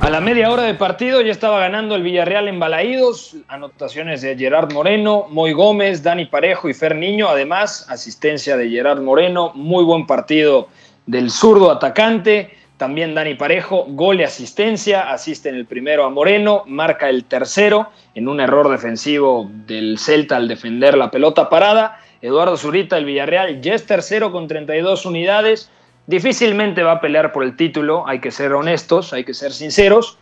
A 0.00 0.10
la 0.10 0.20
media 0.20 0.50
hora 0.50 0.64
de 0.64 0.74
partido 0.74 1.22
ya 1.22 1.32
estaba 1.32 1.58
ganando 1.58 1.94
el 1.94 2.02
Villarreal 2.02 2.48
en 2.48 2.60
Balaídos, 2.60 3.36
anotaciones 3.48 4.20
de 4.20 4.36
Gerard 4.36 4.72
Moreno, 4.72 5.26
Moy 5.30 5.52
Gómez, 5.52 6.02
Dani 6.02 6.26
Parejo 6.26 6.68
y 6.68 6.74
Fer 6.74 6.94
Niño, 6.94 7.28
además 7.28 7.86
asistencia 7.88 8.56
de 8.56 8.68
Gerard 8.68 9.00
Moreno, 9.00 9.52
muy 9.54 9.84
buen 9.84 10.06
partido 10.06 10.68
del 11.06 11.30
zurdo 11.30 11.70
atacante, 11.70 12.56
también 12.76 13.14
Dani 13.14 13.36
Parejo, 13.36 13.86
gol 13.88 14.20
y 14.20 14.24
asistencia, 14.24 15.10
asiste 15.10 15.48
en 15.48 15.54
el 15.54 15.64
primero 15.64 16.04
a 16.04 16.10
Moreno, 16.10 16.64
marca 16.66 17.08
el 17.08 17.24
tercero 17.24 17.88
en 18.14 18.28
un 18.28 18.38
error 18.40 18.70
defensivo 18.70 19.50
del 19.66 19.98
Celta 19.98 20.36
al 20.36 20.46
defender 20.46 20.96
la 20.96 21.10
pelota 21.10 21.48
parada, 21.48 22.00
Eduardo 22.20 22.58
Zurita, 22.58 22.98
el 22.98 23.06
Villarreal, 23.06 23.62
ya 23.62 23.74
es 23.74 23.86
tercero 23.86 24.30
con 24.30 24.46
32 24.46 25.06
unidades, 25.06 25.70
Difícilmente 26.06 26.82
va 26.84 26.92
a 26.92 27.00
pelear 27.00 27.32
por 27.32 27.42
el 27.42 27.56
título, 27.56 28.06
hay 28.06 28.20
que 28.20 28.30
ser 28.30 28.52
honestos, 28.52 29.12
hay 29.12 29.24
que 29.24 29.34
ser 29.34 29.50
sinceros, 29.52 30.18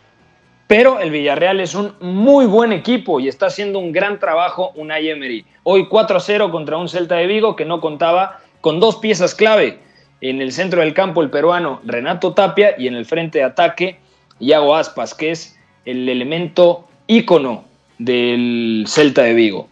pero 0.67 0.99
el 0.99 1.11
Villarreal 1.11 1.59
es 1.59 1.75
un 1.75 1.93
muy 2.01 2.47
buen 2.47 2.73
equipo 2.73 3.19
y 3.19 3.27
está 3.27 3.47
haciendo 3.47 3.77
un 3.77 3.91
gran 3.91 4.19
trabajo 4.19 4.71
Unai 4.75 5.09
Emery. 5.09 5.45
Hoy 5.61 5.87
4-0 5.87 6.49
contra 6.49 6.77
un 6.77 6.89
Celta 6.89 7.15
de 7.15 7.27
Vigo 7.27 7.55
que 7.55 7.65
no 7.65 7.81
contaba 7.81 8.39
con 8.61 8.79
dos 8.79 8.95
piezas 8.95 9.35
clave. 9.35 9.79
En 10.21 10.41
el 10.41 10.51
centro 10.51 10.81
del 10.81 10.95
campo 10.95 11.21
el 11.21 11.29
peruano 11.29 11.81
Renato 11.85 12.33
Tapia 12.33 12.73
y 12.79 12.87
en 12.87 12.95
el 12.95 13.05
frente 13.05 13.37
de 13.39 13.43
ataque 13.43 13.99
Iago 14.39 14.75
Aspas, 14.75 15.13
que 15.13 15.29
es 15.29 15.59
el 15.85 16.09
elemento 16.09 16.87
ícono 17.05 17.65
del 17.99 18.85
Celta 18.87 19.21
de 19.21 19.35
Vigo. 19.35 19.67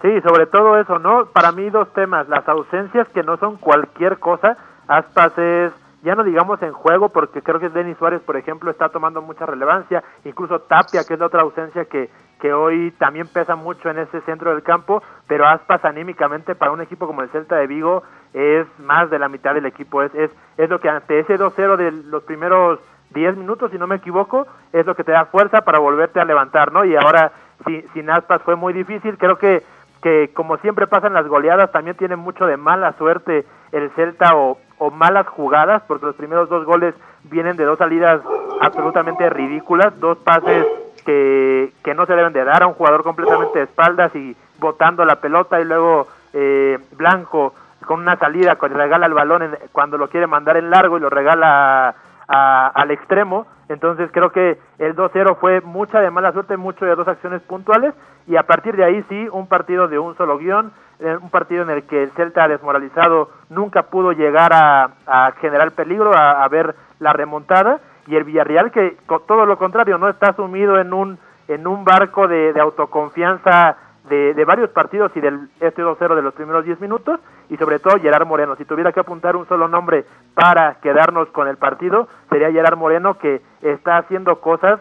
Sí, 0.00 0.08
sobre 0.26 0.46
todo 0.46 0.78
eso, 0.80 0.98
¿no? 0.98 1.26
Para 1.26 1.52
mí 1.52 1.68
dos 1.68 1.92
temas, 1.92 2.28
las 2.28 2.48
ausencias 2.48 3.06
que 3.08 3.22
no 3.22 3.36
son 3.36 3.56
cualquier 3.56 4.18
cosa, 4.18 4.56
Aspas 4.88 5.36
es, 5.38 5.72
ya 6.02 6.14
no 6.14 6.24
digamos 6.24 6.60
en 6.62 6.72
juego, 6.72 7.08
porque 7.08 7.42
creo 7.42 7.58
que 7.58 7.70
Denis 7.70 7.96
Suárez, 7.98 8.20
por 8.22 8.36
ejemplo, 8.36 8.70
está 8.70 8.88
tomando 8.90 9.22
mucha 9.22 9.46
relevancia, 9.46 10.04
incluso 10.24 10.60
Tapia, 10.60 11.04
que 11.04 11.14
es 11.14 11.20
la 11.20 11.26
otra 11.26 11.42
ausencia 11.42 11.86
que, 11.86 12.10
que 12.40 12.52
hoy 12.52 12.90
también 12.98 13.26
pesa 13.26 13.56
mucho 13.56 13.88
en 13.88 13.98
ese 13.98 14.20
centro 14.22 14.50
del 14.50 14.62
campo, 14.62 15.02
pero 15.26 15.46
Aspas 15.46 15.84
anímicamente 15.84 16.54
para 16.54 16.72
un 16.72 16.82
equipo 16.82 17.06
como 17.06 17.22
el 17.22 17.30
Celta 17.30 17.56
de 17.56 17.66
Vigo 17.66 18.02
es 18.34 18.66
más 18.78 19.08
de 19.10 19.18
la 19.18 19.28
mitad 19.28 19.54
del 19.54 19.66
equipo, 19.66 20.02
es, 20.02 20.14
es, 20.14 20.30
es 20.58 20.68
lo 20.68 20.80
que 20.80 20.88
ante 20.88 21.20
ese 21.20 21.38
2-0 21.38 21.76
de 21.76 21.92
los 21.92 22.22
primeros 22.24 22.80
10 23.14 23.36
minutos, 23.36 23.70
si 23.70 23.78
no 23.78 23.86
me 23.86 23.96
equivoco, 23.96 24.46
es 24.72 24.84
lo 24.84 24.94
que 24.94 25.04
te 25.04 25.12
da 25.12 25.26
fuerza 25.26 25.62
para 25.62 25.78
volverte 25.78 26.20
a 26.20 26.24
levantar, 26.24 26.72
¿no? 26.72 26.84
Y 26.84 26.96
ahora 26.96 27.32
sin, 27.64 27.88
sin 27.94 28.10
Aspas 28.10 28.42
fue 28.42 28.56
muy 28.56 28.72
difícil, 28.72 29.16
creo 29.16 29.38
que 29.38 29.62
que 30.04 30.32
como 30.34 30.58
siempre 30.58 30.86
pasan 30.86 31.14
las 31.14 31.26
goleadas, 31.26 31.72
también 31.72 31.96
tiene 31.96 32.14
mucho 32.14 32.44
de 32.44 32.58
mala 32.58 32.92
suerte 32.98 33.46
el 33.72 33.90
Celta 33.92 34.36
o, 34.36 34.58
o 34.84 34.90
malas 34.90 35.26
jugadas, 35.26 35.82
porque 35.86 36.06
los 36.06 36.14
primeros 36.14 36.48
dos 36.48 36.64
goles 36.66 36.94
vienen 37.24 37.56
de 37.56 37.64
dos 37.64 37.78
salidas 37.78 38.20
absolutamente 38.60 39.30
ridículas, 39.30 39.98
dos 39.98 40.18
pases 40.18 40.66
que, 41.06 41.72
que 41.82 41.94
no 41.94 42.06
se 42.06 42.14
deben 42.14 42.32
de 42.32 42.44
dar 42.44 42.62
a 42.62 42.66
un 42.66 42.74
jugador 42.74 43.02
completamente 43.02 43.58
de 43.58 43.64
espaldas 43.64 44.14
y 44.14 44.36
botando 44.58 45.04
la 45.04 45.16
pelota 45.16 45.60
y 45.60 45.64
luego 45.64 46.06
eh, 46.32 46.78
Blanco 46.92 47.54
con 47.86 48.00
una 48.00 48.16
salida 48.16 48.56
cuando 48.56 48.78
regala 48.78 49.06
el 49.06 49.14
balón 49.14 49.42
en, 49.42 49.58
cuando 49.72 49.98
lo 49.98 50.08
quiere 50.08 50.26
mandar 50.26 50.56
en 50.56 50.70
largo 50.70 50.96
y 50.96 51.00
lo 51.00 51.10
regala 51.10 51.94
a, 52.28 52.68
al 52.68 52.90
extremo. 52.90 53.46
Entonces 53.68 54.10
creo 54.12 54.30
que 54.30 54.58
el 54.78 54.94
2-0 54.94 55.36
fue 55.38 55.60
mucha 55.60 56.00
de 56.00 56.10
mala 56.10 56.32
suerte, 56.32 56.56
mucho 56.56 56.84
de 56.84 56.94
dos 56.94 57.08
acciones 57.08 57.42
puntuales 57.42 57.94
y 58.26 58.36
a 58.36 58.42
partir 58.44 58.76
de 58.76 58.84
ahí 58.84 59.04
sí, 59.08 59.28
un 59.32 59.46
partido 59.46 59.88
de 59.88 59.98
un 59.98 60.16
solo 60.16 60.38
guion, 60.38 60.72
eh, 61.00 61.16
un 61.20 61.30
partido 61.30 61.62
en 61.62 61.70
el 61.70 61.82
que 61.84 62.02
el 62.02 62.10
Celta 62.12 62.48
desmoralizado 62.48 63.30
nunca 63.48 63.84
pudo 63.84 64.12
llegar 64.12 64.52
a, 64.52 65.32
generar 65.40 65.72
peligro, 65.72 66.12
a, 66.14 66.46
ver 66.48 66.74
la 67.00 67.12
remontada 67.12 67.80
y 68.06 68.16
el 68.16 68.24
Villarreal 68.24 68.70
que 68.70 68.96
todo 69.26 69.46
lo 69.46 69.56
contrario 69.58 69.98
no 69.98 70.08
está 70.08 70.34
sumido 70.34 70.78
en 70.78 70.92
un 70.92 71.18
en 71.46 71.66
un 71.66 71.84
barco 71.84 72.26
de 72.26 72.58
autoconfianza 72.58 73.76
de, 74.08 74.44
varios 74.44 74.70
partidos 74.70 75.12
y 75.14 75.20
del 75.20 75.48
este 75.60 75.82
2-0 75.82 76.14
de 76.14 76.22
los 76.22 76.34
primeros 76.34 76.64
10 76.64 76.80
minutos 76.80 77.20
y 77.48 77.56
sobre 77.56 77.78
todo 77.78 77.98
Gerard 77.98 78.26
Moreno. 78.26 78.56
Si 78.56 78.64
tuviera 78.64 78.92
que 78.92 79.00
apuntar 79.00 79.36
un 79.36 79.48
solo 79.48 79.66
nombre 79.68 80.04
para 80.34 80.76
quedarnos 80.82 81.28
con 81.28 81.48
el 81.48 81.56
partido, 81.56 82.08
sería 82.28 82.52
Gerard 82.52 82.76
Moreno 82.76 83.18
que 83.18 83.40
está 83.62 83.98
haciendo 83.98 84.40
cosas 84.40 84.80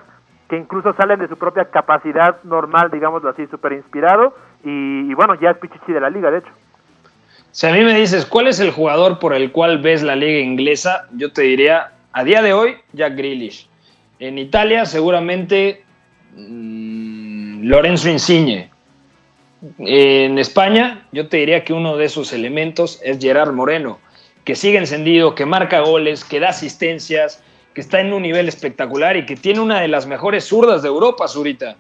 que 0.50 0.58
incluso 0.58 0.94
salen 0.94 1.20
de 1.20 1.28
su 1.28 1.38
propia 1.38 1.66
capacidad 1.66 2.44
normal, 2.44 2.92
digámoslo 2.92 3.30
así, 3.30 3.48
súper 3.48 3.74
inspirado 3.74 4.36
y, 4.64 5.14
bueno, 5.14 5.36
ya 5.36 5.52
es 5.52 5.58
Pichichi 5.58 5.94
de 5.94 6.02
la 6.02 6.10
liga, 6.10 6.30
de 6.32 6.40
hecho. 6.40 6.52
Si 7.52 7.68
a 7.68 7.72
mí 7.72 7.82
me 7.84 7.94
dices, 7.94 8.26
¿cuál 8.26 8.48
es 8.48 8.60
el 8.60 8.72
jugador 8.72 9.20
por 9.20 9.34
el 9.34 9.52
cual 9.52 9.80
ves 9.80 10.04
la 10.04 10.16
liga 10.16 10.40
inglesa? 10.40 11.08
Yo 11.12 11.32
te 11.32 11.44
diría, 11.44 11.94
a 12.12 12.24
día 12.24 12.42
de 12.42 12.54
hoy, 12.54 12.78
Jack 12.94 13.16
Grealish. 13.16 13.70
En 14.20 14.38
Italia, 14.38 14.86
seguramente 14.86 15.84
mmm, 16.36 17.64
Lorenzo 17.64 18.10
Insigne. 18.10 18.73
En 19.78 20.40
España, 20.40 21.08
yo 21.12 21.30
te 21.30 21.38
diría 21.38 21.64
que 21.64 21.74
uno 21.74 21.96
de 21.96 22.06
esos 22.06 22.34
elementos 22.34 23.00
es 23.04 23.20
Gerard 23.20 23.54
Moreno, 23.54 24.00
que 24.44 24.56
sigue 24.56 24.78
encendido, 24.78 25.36
que 25.36 25.46
marca 25.46 25.80
goles, 25.80 26.26
que 26.26 26.40
da 26.40 26.50
asistencias, 26.50 27.44
que 27.74 27.82
está 27.82 28.02
en 28.02 28.14
un 28.14 28.24
nivel 28.24 28.48
espectacular 28.48 29.16
y 29.16 29.26
que 29.26 29.36
tiene 29.36 29.62
una 29.62 29.80
de 29.80 29.88
las 29.88 30.06
mejores 30.06 30.46
zurdas 30.46 30.82
de 30.82 30.90
Europa, 30.90 31.28
Zurita. 31.28 31.76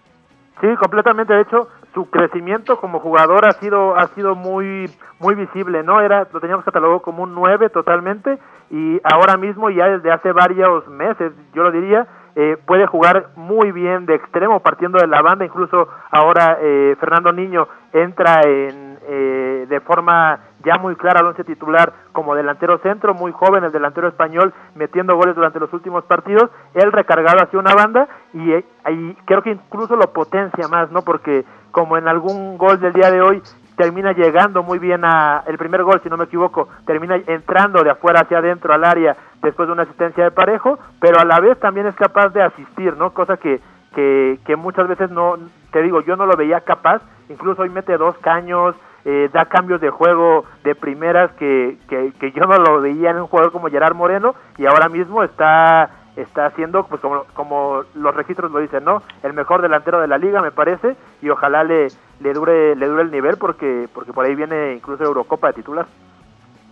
Sí, 0.62 0.67
completamente. 0.80 1.34
De 1.34 1.41
hecho, 1.41 1.67
su 1.93 2.10
crecimiento 2.10 2.80
como 2.80 3.00
jugador 3.00 3.46
ha 3.48 3.52
sido 3.54 3.96
ha 3.98 4.08
sido 4.15 4.36
muy 4.36 4.89
muy 5.19 5.36
visible, 5.36 5.84
¿no? 5.84 6.00
Era 6.02 6.28
lo 6.32 6.39
teníamos 6.39 6.65
catalogado 6.65 7.02
como 7.02 7.24
un 7.24 7.36
9 7.36 7.69
totalmente 7.69 8.38
y 8.72 9.00
ahora 9.04 9.38
mismo 9.38 9.69
ya 9.69 9.88
desde 9.88 10.12
hace 10.12 10.32
varios 10.32 10.88
meses, 10.88 11.32
yo 11.54 11.63
lo 11.63 11.72
diría, 11.72 12.08
eh, 12.36 12.58
puede 12.65 12.88
jugar 12.88 13.28
muy 13.36 13.72
bien 13.72 14.08
de 14.08 14.15
extremo 14.15 14.60
partiendo 14.60 15.00
de 15.00 15.08
la 15.08 15.22
banda, 15.22 15.46
incluso 15.46 15.88
ahora 16.10 16.58
eh, 16.60 16.96
Fernando 17.00 17.32
Niño 17.32 17.67
entra 17.91 18.41
en, 18.41 18.98
eh, 19.08 19.65
de 19.69 19.80
forma 19.82 20.39
ya 20.63 20.78
muy 20.78 20.96
clara 20.96 21.19
al 21.19 21.28
once 21.28 21.43
titular 21.43 21.93
como 22.12 22.34
delantero 22.34 22.80
centro, 22.80 23.13
muy 23.13 23.32
joven 23.32 23.63
el 23.63 23.72
delantero 23.72 24.08
español, 24.08 24.52
metiendo 24.74 25.15
goles 25.15 25.36
durante 25.36 25.60
los 25.60 25.72
últimos 25.74 26.06
partidos, 26.06 26.50
él 26.74 26.91
recargado 26.91 27.43
hacia 27.43 27.60
una 27.60 27.76
banda 27.76 28.08
y, 28.34 28.52
y 28.54 29.13
creo 29.26 29.43
que 29.43 29.52
incluso 29.52 29.96
lo 29.96 30.12
potencia 30.12 30.67
más, 30.67 30.89
¿no? 30.91 31.04
Porque 31.04 31.46
como 31.69 31.98
en 31.98 32.08
algún 32.08 32.58
gol 32.58 32.80
del 32.80 32.93
día 32.93 33.12
de 33.12 33.22
hoy 33.22 33.43
termina 33.76 34.12
llegando 34.14 34.64
muy 34.64 34.80
bien 34.80 35.04
a 35.04 35.44
el 35.48 35.58
primer 35.58 35.84
gol, 35.84 36.00
si 36.04 36.10
no 36.10 36.18
me 36.18 36.26
equivoco, 36.26 36.70
termina 36.86 37.16
entrando 37.28 37.84
de 37.84 37.92
afuera 37.92 38.22
hacia 38.22 38.38
adentro 38.38 38.74
al 38.74 38.84
área 38.84 39.16
después 39.42 39.68
de 39.68 39.74
una 39.74 39.84
asistencia 39.84 40.24
de 40.24 40.32
parejo, 40.32 40.80
pero 41.00 41.20
a 41.20 41.26
la 41.26 41.40
vez 41.40 41.60
también 41.60 41.88
es 41.88 41.96
capaz 41.96 42.30
de 42.30 42.42
asistir, 42.42 42.96
¿no? 42.98 43.14
Cosa 43.14 43.38
que, 43.38 43.60
que, 43.94 44.40
que 44.46 44.56
muchas 44.56 44.88
veces 44.88 45.10
no, 45.12 45.38
te 45.72 45.82
digo, 45.82 46.02
yo 46.02 46.16
no 46.16 46.26
lo 46.26 46.38
veía 46.38 46.62
capaz, 46.62 47.02
incluso 47.30 47.64
hoy 47.64 47.70
mete 47.70 47.98
dos 47.98 48.18
caños, 48.20 48.76
eh, 49.06 49.30
da 49.34 49.46
cambios 49.46 49.82
de 49.82 49.90
juego 49.90 50.46
de 50.64 50.76
primeras 50.76 51.32
que, 51.34 51.78
que, 51.90 52.14
que 52.20 52.32
yo 52.32 52.44
no 52.44 52.58
lo 52.58 52.80
veía 52.80 53.12
en 53.12 53.18
un 53.18 53.28
jugador 53.28 53.52
como 53.52 53.68
Gerard 53.68 53.96
Moreno 53.96 54.34
y 54.58 54.66
ahora 54.66 54.88
mismo 54.88 55.24
está 55.24 55.90
está 56.15 56.45
haciendo, 56.45 56.86
pues 56.86 57.02
como, 57.02 57.23
como 57.34 57.84
los 57.95 58.15
registros 58.15 58.52
lo 58.52 58.60
dicen, 58.60 58.84
¿no? 58.84 59.02
El 59.23 59.34
mejor 59.34 59.62
delantero 59.62 59.99
de 60.02 60.08
la 60.08 60.17
liga, 60.17 60.41
me 60.41 60.52
parece, 60.52 60.95
y 61.21 61.30
ojalá 61.30 61.63
le, 61.63 61.88
le 62.19 62.34
dure 62.34 62.76
le 62.76 62.88
dure 62.88 63.04
el 63.04 63.12
nivel 63.12 63.38
porque 63.38 63.88
porque 63.93 64.13
por 64.13 64.26
ahí 64.26 64.36
viene 64.36 64.73
incluso 64.73 65.04
Eurocopa 65.04 65.47
de 65.47 65.54
titular. 65.54 65.86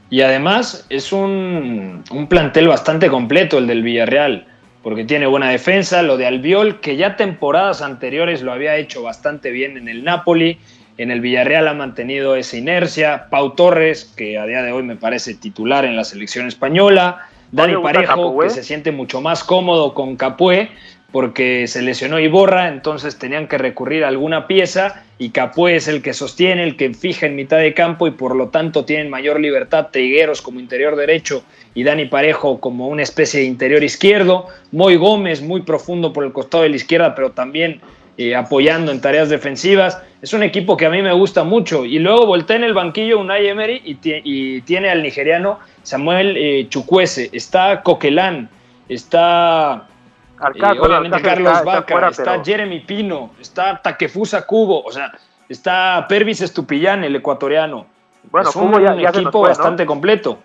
Y 0.10 0.22
además 0.22 0.86
es 0.90 1.14
un, 1.14 2.04
un 2.12 2.28
plantel 2.28 2.68
bastante 2.68 3.08
completo 3.10 3.58
el 3.58 3.68
del 3.68 3.82
Villarreal, 3.82 4.46
porque 4.84 5.06
tiene 5.06 5.26
buena 5.26 5.50
defensa, 5.50 6.02
lo 6.02 6.18
de 6.18 6.28
Albiol, 6.28 6.80
que 6.82 6.98
ya 6.98 7.16
temporadas 7.16 7.82
anteriores 7.82 8.42
lo 8.42 8.52
había 8.52 8.76
hecho 8.76 9.04
bastante 9.04 9.52
bien 9.52 9.78
en 9.78 9.88
el 9.88 10.04
Napoli, 10.04 10.60
en 10.98 11.12
el 11.12 11.22
Villarreal 11.22 11.68
ha 11.68 11.74
mantenido 11.74 12.36
esa 12.36 12.58
inercia, 12.58 13.28
Pau 13.30 13.56
Torres, 13.56 14.14
que 14.18 14.38
a 14.38 14.46
día 14.46 14.62
de 14.62 14.72
hoy 14.72 14.84
me 14.84 14.98
parece 14.98 15.34
titular 15.34 15.86
en 15.86 15.96
la 15.96 16.04
selección 16.04 16.48
española, 16.48 17.28
Dani 17.52 17.76
Parejo, 17.82 18.40
que 18.40 18.50
se 18.50 18.64
siente 18.64 18.92
mucho 18.92 19.22
más 19.22 19.44
cómodo 19.44 19.94
con 19.94 20.16
Capué, 20.16 20.70
porque 21.12 21.68
se 21.68 21.82
lesionó 21.82 22.20
Iborra, 22.20 22.70
entonces 22.70 23.20
tenían 23.20 23.48
que 23.48 23.58
recurrir 23.58 24.06
a 24.06 24.08
alguna 24.08 24.48
pieza 24.48 25.04
y 25.18 25.32
Capué 25.32 25.76
es 25.76 25.88
el 25.88 26.02
que 26.02 26.14
sostiene, 26.14 26.64
el 26.64 26.78
que 26.78 26.94
fija 26.94 27.26
en 27.26 27.36
mitad 27.36 27.58
de 27.58 27.74
campo 27.74 28.08
y 28.08 28.12
por 28.12 28.36
lo 28.36 28.48
tanto 28.48 28.86
tienen 28.86 29.10
mayor 29.10 29.40
libertad 29.40 29.88
Teigueros 29.92 30.42
como 30.42 30.60
interior 30.60 30.96
derecho 30.96 31.44
y 31.74 31.84
Dani 31.84 32.06
Parejo 32.06 32.60
como 32.60 32.88
una 32.88 33.04
especie 33.04 33.42
de 33.42 33.46
interior 33.46 33.84
izquierdo, 33.84 34.48
Moy 34.72 34.96
Gómez 34.96 35.42
muy 35.42 35.62
profundo 35.62 36.14
por 36.14 36.24
el 36.24 36.32
costado 36.32 36.64
de 36.64 36.70
la 36.70 36.78
izquierda, 36.78 37.14
pero 37.14 37.32
también 37.32 37.82
eh, 38.18 38.36
apoyando 38.36 38.92
en 38.92 39.02
tareas 39.02 39.30
defensivas. 39.30 40.02
Es 40.22 40.34
un 40.34 40.44
equipo 40.44 40.78
que 40.78 40.86
a 40.86 40.90
mí 40.90 41.02
me 41.02 41.14
gusta 41.14 41.44
mucho. 41.44 41.86
Y 41.86 42.00
luego 42.00 42.26
voltea 42.26 42.58
en 42.58 42.64
el 42.64 42.74
banquillo 42.74 43.20
Unai 43.20 43.48
Emery 43.48 43.82
y, 43.84 43.98
y 44.04 44.62
tiene 44.62 44.90
al 44.90 45.02
nigeriano 45.02 45.60
Samuel 45.84 46.36
eh, 46.38 46.68
Chukwese, 46.70 47.30
está 47.34 47.82
Coquelán, 47.82 48.50
está 48.88 49.88
eh, 50.56 50.80
obviamente 50.80 51.22
Carlos 51.22 51.64
Vaca, 51.64 52.10
está, 52.10 52.44
Jeremy 52.44 52.80
Pino, 52.82 53.32
está 53.40 53.82
Takefusa 53.82 54.46
Cubo, 54.46 54.84
o 54.84 54.92
sea, 54.92 55.12
está 55.48 56.06
Pervis 56.08 56.42
Estupillán, 56.42 57.04
el 57.04 57.16
ecuatoriano. 57.16 57.86
Bueno, 58.32 58.50
es 58.50 58.56
un, 58.56 59.06
equipo 59.06 59.42
bastante 59.42 59.86
completo. 59.86 60.40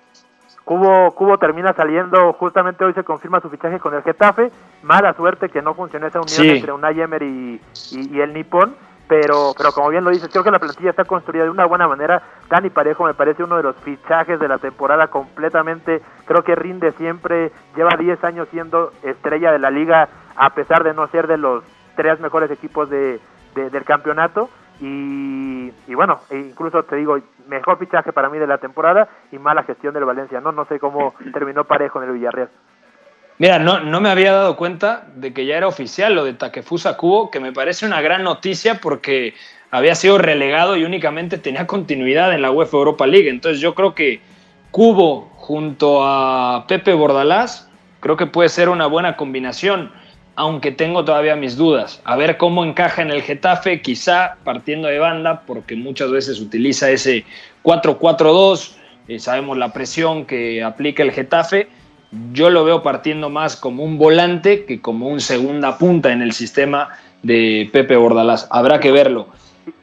Cubo, 0.67 1.13
Cubo 1.13 1.39
termina 1.39 1.73
saliendo, 1.75 2.33
justamente 2.33 2.85
hoy 2.85 2.93
se 2.93 3.05
confirma 3.05 3.41
su 3.41 3.49
fichaje 3.49 3.79
con 3.79 3.95
el 3.95 4.03
Getafe. 4.03 4.51
Mala 4.83 5.15
suerte 5.15 5.49
que 5.49 5.63
no 5.63 5.75
funcionó 5.75 6.09
esa 6.09 6.21
unión 6.21 6.57
entre 6.57 6.73
Unai 6.73 7.01
Emery 7.01 7.61
y, 7.93 8.17
y 8.17 8.21
el 8.21 8.35
Nippon 8.35 8.75
pero 9.09 9.55
pero 9.57 9.71
como 9.73 9.91
bien 9.91 10.03
lo 10.03 10.11
dices, 10.11 10.29
creo 10.31 10.43
que 10.43 10.51
la 10.51 10.59
plantilla 10.59 10.91
está 10.91 11.05
construida 11.05 11.45
de 11.45 11.51
una 11.51 11.67
buena 11.67 11.87
manera. 11.87 12.21
Dani 12.51 12.71
Parejo 12.71 13.05
me 13.05 13.15
parece 13.15 13.45
uno 13.45 13.57
de 13.57 13.63
los 13.63 13.77
fichajes 13.77 14.41
de 14.41 14.49
la 14.49 14.59
temporada 14.59 15.07
completamente, 15.07 16.03
creo 16.25 16.43
que 16.43 16.57
rinde 16.57 16.93
siempre, 16.93 17.53
lleva 17.77 17.97
10 17.97 18.25
años 18.25 18.49
siendo 18.51 18.93
estrella 19.03 19.53
de 19.53 19.59
la 19.59 19.71
liga 19.71 20.09
a 20.35 20.51
pesar 20.51 20.85
de 20.85 20.95
no 20.95 21.07
ser 21.09 21.27
de 21.27 21.39
los 21.39 21.63
tres 21.95 22.21
mejores 22.21 22.51
equipos 22.51 22.91
de, 22.91 23.21
del 23.55 23.85
campeonato. 23.85 24.51
Y, 24.81 25.73
y, 25.87 25.95
bueno, 25.95 26.21
e 26.29 26.39
incluso 26.39 26.83
te 26.83 26.97
digo, 26.97 27.19
mejor 27.47 27.79
fichaje 27.79 28.13
para 28.13 28.29
mí 28.29 28.39
de 28.39 28.47
la 28.47 28.59
temporada 28.59 29.09
y 29.33 29.39
mala 29.39 29.63
gestión 29.65 29.95
del 29.95 30.05
Valencia. 30.05 30.41
No, 30.41 30.53
no 30.53 30.67
sé 30.67 30.79
cómo 30.79 31.15
terminó 31.33 31.65
parejo 31.65 32.03
en 32.03 32.09
el 32.09 32.15
Villarreal. 32.15 32.51
Mira, 33.39 33.59
no, 33.59 33.81
no 33.81 34.01
me 34.01 34.09
había 34.09 34.33
dado 34.33 34.57
cuenta 34.57 35.07
de 35.15 35.35
que 35.35 35.45
ya 35.45 35.59
era 35.59 35.69
oficial 35.69 36.15
lo 36.15 36.25
de 36.25 36.33
Takefusa 36.33 36.97
Kubo, 36.97 37.31
que 37.31 37.39
me 37.39 37.53
parece 37.53 37.85
una 37.85 38.01
gran 38.01 38.23
noticia 38.23 38.81
porque 38.81 39.35
había 39.71 39.95
sido 39.95 40.17
relegado 40.17 40.77
y 40.77 40.85
únicamente 40.85 41.37
tenía 41.37 41.67
continuidad 41.67 42.33
en 42.33 42.41
la 42.41 42.51
UEFA 42.51 42.79
Europa 42.79 43.07
League. 43.07 43.29
Entonces 43.29 43.61
yo 43.61 43.75
creo 43.75 43.95
que 43.95 44.21
Cubo 44.71 45.31
junto 45.37 46.01
a 46.03 46.67
Pepe 46.67 46.95
Bordalás 46.95 47.71
creo 48.01 48.17
que 48.17 48.27
puede 48.27 48.49
ser 48.49 48.69
una 48.69 48.87
buena 48.87 49.17
combinación, 49.17 49.93
aunque 50.37 50.71
tengo 50.71 51.05
todavía 51.05 51.35
mis 51.37 51.57
dudas. 51.57 52.01
A 52.05 52.17
ver 52.17 52.37
cómo 52.37 52.65
encaja 52.65 53.03
en 53.03 53.11
el 53.11 53.23
Getafe, 53.23 53.83
quizá 53.83 54.37
partiendo 54.45 54.89
de 54.89 54.99
banda, 54.99 55.43
porque 55.47 55.75
muchas 55.77 56.11
veces 56.11 56.41
utiliza 56.41 56.91
ese 56.91 57.25
4-4-2, 57.65 58.77
eh, 59.09 59.19
sabemos 59.19 59.57
la 59.57 59.73
presión 59.73 60.27
que 60.27 60.63
aplica 60.63 61.03
el 61.03 61.13
Getafe 61.13 61.69
yo 62.33 62.51
lo 62.51 62.65
veo 62.65 62.83
partiendo 62.83 63.31
más 63.31 63.57
como 63.57 63.85
un 63.85 63.99
volante 63.99 64.65
que 64.65 64.81
como 64.81 65.09
un 65.09 65.21
segunda 65.21 65.79
punta 65.79 66.13
en 66.13 66.23
el 66.23 66.33
sistema 66.33 66.91
de 67.23 67.69
Pepe 67.73 67.97
Bordalás. 67.97 68.49
Habrá 68.51 68.81
que 68.81 68.93
verlo. 68.93 69.29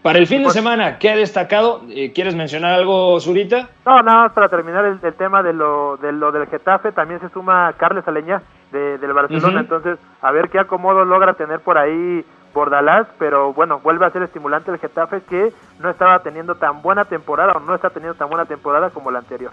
Para 0.02 0.20
el 0.20 0.28
fin 0.28 0.44
de 0.44 0.50
semana, 0.50 0.98
¿qué 0.98 1.10
ha 1.10 1.16
destacado? 1.16 1.82
Eh, 1.90 2.14
¿Quieres 2.14 2.36
mencionar 2.36 2.74
algo, 2.74 3.20
Zurita? 3.20 3.70
No, 3.86 4.02
nada 4.02 4.24
más 4.24 4.32
para 4.32 4.48
terminar 4.48 4.86
el, 4.86 5.14
tema 5.16 5.44
de 5.44 5.52
lo, 5.52 5.98
de 5.98 6.14
lo 6.14 6.32
del 6.32 6.48
Getafe, 6.48 6.94
también 6.94 7.20
se 7.20 7.30
suma 7.30 7.74
Carles 7.78 8.08
Aleñá 8.08 8.42
de, 8.74 8.98
del 8.98 9.14
Barcelona, 9.14 9.62
entonces 9.62 9.98
a 10.22 10.32
ver 10.32 10.50
qué 10.50 10.60
acomodo 10.60 11.06
logra 11.06 11.36
tener 11.36 11.62
por 11.62 11.78
ahí 11.78 12.26
Bordalás, 12.54 13.08
pero 13.18 13.54
bueno, 13.54 13.80
vuelve 13.80 14.06
a 14.06 14.12
ser 14.12 14.22
estimulante 14.22 14.70
el 14.72 14.78
Getafe 14.78 15.22
que 15.28 15.52
no 15.80 15.90
estaba 15.90 16.22
teniendo 16.22 16.56
tan 16.56 16.82
buena 16.82 17.06
temporada 17.06 17.54
o 17.54 17.60
no 17.60 17.74
está 17.74 17.90
teniendo 17.90 18.16
tan 18.16 18.30
buena 18.30 18.46
temporada 18.46 18.92
como 18.92 19.10
la 19.10 19.20
anterior. 19.20 19.52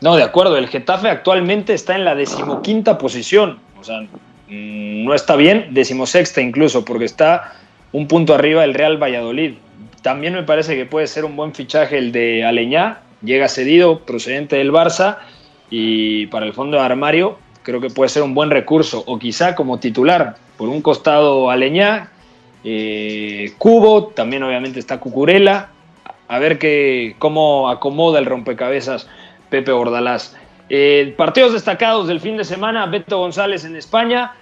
No, 0.00 0.16
de 0.16 0.24
acuerdo. 0.24 0.56
El 0.56 0.66
Getafe 0.66 1.08
actualmente 1.08 1.74
está 1.74 1.94
en 1.94 2.04
la 2.04 2.16
decimoquinta 2.16 2.98
posición. 2.98 3.60
O 3.80 3.84
sea, 3.84 4.00
mm, 4.00 5.04
no 5.04 5.14
está 5.14 5.36
bien, 5.36 5.68
decimosexta 5.70 6.40
incluso, 6.40 6.84
porque 6.84 7.04
está 7.04 7.52
un 7.92 8.08
punto 8.08 8.34
arriba 8.34 8.62
del 8.62 8.74
Real 8.74 9.00
Valladolid. 9.00 9.54
También 10.02 10.34
me 10.34 10.42
parece 10.42 10.74
que 10.74 10.86
puede 10.86 11.06
ser 11.06 11.24
un 11.24 11.36
buen 11.36 11.54
fichaje 11.54 11.98
el 11.98 12.10
de 12.10 12.44
Aleñá. 12.44 13.02
Llega 13.22 13.48
cedido, 13.48 14.00
procedente 14.00 14.56
del 14.56 14.72
Barça. 14.72 15.18
Y 15.70 16.26
para 16.26 16.46
el 16.46 16.52
fondo 16.52 16.78
de 16.78 16.82
armario, 16.82 17.38
creo 17.62 17.80
que 17.80 17.90
puede 17.90 18.08
ser 18.08 18.22
un 18.22 18.34
buen 18.34 18.50
recurso. 18.50 19.02
O 19.06 19.18
quizá 19.18 19.54
como 19.54 19.78
titular, 19.78 20.36
por 20.56 20.68
un 20.68 20.82
costado 20.82 21.50
Aleñá, 21.50 22.10
eh, 22.64 23.52
Cubo, 23.58 24.08
también 24.08 24.42
obviamente 24.42 24.78
está 24.78 25.00
Cucurela. 25.00 25.70
A 26.28 26.38
ver 26.38 26.58
que, 26.58 27.16
cómo 27.18 27.68
acomoda 27.68 28.18
el 28.18 28.26
rompecabezas 28.26 29.08
Pepe 29.50 29.72
Bordalás. 29.72 30.36
Eh, 30.70 31.12
partidos 31.16 31.52
destacados 31.52 32.08
del 32.08 32.20
fin 32.20 32.36
de 32.38 32.44
semana, 32.44 32.86
Beto 32.86 33.18
González 33.18 33.64
en 33.64 33.76
España. 33.76 34.32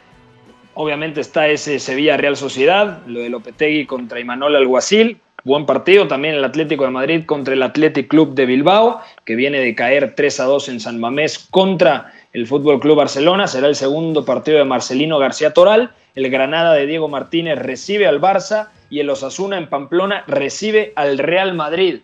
Obviamente 0.75 1.21
está 1.21 1.49
ese 1.49 1.81
Sevilla 1.81 2.16
Real 2.16 2.37
Sociedad, 2.37 3.01
lo 3.07 3.21
de 3.21 3.29
Lopetegui 3.29 3.87
contra 3.87 4.21
Imanol 4.21 4.55
Alguacil. 4.55 5.18
buen 5.43 5.66
partido 5.66 6.07
también 6.07 6.35
el 6.35 6.45
Atlético 6.45 6.85
de 6.85 6.91
Madrid 6.91 7.25
contra 7.25 7.55
el 7.55 7.62
Athletic 7.62 8.07
Club 8.07 8.35
de 8.35 8.47
Bilbao, 8.47 9.01
que 9.25 9.35
viene 9.35 9.59
de 9.59 9.75
caer 9.75 10.14
3 10.14 10.41
a 10.41 10.45
2 10.45 10.68
en 10.68 10.81
San 10.81 11.01
Mamés 11.01 11.49
contra 11.51 12.12
el 12.33 12.47
Fútbol 12.47 12.81
Club 12.81 12.97
Barcelona. 12.97 13.47
Será 13.47 13.66
el 13.66 13.74
segundo 13.74 14.24
partido 14.24 14.59
de 14.59 14.64
Marcelino 14.64 15.18
García 15.18 15.53
Toral. 15.53 15.91
El 16.14 16.31
Granada 16.31 16.74
de 16.74 16.87
Diego 16.87 17.09
Martínez 17.09 17.59
recibe 17.59 18.07
al 18.07 18.20
Barça 18.20 18.68
y 18.89 19.01
el 19.01 19.11
Osasuna 19.11 19.59
en 19.59 19.68
Pamplona 19.68 20.24
recibe 20.26 20.93
al 20.97 21.18
Real 21.18 21.55
Madrid. 21.55 22.01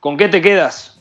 ¿Con 0.00 0.16
qué 0.16 0.28
te 0.28 0.40
quedas? 0.40 0.94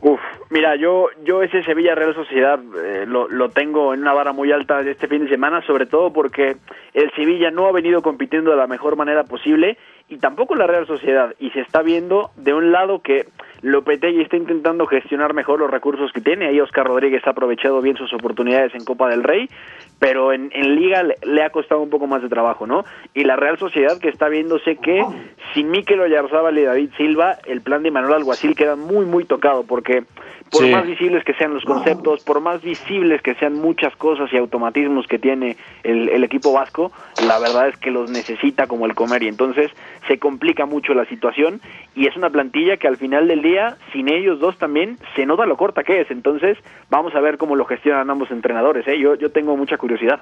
Uf, 0.00 0.20
mira, 0.50 0.76
yo, 0.76 1.08
yo 1.24 1.42
ese 1.42 1.62
Sevilla 1.64 1.94
Real 1.94 2.14
Sociedad 2.14 2.60
eh, 2.84 3.04
lo, 3.06 3.28
lo, 3.28 3.48
tengo 3.48 3.94
en 3.94 4.02
una 4.02 4.12
vara 4.12 4.32
muy 4.32 4.52
alta 4.52 4.80
este 4.82 5.08
fin 5.08 5.24
de 5.24 5.30
semana, 5.30 5.62
sobre 5.66 5.86
todo 5.86 6.12
porque 6.12 6.56
el 6.92 7.10
Sevilla 7.12 7.50
no 7.50 7.66
ha 7.66 7.72
venido 7.72 8.02
compitiendo 8.02 8.50
de 8.50 8.58
la 8.58 8.66
mejor 8.66 8.96
manera 8.96 9.24
posible 9.24 9.78
y 10.08 10.18
tampoco 10.18 10.54
la 10.54 10.66
Real 10.66 10.86
Sociedad. 10.86 11.34
Y 11.40 11.50
se 11.50 11.60
está 11.60 11.82
viendo 11.82 12.30
de 12.36 12.54
un 12.54 12.72
lado 12.72 13.00
que 13.00 13.26
Lopetegui 13.66 14.22
está 14.22 14.36
intentando 14.36 14.86
gestionar 14.86 15.34
mejor 15.34 15.58
los 15.58 15.68
recursos 15.68 16.12
que 16.12 16.20
tiene. 16.20 16.46
Ahí 16.46 16.60
Oscar 16.60 16.86
Rodríguez 16.86 17.26
ha 17.26 17.30
aprovechado 17.30 17.80
bien 17.80 17.96
sus 17.96 18.12
oportunidades 18.12 18.72
en 18.76 18.84
Copa 18.84 19.08
del 19.08 19.24
Rey, 19.24 19.50
pero 19.98 20.32
en, 20.32 20.50
en 20.54 20.76
Liga 20.76 21.02
le, 21.02 21.42
ha 21.42 21.50
costado 21.50 21.80
un 21.80 21.90
poco 21.90 22.06
más 22.06 22.22
de 22.22 22.28
trabajo, 22.28 22.68
¿no? 22.68 22.84
Y 23.12 23.24
la 23.24 23.34
Real 23.34 23.58
Sociedad 23.58 23.98
que 23.98 24.08
está 24.08 24.28
viéndose 24.28 24.76
que 24.76 25.04
sin 25.52 25.72
Mikel 25.72 26.00
Oyarzábal 26.00 26.56
y 26.56 26.62
David 26.62 26.90
Silva, 26.96 27.38
el 27.44 27.60
plan 27.60 27.82
de 27.82 27.90
Manuel 27.90 28.14
Alguacil 28.14 28.54
queda 28.54 28.76
muy, 28.76 29.04
muy 29.04 29.24
tocado, 29.24 29.64
porque 29.64 30.04
por 30.50 30.68
más 30.68 30.86
visibles 30.86 31.24
que 31.24 31.34
sean 31.34 31.54
los 31.54 31.64
conceptos, 31.64 32.22
por 32.22 32.40
más 32.40 32.62
visibles 32.62 33.20
que 33.22 33.34
sean 33.34 33.54
muchas 33.54 33.94
cosas 33.96 34.32
y 34.32 34.36
automatismos 34.36 35.06
que 35.06 35.18
tiene 35.18 35.56
el, 35.82 36.08
el, 36.08 36.24
equipo 36.24 36.52
vasco, 36.52 36.92
la 37.26 37.38
verdad 37.38 37.68
es 37.68 37.76
que 37.76 37.90
los 37.90 38.10
necesita 38.10 38.66
como 38.66 38.86
el 38.86 38.94
comer 38.94 39.22
y 39.22 39.28
entonces 39.28 39.70
se 40.06 40.18
complica 40.18 40.66
mucho 40.66 40.94
la 40.94 41.04
situación 41.06 41.60
y 41.94 42.06
es 42.06 42.16
una 42.16 42.30
plantilla 42.30 42.76
que 42.76 42.88
al 42.88 42.96
final 42.96 43.28
del 43.28 43.42
día, 43.42 43.76
sin 43.92 44.08
ellos 44.08 44.38
dos 44.38 44.56
también, 44.58 44.98
se 45.14 45.26
nota 45.26 45.46
lo 45.46 45.56
corta 45.56 45.82
que 45.82 46.00
es. 46.00 46.10
Entonces 46.10 46.58
vamos 46.90 47.14
a 47.14 47.20
ver 47.20 47.38
cómo 47.38 47.56
lo 47.56 47.64
gestionan 47.64 48.08
ambos 48.10 48.30
entrenadores. 48.30 48.86
¿eh? 48.86 48.98
Yo, 48.98 49.14
yo 49.16 49.30
tengo 49.30 49.56
mucha 49.56 49.76
curiosidad. 49.76 50.20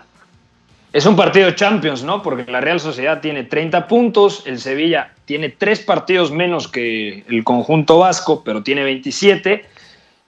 Es 0.95 1.07
un 1.07 1.17
partido 1.17 1.51
Champions, 1.51 2.05
¿no? 2.05 2.23
Porque 2.23 2.49
la 2.51 2.61
Real 2.61 2.79
Sociedad 2.79 3.21
tiene 3.21 3.43
30 3.43 3.89
puntos, 3.89 4.47
el 4.47 4.61
Sevilla 4.61 5.11
tiene 5.25 5.49
tres 5.49 5.81
partidos 5.81 6.31
menos 6.31 6.69
que 6.69 7.25
el 7.29 7.43
conjunto 7.43 7.99
vasco, 7.99 8.45
pero 8.45 8.63
tiene 8.63 8.85
27 8.85 9.65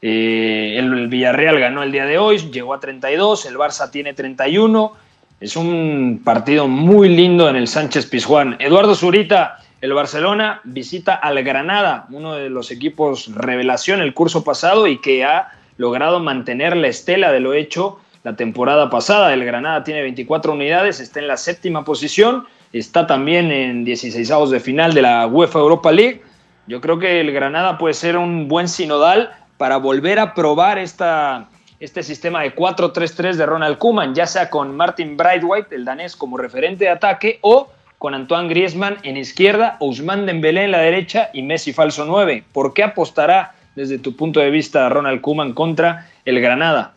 eh, 0.03 0.77
el 0.79 1.09
Villarreal 1.09 1.59
ganó 1.59 1.83
el 1.83 1.93
día 1.93 2.05
de 2.05 2.19
hoy, 2.19 2.39
llegó 2.39 2.75
a 2.75 2.81
32, 2.81 3.47
el 3.47 3.57
Barça 3.57 3.91
tiene 3.91 4.15
31. 4.15 4.93
Es 5.41 5.57
un 5.57 6.23
partido 6.25 6.69
muy 6.69 7.09
lindo 7.09 7.49
en 7.49 7.57
el 7.57 7.69
Sánchez 7.69 8.07
Pizjuán. 8.07 8.57
Eduardo 8.59 8.95
Zurita, 8.95 9.59
el 9.81 9.93
Barcelona 9.93 10.61
visita 10.65 11.15
al 11.15 11.43
Granada, 11.43 12.07
uno 12.11 12.35
de 12.35 12.49
los 12.49 12.71
equipos 12.71 13.35
revelación 13.35 14.01
el 14.01 14.15
curso 14.15 14.45
pasado 14.45 14.87
y 14.87 15.01
que 15.01 15.25
ha 15.25 15.51
logrado 15.77 16.21
mantener 16.21 16.77
la 16.77 16.89
estela 16.89 17.33
de 17.33 17.41
lo 17.41 17.53
hecho 17.53 18.01
la 18.23 18.35
temporada 18.35 18.91
pasada. 18.91 19.33
El 19.33 19.45
Granada 19.45 19.85
tiene 19.85 20.03
24 20.03 20.53
unidades, 20.53 21.01
está 21.01 21.21
en 21.21 21.29
la 21.29 21.37
séptima 21.37 21.85
posición, 21.85 22.47
está 22.73 23.07
también 23.07 23.53
en 23.53 23.85
16 23.85 24.51
de 24.51 24.61
final 24.61 24.95
de 24.95 25.03
la 25.03 25.27
UEFA 25.27 25.61
Europa 25.61 25.93
League. 25.93 26.23
Yo 26.67 26.81
creo 26.81 26.99
que 26.99 27.21
el 27.21 27.31
Granada 27.33 27.79
puede 27.79 27.95
ser 27.95 28.17
un 28.17 28.49
buen 28.49 28.69
sinodal 28.69 29.31
para 29.59 29.77
volver 29.79 30.19
a 30.19 30.35
probar 30.35 30.79
esta, 30.79 31.47
este 31.81 32.03
sistema 32.03 32.43
de 32.43 32.55
4-3-3 32.55 33.35
de 33.35 33.47
Ronald 33.47 33.79
Koeman, 33.79 34.15
ya 34.15 34.27
sea 34.27 34.51
con 34.51 34.77
Martin 34.77 35.17
Brightwhite, 35.17 35.75
el 35.75 35.85
danés, 35.85 36.17
como 36.17 36.37
referente 36.37 36.85
de 36.85 36.91
ataque, 36.91 37.39
o 37.43 37.71
con 37.99 38.15
Antoine 38.15 38.49
Griezmann 38.49 38.97
en 39.03 39.17
izquierda, 39.17 39.77
Ousmane 39.81 40.27
Dembélé 40.27 40.65
en 40.65 40.73
la 40.73 40.79
derecha 40.79 41.31
y 41.33 41.43
Messi 41.43 41.73
falso 41.73 42.05
9. 42.05 42.45
¿Por 42.53 42.75
qué 42.75 42.85
apostará 42.85 43.55
desde 43.75 43.99
tu 43.99 44.17
punto 44.17 44.41
de 44.41 44.51
vista 44.51 44.89
Ronald 44.89 45.21
Koeman 45.21 45.55
contra 45.55 46.07
el 46.25 46.41
Granada? 46.41 46.93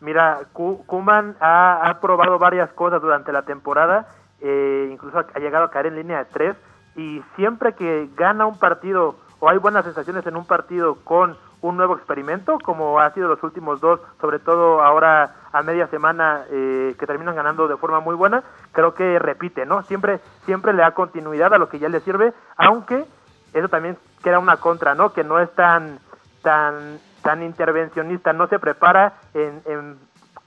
Mira, 0.00 0.40
Koeman 0.52 1.36
ha, 1.40 1.98
probado 2.00 2.38
varias 2.38 2.70
cosas 2.72 3.00
durante 3.00 3.30
la 3.30 3.42
temporada, 3.42 4.08
eh, 4.40 4.88
incluso 4.92 5.18
ha 5.18 5.38
llegado 5.38 5.66
a 5.66 5.70
caer 5.70 5.86
en 5.86 5.96
línea 5.96 6.18
de 6.18 6.24
tres, 6.24 6.56
y 6.96 7.22
siempre 7.36 7.74
que 7.74 8.08
gana 8.16 8.46
un 8.46 8.58
partido 8.58 9.16
o 9.38 9.48
hay 9.48 9.58
buenas 9.58 9.84
sensaciones 9.84 10.24
en 10.26 10.36
un 10.36 10.44
partido 10.44 10.96
con 11.02 11.36
un 11.62 11.76
nuevo 11.76 11.96
experimento, 11.96 12.58
como 12.58 13.00
ha 13.00 13.10
sido 13.12 13.28
los 13.28 13.42
últimos 13.42 13.80
dos, 13.80 14.00
sobre 14.20 14.38
todo 14.40 14.82
ahora 14.82 15.36
a 15.52 15.62
media 15.62 15.86
semana 15.86 16.44
eh, 16.50 16.94
que 16.98 17.06
terminan 17.06 17.36
ganando 17.36 17.68
de 17.68 17.76
forma 17.76 18.00
muy 18.00 18.14
buena, 18.14 18.42
creo 18.72 18.94
que 18.94 19.18
repite, 19.18 19.64
¿no? 19.64 19.82
Siempre, 19.84 20.20
siempre 20.44 20.72
le 20.72 20.82
da 20.82 20.90
continuidad 20.90 21.54
a 21.54 21.58
lo 21.58 21.68
que 21.68 21.78
ya 21.78 21.88
le 21.88 22.00
sirve, 22.00 22.32
aunque 22.56 23.04
eso 23.52 23.68
también 23.68 23.96
queda 24.22 24.38
una 24.38 24.56
contra, 24.56 24.94
¿no? 24.94 25.12
Que 25.12 25.24
no 25.24 25.38
es 25.38 25.50
tan, 25.54 25.98
tan, 26.42 26.98
tan 27.22 27.42
intervencionista, 27.42 28.32
no 28.32 28.48
se 28.48 28.58
prepara 28.58 29.14
en, 29.34 29.98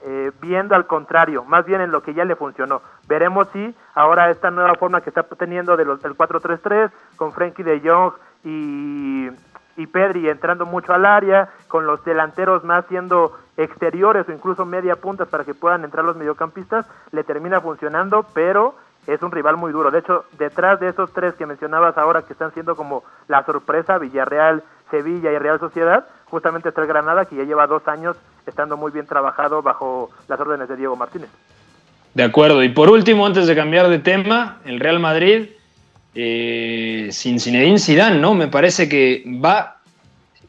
eh, 0.01 0.32
viendo 0.41 0.76
al 0.76 0.86
contrario, 0.86 1.45
más 1.45 1.66
bien 1.66 1.82
en 1.82 1.91
lo 1.91 2.03
que 2.03 2.13
ya 2.13 2.26
le 2.26 2.36
funcionó. 2.36 2.82
Veremos 3.07 3.47
si 3.53 3.74
ahora 3.93 4.30
esta 4.30 4.51
nueva 4.51 4.76
forma 4.76 5.01
que 5.01 5.09
está 5.09 5.24
teniendo 5.24 5.78
de 5.78 5.86
del 5.86 6.18
4-3-3 6.18 6.91
con 7.16 7.32
Frankie 7.32 7.63
de 7.63 7.80
Jong 7.80 8.13
y 8.43 9.30
y 9.78 9.88
Pedri 9.88 10.30
entrando 10.30 10.65
mucho 10.65 10.93
al 10.93 11.05
área, 11.05 11.49
con 11.67 11.86
los 11.86 12.03
delanteros 12.05 12.63
más 12.63 12.86
siendo 12.88 13.38
exteriores 13.57 14.28
o 14.28 14.32
incluso 14.32 14.65
media 14.65 14.95
puntas 14.95 15.28
para 15.28 15.43
que 15.43 15.53
puedan 15.53 15.84
entrar 15.84 16.05
los 16.05 16.15
mediocampistas, 16.15 16.86
le 17.11 17.23
termina 17.23 17.61
funcionando, 17.61 18.26
pero 18.34 18.76
es 19.07 19.21
un 19.21 19.32
rival 19.32 19.57
muy 19.57 19.71
duro. 19.71 19.91
De 19.91 19.99
hecho, 19.99 20.26
detrás 20.38 20.80
de 20.80 20.89
esos 20.89 21.11
tres 21.13 21.36
que 21.36 21.45
mencionabas 21.45 21.97
ahora 21.97 22.23
que 22.23 22.34
están 22.34 22.53
siendo 22.53 22.76
como 22.76 23.03
la 23.28 23.43
sorpresa, 23.45 23.97
Villarreal, 23.97 24.63
Sevilla 24.89 25.32
y 25.32 25.38
Real 25.38 25.59
Sociedad, 25.59 26.05
justamente 26.26 26.69
está 26.69 26.82
el 26.82 26.88
Granada 26.88 27.26
que 27.26 27.36
ya 27.36 27.43
lleva 27.43 27.67
dos 27.67 27.88
años 27.88 28.17
estando 28.45 28.78
muy 28.78 28.91
bien 28.91 29.05
trabajado 29.05 29.61
bajo 29.61 30.09
las 30.28 30.39
órdenes 30.39 30.67
de 30.69 30.76
Diego 30.76 30.95
Martínez. 30.95 31.30
De 32.13 32.23
acuerdo. 32.23 32.63
Y 32.63 32.69
por 32.69 32.89
último, 32.89 33.26
antes 33.26 33.45
de 33.47 33.55
cambiar 33.55 33.89
de 33.89 33.99
tema, 33.99 34.57
el 34.63 34.80
Real 34.80 34.99
Madrid 34.99 35.49
eh, 36.16 37.09
sin 37.11 37.39
Zinedine 37.39 37.78
Zidane, 37.78 38.20
¿no? 38.20 38.34
Me 38.34 38.47
parece 38.47 38.88
que 38.88 39.24
va 39.43 39.78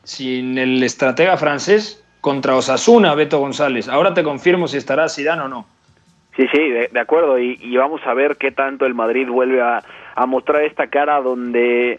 sin 0.05 0.57
el 0.57 0.83
estratega 0.83 1.37
francés 1.37 2.05
contra 2.21 2.55
Osasuna, 2.55 3.15
Beto 3.15 3.41
González. 3.41 3.89
Ahora 3.89 4.15
te 4.15 4.23
confirmo 4.23 4.69
si 4.69 4.77
estará 4.77 5.09
Zidane 5.09 5.43
o 5.43 5.49
no. 5.49 5.67
Sí, 6.37 6.47
sí, 6.53 6.69
de, 6.69 7.01
acuerdo. 7.01 7.39
Y, 7.39 7.77
vamos 7.77 8.01
a 8.07 8.15
ver 8.15 8.37
qué 8.37 8.53
tanto 8.53 8.87
el 8.87 8.95
Madrid 8.95 9.27
vuelve 9.29 9.61
a, 9.63 9.83
mostrar 10.27 10.63
esta 10.63 10.87
cara 10.87 11.21
donde... 11.21 11.99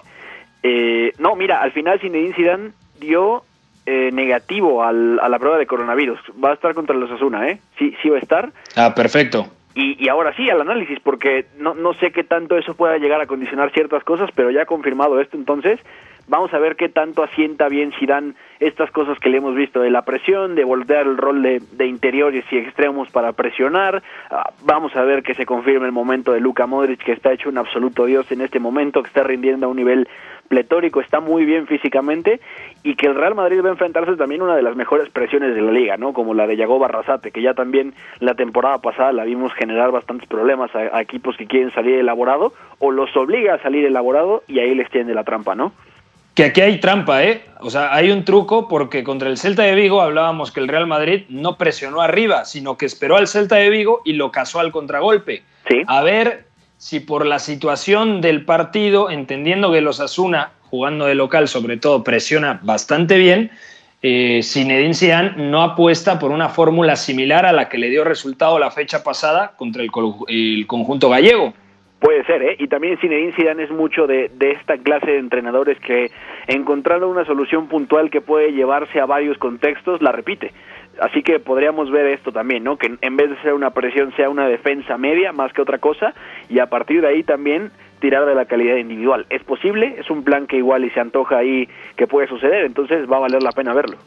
Eh, 0.64 1.12
no, 1.20 1.36
mira, 1.36 1.62
al 1.62 1.72
final 1.72 2.00
Zinedine 2.00 2.36
Zidane 2.36 2.72
dio 3.00 3.44
eh, 3.86 4.10
negativo 4.12 4.84
a 4.84 4.92
la 4.92 5.40
prueba 5.40 5.58
de 5.58 5.66
coronavirus. 5.66 6.20
Va 6.44 6.52
a 6.52 6.54
estar 6.54 6.74
contra 6.74 6.96
los 6.96 7.10
Osasuna, 7.10 7.50
¿eh? 7.50 7.60
Sí, 7.78 7.96
sí 8.02 8.10
va 8.10 8.18
a 8.18 8.22
estar. 8.22 8.52
Ah, 8.76 8.94
perfecto. 8.96 9.48
Y, 9.80 10.10
ahora 10.10 10.36
sí, 10.36 10.50
al 10.50 10.62
análisis, 10.62 11.00
porque 11.04 11.46
no, 11.60 11.76
no 11.76 11.94
sé 11.94 12.12
qué 12.12 12.24
tanto 12.24 12.58
eso 12.58 12.74
pueda 12.74 12.98
llegar 12.98 13.22
a 13.22 13.28
condicionar 13.28 13.72
ciertas 13.72 14.04
cosas, 14.04 14.32
pero 14.34 14.50
ya 14.50 14.66
confirmado 14.66 15.22
esto, 15.22 15.38
entonces 15.38 15.80
vamos 16.28 16.54
a 16.54 16.60
ver 16.60 16.76
qué 16.76 16.90
tanto 16.90 17.24
asienta 17.24 17.68
bien 17.70 17.92
si 18.00 18.06
dan 18.06 18.36
estas 18.60 18.92
cosas 18.92 19.20
que 19.20 19.30
le 19.30 19.38
hemos 19.38 19.56
visto 19.56 19.80
de 19.80 19.90
la 19.90 20.04
presión, 20.04 20.56
de 20.56 20.64
voltear 20.64 21.06
el 21.06 21.18
rol 21.18 21.42
de, 21.42 21.62
de 21.72 21.86
interiores 21.86 22.46
y 22.52 22.58
extremos 22.58 23.10
para 23.10 23.34
presionar. 23.34 24.02
Ah, 24.30 24.52
vamos 24.64 24.96
a 24.96 25.04
ver 25.04 25.24
que 25.24 25.34
se 25.36 25.46
confirme 25.46 25.86
el 25.86 25.92
momento 25.92 26.34
de 26.34 26.40
Luka 26.40 26.66
Modric, 26.66 27.04
que 27.04 27.14
está 27.14 27.32
hecho 27.32 27.50
un 27.50 27.58
absoluto 27.58 28.06
dios 28.06 28.32
en 28.32 28.42
este 28.42 28.60
momento, 28.60 29.02
que 29.02 29.08
está 29.08 29.24
rindiendo 29.24 29.68
a 29.68 29.70
un 29.70 29.78
nivel 29.78 30.08
pletórico, 30.48 31.02
está 31.02 31.20
muy 31.20 31.46
bien 31.46 31.68
físicamente 31.68 32.40
y 32.84 32.96
que 32.96 33.08
el 33.08 33.16
Real 33.16 33.36
Madrid 33.36 33.62
va 33.64 33.70
a 33.70 33.74
enfrentarse 33.74 34.16
también 34.16 34.42
a 34.42 34.46
una 34.46 34.56
de 34.56 34.62
las 34.62 34.76
mejores 34.76 35.10
presiones 35.10 35.54
de 35.54 35.62
la 35.62 35.72
liga, 35.72 35.98
¿no? 35.98 36.14
Como 36.14 36.34
la 36.34 36.48
de 36.48 36.56
Yago 36.56 36.80
Barrasate, 36.80 37.32
que 37.32 37.42
ya 37.42 37.54
también 37.54 37.94
la 38.20 38.34
temporada 38.36 38.80
pasada 38.80 39.12
la 39.12 39.26
vimos 39.26 39.54
generar 39.54 39.92
bastantes 39.92 40.28
problemas 40.28 40.74
a, 40.76 41.02
equipos 41.02 41.38
que 41.38 41.48
quieren 41.48 41.72
salir 41.74 41.96
elaborado 41.96 42.54
o 42.80 42.92
los 42.92 43.16
obliga 43.16 43.56
a 43.56 43.62
salir 43.62 43.86
elaborado 43.86 44.44
y 44.48 44.60
ahí 44.60 44.74
les 44.74 44.90
tiende 44.90 45.14
la 45.14 45.24
trampa, 45.24 45.56
¿no? 45.56 45.74
Que 46.38 46.44
aquí 46.44 46.62
hay 46.62 46.80
trampa, 46.80 47.24
¿eh? 47.24 47.42
O 47.62 47.72
sea, 47.72 47.96
hay 47.96 48.12
un 48.12 48.24
truco 48.24 48.68
porque 48.68 49.04
contra 49.04 49.28
el 49.28 49.40
Celta 49.40 49.64
de 49.64 49.74
Vigo 49.74 50.04
hablábamos 50.04 50.52
que 50.52 50.60
el 50.60 50.68
Real 50.68 50.86
Madrid 50.86 51.24
no 51.30 51.58
presionó 51.58 52.00
arriba, 52.00 52.46
sino 52.46 52.78
que 52.78 52.86
esperó 52.86 53.18
al 53.18 53.28
Celta 53.28 53.56
de 53.56 53.72
Vigo 53.72 54.04
y 54.06 54.14
lo 54.14 54.32
cazó 54.32 54.60
al 54.60 54.72
contragolpe. 54.72 55.42
Sí. 55.68 55.82
A 55.88 56.04
ver 56.04 56.46
si 56.78 57.00
por 57.00 57.26
la 57.26 57.40
situación 57.40 58.22
del 58.22 58.46
partido, 58.46 59.10
entendiendo 59.10 59.72
que 59.72 59.82
los 59.82 60.00
Asuna, 60.00 60.52
jugando 60.70 61.08
de 61.08 61.16
local 61.16 61.48
sobre 61.48 61.78
todo, 61.78 62.04
presiona 62.04 62.60
bastante 62.62 63.18
bien, 63.18 63.50
eh, 64.04 64.42
Zinedine 64.44 64.94
Zidane 64.94 65.34
no 65.38 65.64
apuesta 65.64 66.20
por 66.20 66.30
una 66.30 66.50
fórmula 66.50 66.98
similar 66.98 67.48
a 67.48 67.52
la 67.52 67.68
que 67.68 67.80
le 67.80 67.90
dio 67.90 68.04
resultado 68.04 68.60
la 68.60 68.70
fecha 68.70 69.04
pasada 69.04 69.54
contra 69.58 69.82
el, 69.82 69.90
el 70.28 70.68
conjunto 70.68 71.10
gallego. 71.10 71.56
Puede 72.00 72.24
ser, 72.26 72.44
¿eh? 72.44 72.56
Y 72.60 72.68
también 72.68 72.98
Zinedine 73.00 73.34
Zidane 73.34 73.64
es 73.64 73.72
mucho 73.72 74.06
de, 74.06 74.30
de, 74.36 74.52
esta 74.52 74.78
clase 74.78 75.12
de 75.12 75.18
entrenadores 75.18 75.80
que 75.80 76.12
encontrando 76.46 77.10
una 77.10 77.26
solución 77.26 77.68
puntual 77.68 78.12
que 78.12 78.22
puede 78.22 78.52
llevarse 78.52 79.00
a 79.00 79.08
varios 79.08 79.38
contextos, 79.40 80.02
la 80.02 80.12
repite. 80.12 80.54
Así 81.00 81.24
que 81.24 81.40
podríamos 81.40 81.92
ver 81.92 82.06
esto 82.08 82.32
también, 82.32 82.64
¿no? 82.64 82.78
Que 82.78 82.96
en 83.02 83.18
vez 83.18 83.30
de 83.30 83.42
ser 83.42 83.54
una 83.54 83.72
presión 83.72 84.14
sea 84.16 84.30
una 84.30 84.48
defensa 84.48 84.98
media 84.98 85.32
más 85.32 85.54
que 85.54 85.62
otra 85.62 85.80
cosa 85.80 86.14
y 86.50 86.60
a 86.60 86.68
partir 86.68 87.02
de 87.02 87.08
ahí 87.08 87.24
también 87.24 87.72
tirar 88.00 88.26
de 88.26 88.36
la 88.36 88.46
calidad 88.46 88.78
individual. 88.78 89.26
Es 89.30 89.44
posible, 89.44 89.96
es 89.98 90.10
un 90.10 90.24
plan 90.24 90.48
que 90.48 90.58
igual 90.58 90.86
y 90.86 90.92
se 90.92 91.00
antoja 91.00 91.38
ahí 91.38 91.68
que 91.96 92.08
puede 92.08 92.28
suceder, 92.28 92.66
entonces 92.66 93.10
va 93.12 93.18
a 93.18 93.22
valer 93.22 93.42
la 93.42 93.52
pena 93.52 93.74
verlo. 93.74 93.98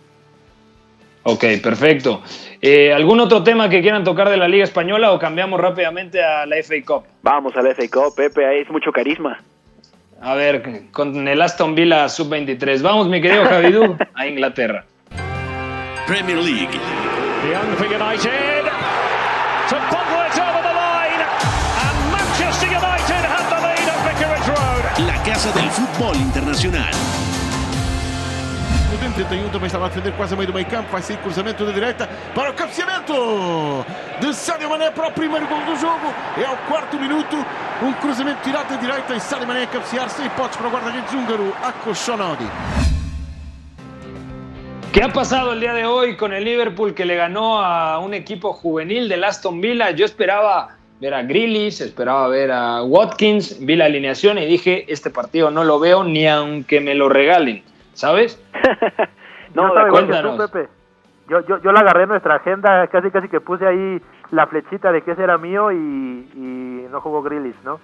Ok, 1.22 1.44
perfecto. 1.62 2.22
Eh, 2.62 2.92
¿Algún 2.92 3.20
otro 3.20 3.42
tema 3.42 3.68
que 3.68 3.82
quieran 3.82 4.04
tocar 4.04 4.28
de 4.30 4.36
la 4.36 4.48
Liga 4.48 4.64
Española 4.64 5.12
o 5.12 5.18
cambiamos 5.18 5.60
rápidamente 5.60 6.22
a 6.22 6.46
la 6.46 6.56
FA 6.62 6.76
Cup? 6.84 7.04
Vamos 7.22 7.54
a 7.56 7.62
la 7.62 7.74
FA 7.74 7.82
Cup, 7.90 8.14
Pepe, 8.16 8.46
ahí 8.46 8.60
es 8.60 8.70
mucho 8.70 8.90
carisma. 8.90 9.42
A 10.22 10.34
ver, 10.34 10.90
con 10.92 11.26
el 11.26 11.40
Aston 11.40 11.74
Villa 11.74 12.08
Sub-23. 12.08 12.82
Vamos, 12.82 13.08
mi 13.08 13.22
querido 13.22 13.44
Javidú, 13.44 13.96
a 14.14 14.26
Inglaterra. 14.26 14.84
Premier 16.06 16.38
League. 16.38 16.78
Young 17.48 17.76
for 17.76 17.86
United. 17.86 18.64
To 19.68 19.76
Pogba 19.88 20.26
over 20.26 20.62
the 20.62 20.74
line. 20.74 21.22
And 21.84 22.12
Manchester 22.12 22.66
United 22.66 23.24
have 23.24 23.48
the 23.48 23.60
lead 23.62 23.88
at 23.88 24.00
Vicarage 24.04 24.48
Road. 24.48 25.06
La 25.06 25.22
casa 25.22 25.52
del 25.52 25.70
fútbol 25.70 26.16
internacional. 26.16 26.90
O 28.92 28.98
31 28.98 29.48
também 29.50 29.66
estava 29.66 29.86
a 29.86 29.88
defender 29.88 30.12
quase 30.12 30.34
a 30.34 30.36
meio 30.36 30.48
do 30.48 30.54
meio 30.54 30.66
campo. 30.66 30.90
Vai 30.90 31.02
sair 31.02 31.16
cruzamento 31.18 31.64
da 31.64 31.72
direita 31.72 32.08
para 32.34 32.50
o 32.50 32.54
cabeceamento 32.54 33.14
de 34.20 34.34
Sadio 34.34 34.68
Mané 34.68 34.90
para 34.90 35.08
o 35.08 35.12
primeiro 35.12 35.46
gol 35.46 35.60
do 35.60 35.76
jogo. 35.76 36.12
É 36.36 36.48
o 36.50 36.56
quarto 36.68 36.98
minuto. 36.98 37.36
Um 37.82 37.92
cruzamento 37.94 38.42
tirado 38.42 38.68
da 38.68 38.76
direita 38.76 39.14
e 39.14 39.20
Sadio 39.20 39.46
Mané 39.46 39.62
a 39.62 39.66
cabecear 39.66 40.10
sem 40.10 40.26
hipóteses 40.26 40.56
para 40.56 40.68
o 40.68 40.70
guarda-redes 40.70 41.12
húngaro, 41.12 41.54
Akko. 41.62 41.92
¿Qué 44.92 45.04
ha 45.04 45.08
pasado 45.12 45.52
el 45.52 45.60
día 45.60 45.72
de 45.72 45.86
hoy 45.86 46.16
con 46.16 46.32
el 46.32 46.44
Liverpool 46.44 46.94
que 46.94 47.04
le 47.04 47.14
ganó 47.14 47.60
a 47.60 48.00
un 48.00 48.12
equipo 48.12 48.52
juvenil 48.52 49.08
del 49.08 49.22
Aston 49.22 49.60
Villa? 49.60 49.92
Yo 49.92 50.04
esperaba 50.04 50.76
ver 51.00 51.14
a 51.14 51.22
Grealish, 51.22 51.80
esperaba 51.80 52.26
ver 52.26 52.50
a 52.50 52.82
Watkins, 52.82 53.64
vi 53.64 53.76
la 53.76 53.84
alineación 53.84 54.36
y 54.38 54.46
dije, 54.46 54.84
este 54.88 55.08
partido 55.08 55.50
no 55.52 55.62
lo 55.62 55.78
veo 55.78 56.02
ni 56.02 56.26
aunque 56.26 56.80
me 56.80 56.96
lo 56.96 57.08
regalen, 57.08 57.62
¿sabes? 57.94 58.38
no, 59.54 59.72
cuéntanos. 59.90 60.36
Tú, 60.36 60.50
Pepe. 60.50 60.68
Yo, 61.28 61.40
yo, 61.46 61.58
yo 61.58 61.72
la 61.72 61.80
agarré 61.80 62.04
en 62.04 62.08
nuestra 62.08 62.36
agenda, 62.36 62.86
casi 62.88 63.10
casi 63.10 63.28
que 63.28 63.40
puse 63.40 63.66
ahí 63.66 64.02
la 64.30 64.46
flechita 64.46 64.90
de 64.90 65.02
que 65.02 65.12
ese 65.12 65.22
era 65.22 65.38
mío 65.38 65.70
y, 65.70 65.76
y 65.76 66.86
no 66.90 67.00
jugó 67.00 67.22
Grealish, 67.22 67.62
¿no? 67.64 67.78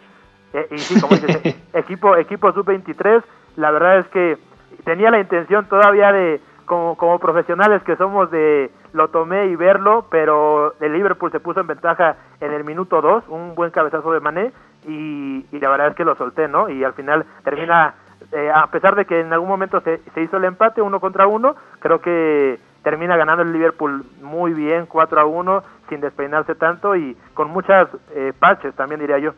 Eh, 0.52 0.66
y 0.70 0.78
sí, 0.78 1.00
como 1.00 1.14
dices, 1.14 1.56
equipo, 1.74 2.16
equipo 2.16 2.52
sub-23, 2.52 3.22
la 3.56 3.70
verdad 3.70 3.98
es 3.98 4.06
que 4.08 4.38
tenía 4.84 5.10
la 5.10 5.20
intención 5.20 5.66
todavía 5.68 6.12
de 6.12 6.40
como, 6.64 6.96
como 6.96 7.18
profesionales 7.18 7.82
que 7.84 7.96
somos 7.96 8.30
de 8.30 8.70
lo 8.92 9.08
tomé 9.08 9.46
y 9.46 9.56
verlo, 9.56 10.06
pero 10.10 10.74
el 10.80 10.92
Liverpool 10.92 11.30
se 11.30 11.40
puso 11.40 11.60
en 11.60 11.66
ventaja 11.66 12.16
en 12.40 12.52
el 12.52 12.64
minuto 12.64 13.00
2, 13.00 13.24
un 13.28 13.54
buen 13.54 13.70
cabezazo 13.70 14.12
de 14.12 14.20
Mané 14.20 14.52
y, 14.86 15.44
y, 15.52 15.60
la 15.60 15.68
verdad 15.68 15.88
es 15.88 15.96
que 15.96 16.04
lo 16.04 16.16
solté, 16.16 16.48
¿no? 16.48 16.68
Y 16.68 16.82
al 16.82 16.94
final 16.94 17.24
termina, 17.44 17.94
eh, 18.36 18.50
a 18.54 18.66
pesar 18.70 18.94
de 18.94 19.04
que 19.04 19.20
en 19.20 19.32
algún 19.32 19.48
momento 19.48 19.80
se, 19.80 20.00
se, 20.14 20.22
hizo 20.22 20.36
el 20.36 20.44
empate 20.44 20.82
uno 20.82 21.00
contra 21.00 21.26
uno, 21.26 21.56
creo 21.78 22.00
que 22.00 22.58
termina 22.82 23.16
ganando 23.16 23.42
el 23.42 23.52
Liverpool 23.52 24.04
muy 24.20 24.52
bien, 24.52 24.86
4 24.86 25.20
a 25.20 25.24
1, 25.24 25.64
sin 25.88 26.00
despeinarse 26.00 26.54
tanto 26.54 26.94
y 26.94 27.16
con 27.34 27.50
muchas 27.50 27.88
eh, 28.14 28.32
parches 28.38 28.74
también 28.74 29.00
diría 29.00 29.18
yo. 29.18 29.32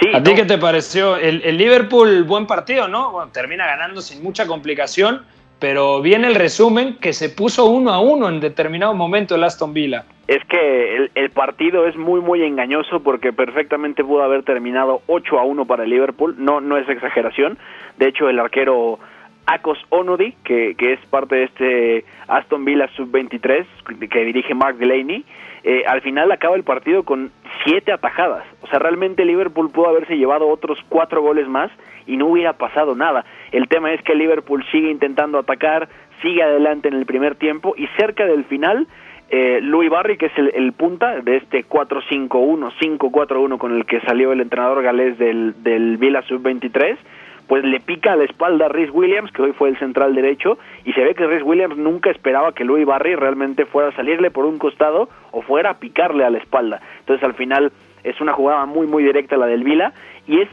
Sí, 0.00 0.08
¿A 0.14 0.22
ti 0.22 0.34
qué 0.34 0.44
te 0.44 0.56
pareció? 0.56 1.16
El, 1.16 1.42
el 1.42 1.58
Liverpool, 1.58 2.24
buen 2.24 2.46
partido, 2.46 2.88
¿no? 2.88 3.12
Bueno, 3.12 3.30
termina 3.30 3.66
ganando 3.66 4.00
sin 4.00 4.22
mucha 4.22 4.46
complicación 4.46 5.26
pero 5.62 6.02
viene 6.02 6.26
el 6.26 6.34
resumen 6.34 6.96
que 6.96 7.12
se 7.12 7.28
puso 7.28 7.66
uno 7.66 7.92
a 7.92 8.00
uno 8.00 8.28
en 8.28 8.40
determinado 8.40 8.94
momento 8.94 9.36
el 9.36 9.44
Aston 9.44 9.72
Villa. 9.72 10.04
Es 10.32 10.42
que 10.46 10.96
el, 10.96 11.10
el, 11.14 11.28
partido 11.28 11.86
es 11.86 11.94
muy 11.94 12.22
muy 12.22 12.42
engañoso 12.42 13.02
porque 13.02 13.34
perfectamente 13.34 14.02
pudo 14.02 14.22
haber 14.22 14.44
terminado 14.44 15.02
8 15.06 15.38
a 15.38 15.44
1 15.44 15.66
para 15.66 15.84
el 15.84 15.90
Liverpool, 15.90 16.36
no, 16.38 16.62
no 16.62 16.78
es 16.78 16.88
exageración. 16.88 17.58
De 17.98 18.08
hecho, 18.08 18.30
el 18.30 18.38
arquero 18.38 18.98
Akos 19.44 19.78
Onodi, 19.90 20.32
que, 20.42 20.74
que 20.76 20.94
es 20.94 21.00
parte 21.10 21.36
de 21.36 21.44
este 21.44 22.04
Aston 22.28 22.64
Villa 22.64 22.88
Sub-23 22.96 23.66
que 24.08 24.24
dirige 24.24 24.54
Mark 24.54 24.78
Delaney, 24.78 25.22
eh, 25.64 25.82
al 25.86 26.00
final 26.00 26.32
acaba 26.32 26.56
el 26.56 26.64
partido 26.64 27.02
con 27.02 27.30
siete 27.66 27.92
atajadas. 27.92 28.44
O 28.62 28.68
sea, 28.68 28.78
realmente 28.78 29.26
Liverpool 29.26 29.70
pudo 29.70 29.88
haberse 29.88 30.16
llevado 30.16 30.48
otros 30.48 30.78
cuatro 30.88 31.20
goles 31.20 31.46
más 31.46 31.70
y 32.06 32.16
no 32.16 32.28
hubiera 32.28 32.54
pasado 32.54 32.94
nada. 32.94 33.26
El 33.50 33.68
tema 33.68 33.92
es 33.92 34.00
que 34.00 34.14
Liverpool 34.14 34.64
sigue 34.72 34.90
intentando 34.90 35.38
atacar, 35.38 35.90
sigue 36.22 36.42
adelante 36.42 36.88
en 36.88 36.94
el 36.94 37.04
primer 37.04 37.34
tiempo 37.34 37.74
y 37.76 37.86
cerca 37.98 38.24
del 38.24 38.44
final, 38.44 38.86
eh, 39.34 39.60
Louis 39.62 39.88
Barry, 39.88 40.18
que 40.18 40.26
es 40.26 40.32
el, 40.36 40.72
punta 40.74 41.22
de 41.22 41.38
este 41.38 41.64
4-5-1, 41.64 42.70
5-4-1 42.78 43.56
con 43.56 43.74
el 43.74 43.86
que 43.86 43.98
salió 44.02 44.30
el 44.30 44.42
entrenador 44.42 44.82
galés 44.82 45.16
del, 45.16 45.54
del 45.62 45.96
Villa 45.96 46.20
Sub-23, 46.20 46.98
pues 47.48 47.64
le 47.64 47.80
pica 47.80 48.12
a 48.12 48.16
la 48.16 48.24
espalda 48.24 48.66
a 48.66 48.68
Rhys 48.68 48.90
Williams, 48.92 49.32
que 49.32 49.40
hoy 49.40 49.52
fue 49.52 49.70
el 49.70 49.78
central 49.78 50.14
derecho, 50.14 50.58
y 50.84 50.92
se 50.92 51.02
ve 51.02 51.14
que 51.14 51.26
Rhys 51.26 51.42
Williams 51.44 51.78
nunca 51.78 52.10
esperaba 52.10 52.52
que 52.52 52.66
Louis 52.66 52.84
Barry 52.84 53.14
realmente 53.14 53.64
fuera 53.64 53.88
a 53.88 53.96
salirle 53.96 54.30
por 54.30 54.44
un 54.44 54.58
costado 54.58 55.08
o 55.30 55.40
fuera 55.40 55.70
a 55.70 55.78
picarle 55.78 56.26
a 56.26 56.30
la 56.30 56.36
espalda. 56.36 56.82
Entonces 57.00 57.24
al 57.24 57.32
final 57.32 57.72
es 58.04 58.20
una 58.20 58.34
jugada 58.34 58.66
muy 58.66 58.86
muy 58.86 59.02
directa 59.02 59.38
la 59.38 59.46
del 59.46 59.64
Vila 59.64 59.94
y 60.26 60.40
es, 60.40 60.48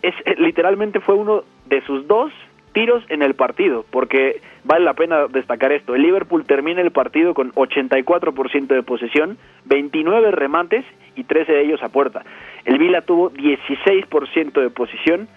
es 0.00 0.14
literalmente 0.38 1.00
fue 1.00 1.14
uno 1.14 1.44
de 1.66 1.82
sus 1.82 2.06
dos 2.06 2.32
tiros 2.74 3.02
en 3.08 3.22
el 3.22 3.34
partido, 3.34 3.86
porque 3.90 4.42
vale 4.64 4.84
la 4.84 4.92
pena 4.92 5.26
destacar 5.28 5.72
esto. 5.72 5.94
El 5.94 6.02
Liverpool 6.02 6.44
termina 6.44 6.82
el 6.82 6.90
partido 6.90 7.32
con 7.32 7.52
84% 7.52 8.66
de 8.66 8.82
posesión, 8.82 9.38
29 9.64 10.32
remates 10.32 10.84
y 11.16 11.24
13 11.24 11.52
de 11.52 11.62
ellos 11.62 11.82
a 11.82 11.88
puerta. 11.88 12.24
El 12.66 12.78
Vila 12.78 13.00
tuvo 13.02 13.30
16% 13.30 14.60
de 14.60 14.70
posición, 14.70 15.28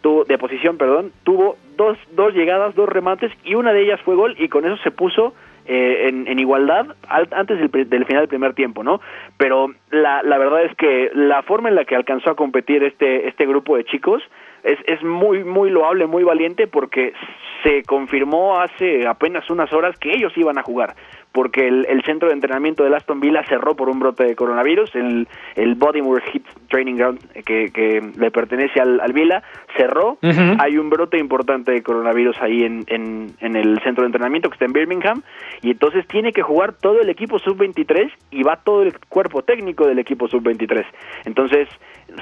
tuvo, 0.00 0.24
de 0.24 0.38
posición, 0.38 0.78
perdón, 0.78 1.12
tuvo 1.22 1.56
dos, 1.76 1.98
dos 2.12 2.34
llegadas, 2.34 2.74
dos 2.74 2.88
remates 2.88 3.30
y 3.44 3.54
una 3.54 3.72
de 3.72 3.82
ellas 3.82 4.00
fue 4.00 4.16
gol 4.16 4.34
y 4.38 4.48
con 4.48 4.64
eso 4.64 4.76
se 4.78 4.90
puso 4.90 5.34
eh, 5.66 6.06
en, 6.08 6.26
en, 6.26 6.38
igualdad 6.38 6.86
al, 7.06 7.28
antes 7.32 7.58
del, 7.58 7.70
del, 7.90 8.06
final 8.06 8.22
del 8.22 8.28
primer 8.28 8.54
tiempo, 8.54 8.82
¿no? 8.82 9.02
Pero 9.36 9.74
la, 9.90 10.22
la 10.22 10.38
verdad 10.38 10.64
es 10.64 10.74
que 10.76 11.10
la 11.12 11.42
forma 11.42 11.68
en 11.68 11.74
la 11.74 11.84
que 11.84 11.94
alcanzó 11.94 12.30
a 12.30 12.36
competir 12.36 12.82
este, 12.82 13.28
este 13.28 13.46
grupo 13.46 13.76
de 13.76 13.84
chicos 13.84 14.22
es, 14.62 14.78
es 14.86 15.02
muy, 15.02 15.44
muy 15.44 15.70
loable, 15.70 16.06
muy 16.06 16.24
valiente 16.24 16.66
porque 16.66 17.12
se 17.62 17.82
confirmó 17.82 18.60
hace 18.60 19.06
apenas 19.06 19.48
unas 19.50 19.72
horas 19.72 19.98
que 19.98 20.12
ellos 20.12 20.32
iban 20.36 20.58
a 20.58 20.62
jugar 20.62 20.94
porque 21.38 21.68
el, 21.68 21.86
el, 21.88 22.02
centro 22.02 22.26
de 22.26 22.34
entrenamiento 22.34 22.82
de 22.82 22.96
Aston 22.96 23.20
Villa 23.20 23.44
cerró 23.48 23.76
por 23.76 23.88
un 23.88 24.00
brote 24.00 24.24
de 24.24 24.34
coronavirus, 24.34 24.92
el, 24.96 25.28
el 25.54 25.76
Bodymoor 25.76 26.20
Heat 26.20 26.42
Training 26.68 26.96
Ground 26.96 27.20
que, 27.44 27.70
que 27.70 28.02
le 28.18 28.32
pertenece 28.32 28.80
al, 28.80 28.98
al 28.98 29.12
Villa 29.12 29.44
cerró, 29.76 30.18
uh 30.20 30.26
-huh. 30.26 30.56
hay 30.58 30.78
un 30.78 30.90
brote 30.90 31.16
importante 31.16 31.70
de 31.70 31.80
coronavirus 31.84 32.42
ahí 32.42 32.64
en, 32.64 32.82
en, 32.88 33.36
en, 33.38 33.54
el 33.54 33.78
centro 33.84 34.02
de 34.02 34.06
entrenamiento 34.06 34.48
que 34.50 34.54
está 34.54 34.64
en 34.64 34.72
Birmingham, 34.72 35.22
y 35.62 35.70
entonces 35.70 36.08
tiene 36.08 36.32
que 36.32 36.42
jugar 36.42 36.72
todo 36.72 37.00
el 37.00 37.08
equipo 37.08 37.38
sub-23 37.38 38.10
y 38.32 38.42
va 38.42 38.56
todo 38.56 38.82
el 38.82 38.98
cuerpo 39.08 39.42
técnico 39.42 39.86
del 39.86 40.00
equipo 40.00 40.26
sub-23. 40.26 40.84
Entonces, 41.24 41.68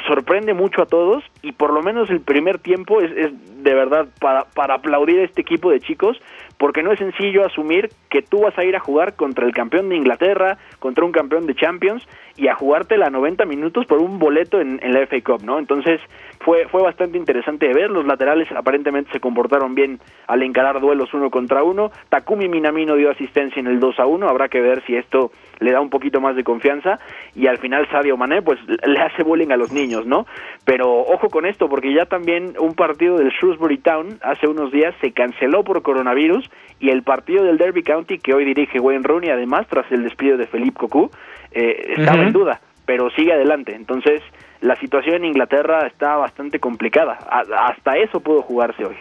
sorprende 0.06 0.52
mucho 0.52 0.82
a 0.82 0.86
todos 0.86 1.24
y 1.40 1.52
por 1.52 1.72
lo 1.72 1.82
menos 1.82 2.10
el 2.10 2.20
primer 2.20 2.58
tiempo 2.58 3.00
es, 3.00 3.10
es 3.12 3.62
de 3.62 3.74
verdad 3.74 4.08
para, 4.20 4.44
para 4.44 4.74
aplaudir 4.74 5.20
a 5.20 5.24
este 5.24 5.40
equipo 5.40 5.70
de 5.70 5.80
chicos 5.80 6.20
porque 6.58 6.82
no 6.82 6.92
es 6.92 6.98
sencillo 6.98 7.44
asumir 7.44 7.90
que 8.08 8.22
tú 8.22 8.40
vas 8.40 8.56
a 8.58 8.64
ir 8.64 8.76
a 8.76 8.80
jugar 8.80 9.14
contra 9.14 9.46
el 9.46 9.52
campeón 9.52 9.88
de 9.88 9.96
Inglaterra, 9.96 10.58
contra 10.78 11.04
un 11.04 11.12
campeón 11.12 11.46
de 11.46 11.54
Champions 11.54 12.02
y 12.36 12.48
a 12.48 12.54
jugarte 12.54 12.96
la 12.96 13.10
90 13.10 13.44
minutos 13.44 13.86
por 13.86 13.98
un 13.98 14.18
boleto 14.18 14.60
en, 14.60 14.80
en, 14.82 14.92
la 14.92 15.06
FA 15.06 15.20
Cup, 15.22 15.42
¿no? 15.44 15.58
Entonces 15.58 16.00
fue, 16.40 16.66
fue 16.68 16.82
bastante 16.82 17.18
interesante 17.18 17.68
de 17.68 17.74
ver, 17.74 17.90
los 17.90 18.06
laterales 18.06 18.50
aparentemente 18.52 19.10
se 19.12 19.20
comportaron 19.20 19.74
bien 19.74 19.98
al 20.26 20.42
encarar 20.42 20.80
duelos 20.80 21.12
uno 21.14 21.30
contra 21.30 21.62
uno, 21.62 21.90
Takumi 22.08 22.48
Minamino 22.48 22.94
dio 22.94 23.10
asistencia 23.10 23.60
en 23.60 23.66
el 23.66 23.80
2 23.80 24.00
a 24.00 24.06
1, 24.06 24.28
habrá 24.28 24.48
que 24.48 24.60
ver 24.60 24.82
si 24.86 24.96
esto 24.96 25.30
le 25.60 25.72
da 25.72 25.80
un 25.80 25.90
poquito 25.90 26.20
más 26.20 26.36
de 26.36 26.44
confianza. 26.44 26.98
Y 27.34 27.46
al 27.46 27.58
final 27.58 27.88
Sadio 27.90 28.16
Mané 28.16 28.42
pues 28.42 28.58
le 28.86 29.00
hace 29.00 29.22
bullying 29.22 29.50
a 29.50 29.56
los 29.56 29.72
niños, 29.72 30.06
¿no? 30.06 30.26
Pero 30.64 31.00
ojo 31.00 31.28
con 31.28 31.46
esto 31.46 31.68
porque 31.68 31.92
ya 31.92 32.06
también 32.06 32.54
un 32.58 32.74
partido 32.74 33.16
del 33.16 33.30
Shrewsbury 33.30 33.78
Town 33.78 34.18
hace 34.22 34.46
unos 34.46 34.72
días 34.72 34.94
se 35.00 35.12
canceló 35.12 35.64
por 35.64 35.82
coronavirus. 35.82 36.50
Y 36.78 36.90
el 36.90 37.02
partido 37.02 37.42
del 37.44 37.56
Derby 37.56 37.82
County 37.82 38.18
que 38.18 38.34
hoy 38.34 38.44
dirige 38.44 38.80
Wayne 38.80 39.02
Rooney 39.02 39.30
además 39.30 39.66
tras 39.68 39.90
el 39.90 40.02
despido 40.02 40.36
de 40.36 40.46
Felipe 40.46 40.76
Cocu 40.76 41.10
eh, 41.52 41.94
estaba 41.96 42.18
uh 42.18 42.20
-huh. 42.20 42.26
en 42.26 42.32
duda, 42.32 42.60
pero 42.86 43.10
sigue 43.10 43.32
adelante. 43.32 43.74
Entonces 43.74 44.22
la 44.60 44.78
situación 44.80 45.16
en 45.16 45.26
Inglaterra 45.26 45.86
está 45.86 46.16
bastante 46.16 46.58
complicada. 46.58 47.18
A 47.28 47.40
hasta 47.66 47.98
eso 47.98 48.20
pudo 48.20 48.42
jugarse 48.42 48.84
hoy. 48.84 48.96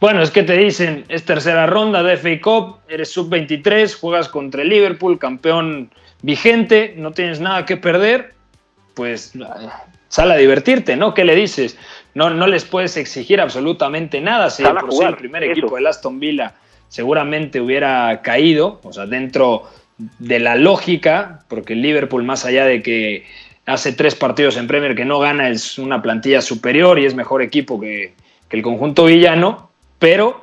Bueno, 0.00 0.20
es 0.20 0.30
que 0.30 0.42
te 0.42 0.56
dicen, 0.58 1.04
es 1.08 1.24
tercera 1.24 1.66
ronda 1.66 2.02
de 2.02 2.16
FA 2.18 2.40
Cup, 2.42 2.78
eres 2.88 3.10
sub-23, 3.12 3.98
juegas 3.98 4.28
contra 4.28 4.62
el 4.62 4.68
Liverpool, 4.68 5.18
campeón 5.18 5.90
vigente, 6.20 6.94
no 6.98 7.12
tienes 7.12 7.40
nada 7.40 7.64
que 7.64 7.78
perder, 7.78 8.34
pues 8.94 9.32
sal 10.08 10.30
a 10.30 10.36
divertirte, 10.36 10.96
¿no? 10.96 11.14
¿Qué 11.14 11.24
le 11.24 11.34
dices? 11.34 11.78
No, 12.14 12.28
no 12.28 12.46
les 12.46 12.64
puedes 12.64 12.96
exigir 12.98 13.40
absolutamente 13.40 14.20
nada. 14.20 14.50
Si 14.50 14.62
por 14.62 15.04
el 15.06 15.16
primer 15.16 15.44
eso. 15.44 15.52
equipo 15.52 15.76
del 15.76 15.86
Aston 15.86 16.20
Villa 16.20 16.54
seguramente 16.88 17.60
hubiera 17.60 18.20
caído, 18.22 18.80
o 18.82 18.92
sea, 18.92 19.06
dentro 19.06 19.64
de 19.98 20.38
la 20.38 20.56
lógica, 20.56 21.44
porque 21.48 21.72
el 21.72 21.82
Liverpool, 21.82 22.24
más 22.24 22.44
allá 22.44 22.64
de 22.64 22.82
que 22.82 23.24
hace 23.64 23.92
tres 23.92 24.14
partidos 24.14 24.56
en 24.56 24.66
Premier 24.66 24.94
que 24.94 25.04
no 25.04 25.18
gana, 25.18 25.48
es 25.48 25.78
una 25.78 26.02
plantilla 26.02 26.40
superior 26.40 26.98
y 26.98 27.06
es 27.06 27.14
mejor 27.14 27.42
equipo 27.42 27.80
que, 27.80 28.14
el 28.50 28.62
conjunto 28.62 29.04
villano, 29.04 29.70
pero 29.98 30.42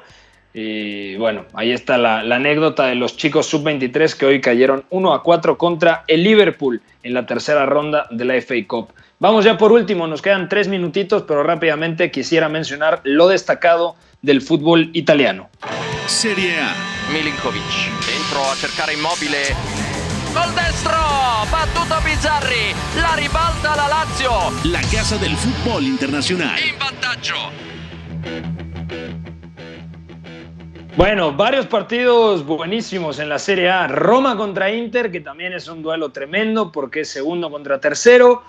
eh, 0.53 1.15
bueno, 1.17 1.45
ahí 1.53 1.71
está 1.71 1.97
la, 1.97 2.19
anécdota 2.19 2.85
de 2.85 2.95
los 2.95 3.17
chicos 3.17 3.47
sub-23 3.47 4.15
que 4.15 4.25
hoy 4.25 4.41
cayeron 4.41 4.85
1 4.89 5.13
a 5.13 5.23
4 5.23 5.57
contra 5.57 6.03
el 6.07 6.23
Liverpool 6.23 6.81
en 7.01 7.13
la 7.13 7.25
tercera 7.25 7.65
ronda 7.65 8.07
de 8.11 8.25
la 8.25 8.39
FA 8.41 8.55
Cup. 8.67 8.89
Vamos 9.19 9.45
ya 9.45 9.57
por 9.57 9.71
último, 9.71 10.05
nos 10.05 10.21
quedan 10.21 10.49
tres 10.49 10.67
minutitos, 10.67 11.23
pero 11.23 11.43
rápidamente 11.43 12.11
quisiera 12.11 12.49
mencionar 12.49 13.01
lo 13.03 13.27
destacado 13.27 13.95
del 14.21 14.41
fútbol 14.41 14.89
italiano. 14.93 15.49
Serie 16.07 16.59
A. 16.59 16.73
Milinkovic, 17.11 17.61
dentro 18.05 18.43
a 18.51 18.55
cercare 18.55 18.93
Immobile. 18.93 19.55
Gol 20.33 20.55
destro, 20.55 20.97
battuto 21.51 21.95
Bizzarri, 22.03 22.73
la 22.99 23.15
ribalta 23.15 23.75
la 23.75 23.87
Lazio. 23.87 24.31
La 24.65 24.81
casa 24.81 25.17
del 25.17 25.35
fútbol 25.35 25.83
internacional. 25.83 26.59
In 26.59 26.77
vantaggio. 26.79 27.35
Bueno, 30.95 31.33
varios 31.33 31.65
partidos 31.65 32.45
buenísimos 32.45 33.17
en 33.17 33.27
la 33.27 33.39
Serie 33.39 33.67
A. 33.67 33.87
Roma 33.87 34.37
contra 34.37 34.71
Inter, 34.71 35.11
que 35.11 35.21
también 35.21 35.51
es 35.51 35.67
un 35.67 35.81
duelo 35.81 36.11
tremendo 36.11 36.71
porque 36.71 37.01
es 37.01 37.09
segundo 37.09 37.49
contra 37.49 37.79
tercero. 37.79 38.43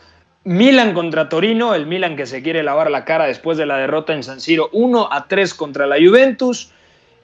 Milan 0.45 0.93
contra 0.93 1.31
Torino, 1.31 1.75
el 1.75 1.87
Milan 1.87 2.17
que 2.17 2.27
se 2.27 2.43
quiere 2.43 2.63
lavar 2.63 2.91
la 2.91 3.07
cara 3.07 3.25
después 3.25 3.57
de 3.57 3.65
la 3.65 3.79
derrota 3.79 4.13
en 4.13 4.23
San 4.23 4.43
Siro 4.43 4.69
1 4.73 5.09
a 5.11 5.27
3 5.27 5.55
contra 5.55 5.87
la 5.87 5.97
Juventus. 5.97 6.71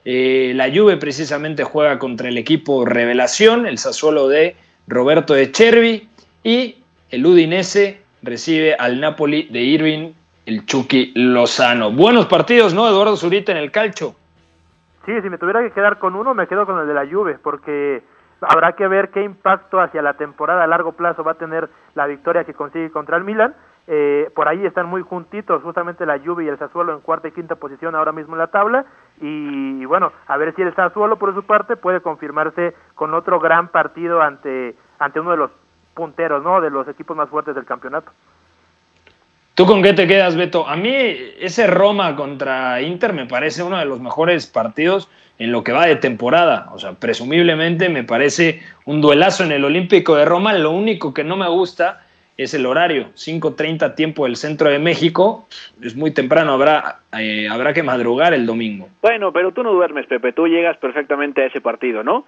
Eh, 0.05 0.53
la 0.55 0.71
Juve 0.73 0.97
precisamente 0.97 1.63
juega 1.63 1.99
contra 1.99 2.27
el 2.27 2.39
equipo 2.39 2.83
Revelación, 2.83 3.67
el 3.67 3.77
Sassuolo 3.77 4.27
de 4.27 4.55
Roberto 4.87 5.35
de 5.35 5.51
Chervi 5.51 6.09
y 6.43 6.77
el 7.11 7.23
Udinese 7.27 8.01
recibe 8.23 8.73
al 8.73 8.99
Napoli 8.99 9.43
de 9.51 9.61
Irving, 9.61 10.13
el 10.47 10.65
Chucky 10.65 11.11
Lozano. 11.13 11.91
Buenos 11.91 12.25
partidos, 12.25 12.73
¿no? 12.73 12.87
Eduardo 12.87 13.15
Zurita 13.15 13.51
en 13.51 13.59
el 13.59 13.69
calcho. 13.69 14.15
Sí, 15.05 15.21
si 15.21 15.29
me 15.29 15.37
tuviera 15.37 15.61
que 15.61 15.71
quedar 15.71 15.97
con 15.97 16.15
uno, 16.15 16.33
me 16.33 16.47
quedo 16.47 16.65
con 16.65 16.79
el 16.79 16.87
de 16.87 16.93
la 16.93 17.07
Juve, 17.07 17.39
porque 17.41 18.03
habrá 18.41 18.73
que 18.73 18.87
ver 18.87 19.09
qué 19.09 19.23
impacto 19.23 19.79
hacia 19.79 20.01
la 20.01 20.13
temporada 20.13 20.63
a 20.63 20.67
largo 20.67 20.91
plazo 20.93 21.23
va 21.23 21.31
a 21.31 21.35
tener 21.35 21.69
la 21.95 22.05
victoria 22.07 22.43
que 22.43 22.53
consigue 22.53 22.91
contra 22.91 23.17
el 23.17 23.23
Milan. 23.23 23.55
Eh, 23.87 24.29
por 24.35 24.47
ahí 24.47 24.63
están 24.65 24.87
muy 24.87 25.01
juntitos, 25.01 25.63
justamente 25.63 26.05
la 26.05 26.19
Juve 26.19 26.43
y 26.43 26.47
el 26.47 26.57
Sassuolo 26.57 26.93
en 26.93 27.01
cuarta 27.01 27.27
y 27.27 27.31
quinta 27.31 27.55
posición 27.55 27.95
ahora 27.95 28.11
mismo 28.11 28.35
en 28.35 28.39
la 28.39 28.47
tabla. 28.47 28.85
Y, 29.19 29.83
bueno, 29.85 30.11
a 30.27 30.37
ver 30.37 30.55
si 30.55 30.61
el 30.61 30.73
Sassuolo 30.75 31.17
por 31.17 31.33
su 31.33 31.43
parte 31.43 31.75
puede 31.75 32.01
confirmarse 32.01 32.75
con 32.93 33.13
otro 33.13 33.39
gran 33.39 33.69
partido 33.69 34.21
ante, 34.21 34.75
ante 34.99 35.19
uno 35.19 35.31
de 35.31 35.37
los 35.37 35.51
punteros, 35.95 36.43
¿no? 36.43 36.61
De 36.61 36.69
los 36.69 36.87
equipos 36.87 37.17
más 37.17 37.29
fuertes 37.29 37.55
del 37.55 37.65
campeonato. 37.65 38.11
¿Tú 39.53 39.65
con 39.65 39.83
qué 39.83 39.93
te 39.93 40.07
quedas, 40.07 40.37
Beto? 40.37 40.67
A 40.67 40.77
mí 40.77 40.91
ese 40.93 41.67
Roma 41.67 42.15
contra 42.15 42.81
Inter 42.81 43.11
me 43.11 43.25
parece 43.25 43.63
uno 43.63 43.77
de 43.77 43.85
los 43.85 43.99
mejores 43.99 44.47
partidos 44.47 45.09
en 45.39 45.51
lo 45.51 45.63
que 45.63 45.73
va 45.73 45.87
de 45.87 45.97
temporada. 45.97 46.69
O 46.71 46.79
sea, 46.79 46.93
presumiblemente 46.93 47.89
me 47.89 48.03
parece 48.03 48.61
un 48.85 49.01
duelazo 49.01 49.43
en 49.43 49.51
el 49.51 49.65
Olímpico 49.65 50.15
de 50.15 50.23
Roma. 50.23 50.53
Lo 50.53 50.71
único 50.71 51.13
que 51.13 51.25
no 51.25 51.35
me 51.35 51.49
gusta 51.49 52.05
es 52.37 52.53
el 52.53 52.65
horario. 52.65 53.09
5.30 53.15 53.93
tiempo 53.95 54.23
del 54.25 54.37
centro 54.37 54.69
de 54.69 54.79
México. 54.79 55.47
Es 55.81 55.95
muy 55.95 56.11
temprano, 56.11 56.53
habrá, 56.53 56.99
eh, 57.19 57.49
habrá 57.49 57.73
que 57.73 57.83
madrugar 57.83 58.33
el 58.33 58.45
domingo. 58.45 58.87
Bueno, 59.01 59.33
pero 59.33 59.51
tú 59.51 59.63
no 59.63 59.73
duermes, 59.73 60.05
Pepe. 60.07 60.31
Tú 60.31 60.47
llegas 60.47 60.77
perfectamente 60.77 61.43
a 61.43 61.47
ese 61.47 61.59
partido, 61.59 62.03
¿no? 62.03 62.25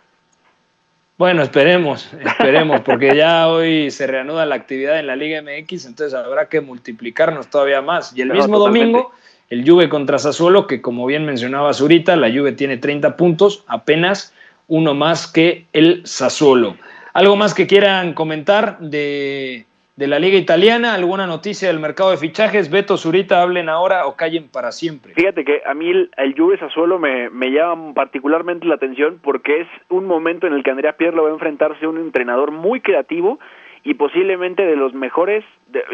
Bueno, 1.18 1.43
esperemos, 1.43 2.09
esperemos, 2.14 2.82
porque 2.82 3.16
ya 3.16 3.47
hoy 3.47 3.91
se 3.91 4.07
reanuda 4.07 4.45
la 4.45 4.55
actividad 4.55 4.99
en 4.99 5.07
la 5.07 5.16
Liga 5.16 5.41
MX, 5.41 5.86
entonces 5.86 6.14
habrá 6.14 6.49
que 6.49 6.59
multiplicarnos 6.59 7.49
todavía 7.49 7.82
más. 7.82 8.18
Y 8.18 8.22
el 8.22 8.32
mismo 8.32 8.57
domingo 8.57 9.11
el 9.53 9.70
Juve 9.70 9.88
contra 9.88 10.18
Sassuolo, 10.18 10.66
que 10.66 10.82
como 10.82 11.05
bien 11.05 11.26
mencionaba 11.26 11.74
Zurita, 11.74 12.16
la 12.16 12.32
Juve 12.32 12.53
tiene 12.53 12.78
30 12.78 13.16
puntos, 13.16 13.64
apenas 13.68 14.34
uno 14.68 14.95
más 14.95 15.28
que 15.28 15.68
el 15.74 16.01
Sassuolo. 16.05 16.76
¿Algo 17.14 17.36
más 17.36 17.53
que 17.53 17.68
quieran 17.68 18.14
comentar 18.14 18.80
de, 18.80 19.68
la 19.97 20.19
Liga 20.19 20.37
Italiana? 20.37 20.93
¿Alguna 20.93 21.27
noticia 21.27 21.67
del 21.67 21.79
mercado 21.79 22.11
de 22.11 22.17
fichajes? 22.17 22.71
Beto, 22.71 22.97
Zurita, 22.97 23.41
hablen 23.41 23.69
ahora 23.69 24.07
o 24.07 24.15
callen 24.15 24.49
para 24.49 24.71
siempre. 24.71 25.13
Fíjate 25.13 25.45
que 25.45 25.61
a 25.65 25.73
mí 25.73 25.89
el, 25.89 26.35
Juve 26.35 26.57
Sassuolo 26.57 26.99
me, 26.99 27.29
me, 27.29 27.51
llama 27.51 27.93
particularmente 27.93 28.65
la 28.65 28.75
atención 28.75 29.19
porque 29.21 29.61
es 29.61 29.67
un 29.89 30.05
momento 30.05 30.47
en 30.47 30.53
el 30.53 30.63
que 30.63 30.71
Andrea 30.71 30.97
Pirlo 30.97 31.23
va 31.23 31.29
a 31.29 31.33
enfrentarse 31.33 31.85
a 31.85 31.89
un 31.89 31.97
entrenador 31.97 32.51
muy 32.51 32.81
creativo 32.81 33.39
y 33.85 33.95
posiblemente 33.95 34.65
de 34.65 34.77
los 34.77 34.93
mejores, 34.93 35.43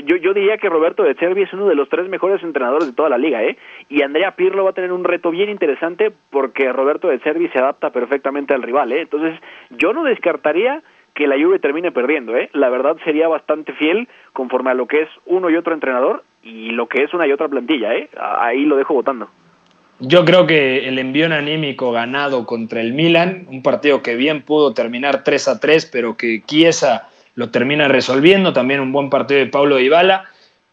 yo, 0.05 0.15
yo 0.15 0.33
diría 0.33 0.57
que 0.59 0.69
Roberto 0.69 1.03
de 1.03 1.15
Cervi 1.15 1.43
es 1.43 1.53
uno 1.53 1.67
de 1.67 1.73
los 1.73 1.89
tres 1.89 2.07
mejores 2.07 2.41
entrenadores 2.43 2.87
de 2.87 2.93
toda 2.93 3.09
la 3.09 3.17
liga, 3.17 3.43
¿eh? 3.43 3.57
Y 3.89 4.03
Andrea 4.03 4.35
Pirlo 4.35 4.63
va 4.63 4.69
a 4.71 4.73
tener 4.73 4.91
un 4.91 5.03
reto 5.03 5.31
bien 5.31 5.49
interesante 5.49 6.11
porque 6.29 6.71
Roberto 6.71 7.07
de 7.07 7.17
Cervi 7.19 7.49
se 7.49 7.57
adapta 7.57 7.89
perfectamente 7.89 8.53
al 8.53 8.61
rival, 8.61 8.91
¿eh? 8.91 9.01
Entonces, 9.01 9.39
yo 9.71 9.91
no 9.93 10.03
descartaría 10.03 10.83
que 11.14 11.28
la 11.28 11.36
Juve 11.36 11.60
termine 11.60 11.91
perdiendo, 11.91 12.36
¿eh? 12.36 12.49
La 12.53 12.70
verdad 12.70 12.97
sería 13.03 13.28
bastante 13.28 13.74
fiel 13.74 14.07
conforme 14.34 14.72
a 14.72 14.74
lo 14.74 14.88
que 14.88 15.01
es 15.01 15.10
uno 15.26 15.49
y 15.49 15.55
otro 15.55 15.74
entrenador 15.74 16.24
y 16.43 16.72
lo 16.72 16.88
que 16.88 17.03
es 17.03 17.14
una 17.14 17.28
y 17.28 17.32
otra 17.32 17.47
plantilla, 17.47 17.93
¿eh? 17.95 18.10
Ahí 18.18 18.66
lo 18.66 18.78
dejo 18.78 18.93
votando. 18.93 19.30
Yo 19.99 20.24
creo 20.24 20.47
que 20.47 20.88
el 20.88 20.97
envío 20.97 21.26
anímico 21.26 21.91
ganado 21.91 22.45
contra 22.45 22.80
el 22.80 22.93
Milan, 22.93 23.45
un 23.49 23.62
partido 23.62 24.01
que 24.01 24.16
bien 24.16 24.43
pudo 24.43 24.74
terminar 24.74 25.26
3 25.26 25.47
a 25.49 25.60
3, 25.60 25.89
pero 25.91 26.16
que 26.16 26.41
Chiesa 26.45 27.10
lo 27.36 27.49
termina 27.49 27.89
resolviendo, 27.89 28.53
también 28.53 28.80
un 28.80 28.93
buen 28.93 29.10
partido 29.10 29.41
de 29.41 29.47
Paulo 29.47 29.76
Dybala, 29.76 30.24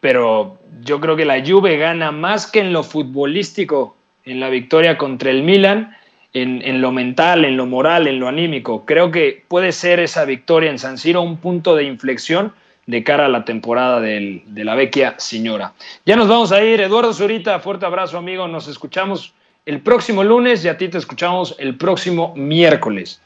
pero 0.01 0.59
yo 0.81 1.01
creo 1.01 1.17
que 1.17 1.25
la 1.25 1.45
Juve 1.45 1.77
gana 1.77 2.13
más 2.13 2.51
que 2.51 2.61
en 2.61 2.73
lo 2.73 2.85
futbolístico 2.85 3.97
en 4.25 4.41
la 4.41 4.49
victoria 4.49 4.99
contra 4.99 5.31
el 5.31 5.43
Milan, 5.43 5.97
en, 6.43 6.81
lo 6.83 6.93
mental, 6.93 7.45
en 7.45 7.57
lo 7.57 7.67
moral, 7.67 8.07
en 8.07 8.21
lo 8.21 8.29
anímico. 8.29 8.85
Creo 8.85 9.11
que 9.11 9.45
puede 9.49 9.73
ser 9.73 10.01
esa 10.01 10.25
victoria 10.25 10.71
en 10.71 10.79
San 10.79 10.99
Siro 10.99 11.23
un 11.23 11.39
punto 11.39 11.75
de 11.75 11.85
inflexión 11.85 12.53
de 12.87 13.03
cara 13.03 13.27
a 13.27 13.29
la 13.29 13.45
temporada 13.45 14.01
de 14.01 14.43
la 14.47 14.75
vecchia 14.75 15.15
señora. 15.19 15.73
Ya 16.05 16.15
nos 16.17 16.29
vamos 16.29 16.53
a 16.53 16.63
ir. 16.63 16.81
Eduardo 16.81 17.13
Zurita, 17.13 17.59
fuerte 17.61 17.87
abrazo 17.87 18.19
amigo. 18.19 18.47
Nos 18.49 18.69
escuchamos 18.69 19.35
el 19.65 19.81
próximo 19.81 20.23
lunes 20.23 20.65
y 20.65 20.69
a 20.69 20.77
ti 20.77 20.89
te 20.89 20.99
escuchamos 20.99 21.57
el 21.59 21.77
próximo 21.77 22.35
miércoles. 22.37 23.21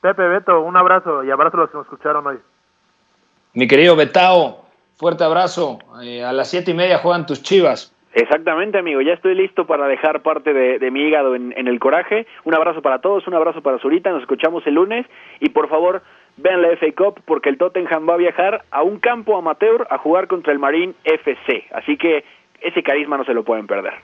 Pepe, 0.00 0.26
Beto, 0.26 0.60
un 0.60 0.76
abrazo 0.76 1.22
y 1.24 1.30
abrazo 1.30 1.58
a 1.58 1.60
los 1.60 1.70
que 1.70 1.76
nos 1.76 1.86
escucharon 1.86 2.26
hoy. 2.26 2.38
Mi 3.54 3.68
querido 3.68 3.94
Betao, 3.96 4.64
fuerte 4.96 5.24
abrazo. 5.24 5.78
Eh, 6.02 6.24
a 6.24 6.32
las 6.32 6.48
siete 6.48 6.70
y 6.70 6.74
media 6.74 6.98
juegan 6.98 7.26
tus 7.26 7.42
chivas. 7.42 7.92
Exactamente, 8.14 8.78
amigo. 8.78 9.00
Ya 9.00 9.14
estoy 9.14 9.34
listo 9.34 9.66
para 9.66 9.86
dejar 9.86 10.20
parte 10.22 10.52
de, 10.52 10.90
mi 10.90 11.00
hígado 11.02 11.34
en, 11.34 11.52
el 11.56 11.78
coraje. 11.78 12.26
Un 12.44 12.54
abrazo 12.54 12.82
para 12.82 13.00
todos, 13.00 13.26
un 13.26 13.34
abrazo 13.34 13.62
para 13.62 13.78
Zurita. 13.78 14.10
Nos 14.10 14.22
escuchamos 14.22 14.66
el 14.66 14.74
lunes. 14.74 15.06
Y 15.40 15.48
por 15.48 15.68
favor, 15.68 16.02
vean 16.36 16.60
la 16.62 16.76
FA 16.76 16.92
Cup 16.96 17.20
porque 17.24 17.48
el 17.48 17.58
Tottenham 17.58 18.08
va 18.08 18.14
a 18.14 18.18
viajar 18.18 18.64
a 18.70 18.82
un 18.82 18.98
campo 18.98 19.36
amateur 19.36 19.86
a 19.88 19.98
jugar 19.98 20.26
contra 20.26 20.52
el 20.52 20.58
Marine 20.58 20.92
FC. 21.04 21.64
Así 21.72 21.96
que 21.96 22.24
ese 22.60 22.82
carisma 22.82 23.16
no 23.16 23.24
se 23.24 23.34
lo 23.34 23.44
pueden 23.44 23.66
perder. 23.66 23.94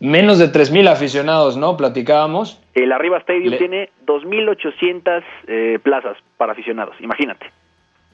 Menos 0.00 0.38
de 0.38 0.46
3.000 0.46 0.88
aficionados, 0.88 1.56
¿no? 1.56 1.76
Platicábamos. 1.76 2.62
El 2.74 2.92
Arriba 2.92 3.18
Stadium 3.18 3.56
tiene 3.56 3.90
2.800 4.06 5.24
eh, 5.48 5.78
plazas 5.82 6.16
para 6.36 6.52
aficionados, 6.52 6.94
imagínate. 7.00 7.46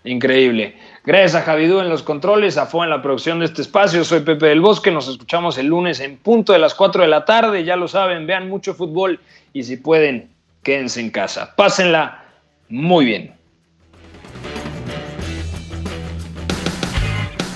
Increíble. 0.05 0.76
Gracias 1.02 1.34
a 1.34 1.42
Javidú 1.42 1.80
en 1.80 1.88
los 1.88 2.02
controles, 2.02 2.59
a 2.59 2.66
Fo 2.66 2.84
en 2.84 2.90
la 2.90 3.00
producción 3.00 3.38
de 3.38 3.46
este 3.46 3.62
espacio. 3.62 4.05
Soy 4.05 4.20
Pepe 4.20 4.46
del 4.46 4.61
Bosque. 4.61 4.90
Nos 4.90 5.09
escuchamos 5.09 5.57
el 5.57 5.66
lunes 5.66 5.98
en 6.00 6.18
punto 6.18 6.52
de 6.52 6.59
las 6.59 6.74
4 6.74 7.02
de 7.02 7.09
la 7.09 7.24
tarde. 7.24 7.64
Ya 7.64 7.76
lo 7.76 7.88
saben, 7.88 8.26
vean 8.26 8.48
mucho 8.50 8.74
fútbol 8.74 9.18
y 9.55 9.62
si 9.62 9.78
pueden, 9.78 10.28
quédense 10.62 11.00
en 11.00 11.11
casa. 11.11 11.55
Pásenla 11.57 12.22
muy 12.68 13.07
bien. 13.07 13.32